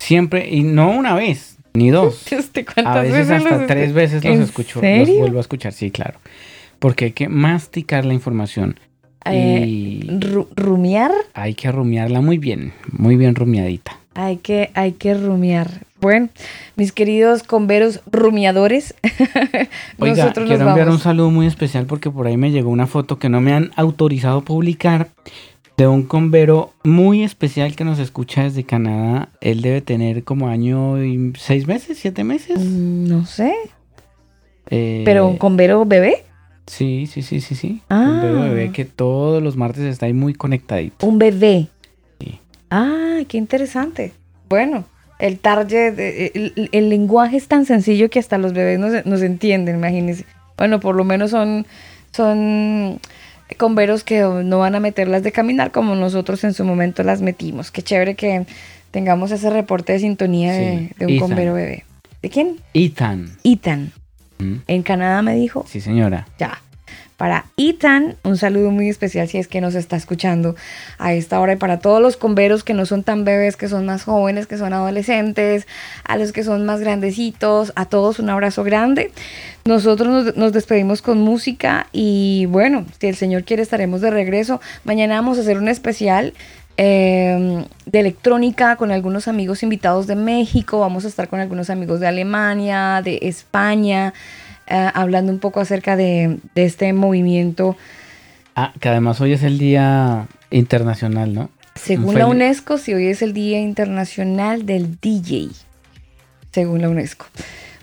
[0.00, 2.26] Siempre, y no una vez, ni dos.
[2.36, 5.92] ¿Usted cuántas A veces hasta tres veces los ¿En escucho, los vuelvo a escuchar, sí,
[5.92, 6.18] claro.
[6.80, 8.80] Porque hay que masticar la información
[9.26, 13.98] Eh, y ru- rumiar, hay que rumiarla muy bien, muy bien rumiadita.
[14.14, 15.70] hay que, hay que rumiar.
[16.00, 16.28] Bueno,
[16.76, 18.94] mis queridos converos rumiadores,
[19.98, 22.86] Oiga, nosotros nos quiero enviar un saludo muy especial porque por ahí me llegó una
[22.86, 25.08] foto que no me han autorizado publicar
[25.78, 29.30] de un convero muy especial que nos escucha desde Canadá.
[29.40, 32.60] Él debe tener como año y seis meses, siete meses.
[32.60, 33.54] Mm, No sé,
[34.70, 36.24] Eh, pero un convero bebé,
[36.66, 37.82] Sí, sí, sí, sí, sí.
[37.88, 38.00] Ah.
[38.08, 41.06] Un bebé, bebé que todos los martes está ahí muy conectadito.
[41.06, 41.68] un bebé.
[42.20, 42.38] Sí.
[42.70, 44.12] Ah, qué interesante.
[44.48, 44.84] Bueno,
[45.18, 49.22] el target, eh, el, el lenguaje es tan sencillo que hasta los bebés nos, nos
[49.22, 50.24] entienden, imagínense.
[50.56, 51.66] Bueno, por lo menos son,
[52.12, 52.98] son
[53.58, 57.70] converos que no van a meterlas de caminar como nosotros en su momento las metimos.
[57.70, 58.46] Qué chévere que
[58.90, 61.28] tengamos ese reporte de sintonía de, Sí, de un Ethan.
[61.28, 61.84] convero bebé.
[62.22, 62.56] ¿De quién?
[62.72, 63.36] Ethan.
[63.44, 63.92] Ethan.
[64.38, 64.56] ¿Mm?
[64.66, 65.64] En Canadá me dijo.
[65.68, 66.26] Sí, señora.
[66.38, 66.60] Ya.
[67.16, 70.56] Para Ethan, un saludo muy especial si es que nos está escuchando
[70.98, 73.86] a esta hora y para todos los converos que no son tan bebés, que son
[73.86, 75.68] más jóvenes, que son adolescentes,
[76.02, 79.12] a los que son más grandecitos, a todos un abrazo grande.
[79.64, 84.60] Nosotros nos, nos despedimos con música y bueno, si el Señor quiere estaremos de regreso.
[84.82, 86.34] Mañana vamos a hacer un especial
[86.76, 92.00] eh, de electrónica con algunos amigos invitados de México, vamos a estar con algunos amigos
[92.00, 94.12] de Alemania, de España,
[94.66, 97.76] eh, hablando un poco acerca de, de este movimiento.
[98.56, 101.50] Ah, que además hoy es el Día Internacional, ¿no?
[101.74, 105.48] Según la UNESCO, si hoy es el Día Internacional del DJ,
[106.52, 107.26] según la UNESCO.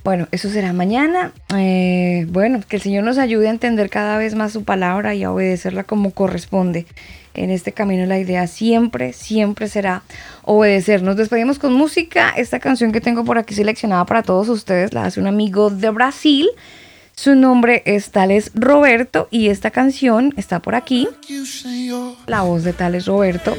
[0.03, 1.32] Bueno, eso será mañana.
[1.56, 5.24] Eh, bueno, que el Señor nos ayude a entender cada vez más su palabra y
[5.24, 6.88] a obedecerla como corresponde.
[7.34, 10.03] En este camino la idea siempre, siempre será
[10.43, 11.01] obedecer.
[11.03, 12.34] Nos despedimos con música.
[12.35, 15.90] Esta canción que tengo por aquí seleccionada para todos ustedes la hace un amigo de
[15.90, 16.50] Brasil.
[17.16, 21.08] Su nombre es Tales Roberto y esta canción está por aquí.
[22.27, 23.56] La voz de Tales Roberto.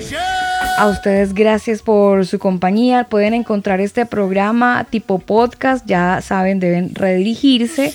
[0.79, 3.05] A ustedes gracias por su compañía.
[3.05, 5.87] Pueden encontrar este programa tipo podcast.
[5.87, 7.93] Ya saben, deben redirigirse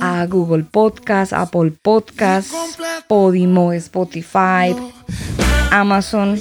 [0.00, 2.52] a Google Podcast, Apple Podcast,
[3.08, 4.74] Podimo, Spotify,
[5.70, 6.38] Amazon.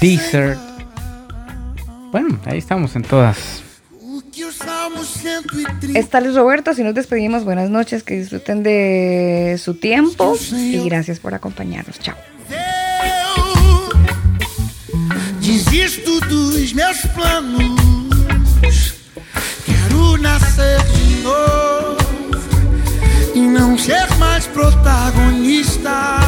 [0.00, 0.56] Deezer.
[2.12, 3.62] Bueno, ahí estamos en todas.
[5.94, 6.74] Es Tales Roberto.
[6.74, 8.02] Si nos despedimos, buenas noches.
[8.02, 10.36] Que disfruten de su tiempo.
[10.52, 11.98] Y gracias por acompañarnos.
[11.98, 12.16] Chao.
[15.40, 17.80] Desisto dos meus planos.
[19.64, 21.96] Quero nascer de novo
[23.34, 26.20] e não ser mais protagonista.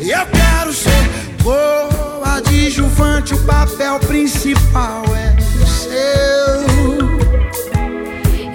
[0.00, 1.10] Eu quero ser
[1.42, 5.49] coadjuvante, o papel principal é
[5.92, 5.96] E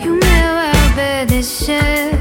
[0.07, 2.11] o meu é obedecer,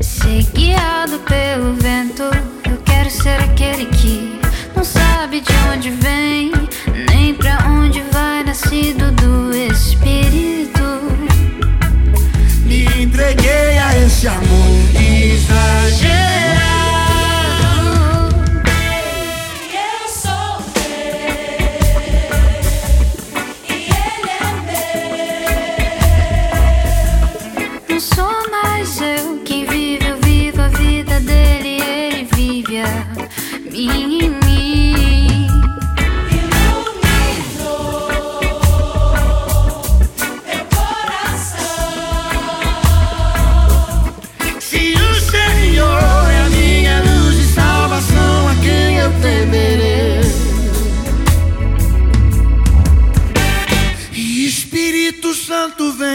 [0.00, 2.22] ser guiado pelo vento.
[2.68, 4.40] Eu quero ser aquele que
[4.74, 6.50] não sabe de onde vem,
[7.10, 10.80] nem pra onde vai, nascido do Espírito.
[12.64, 14.67] Me entreguei a esse amor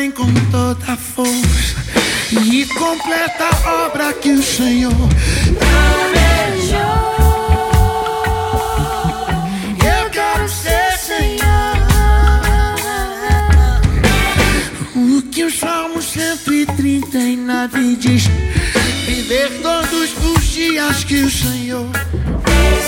[0.03, 1.77] vem com toda força
[2.45, 4.91] e completa a obra que o Senhor
[5.59, 6.79] planejou.
[9.79, 11.43] Eu quero ser Senhor.
[14.93, 18.23] O que o Salmo 139 diz:
[19.05, 21.89] Viver todos os dias que o Senhor
[22.77, 22.82] Existe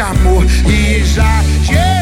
[0.00, 1.95] amor e já gera.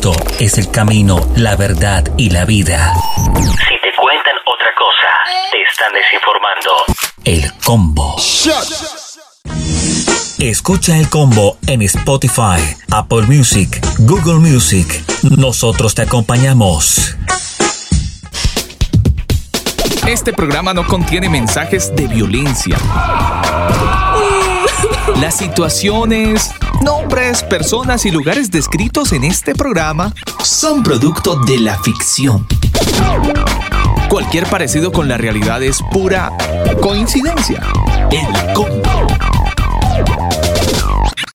[0.00, 2.94] Jesucristo es el camino, la verdad y la vida.
[3.26, 5.08] Si te cuentan otra cosa,
[5.50, 6.70] te están desinformando.
[7.24, 8.16] El combo.
[10.38, 14.86] Escucha el combo en Spotify, Apple Music, Google Music.
[15.22, 17.16] Nosotros te acompañamos.
[20.06, 22.78] Este programa no contiene mensajes de violencia.
[25.20, 26.50] Las situaciones,
[26.82, 32.46] nombres, personas y lugares descritos en este programa son producto de la ficción.
[34.08, 36.32] Cualquier parecido con la realidad es pura
[36.80, 37.62] coincidencia.
[38.10, 38.89] El combo.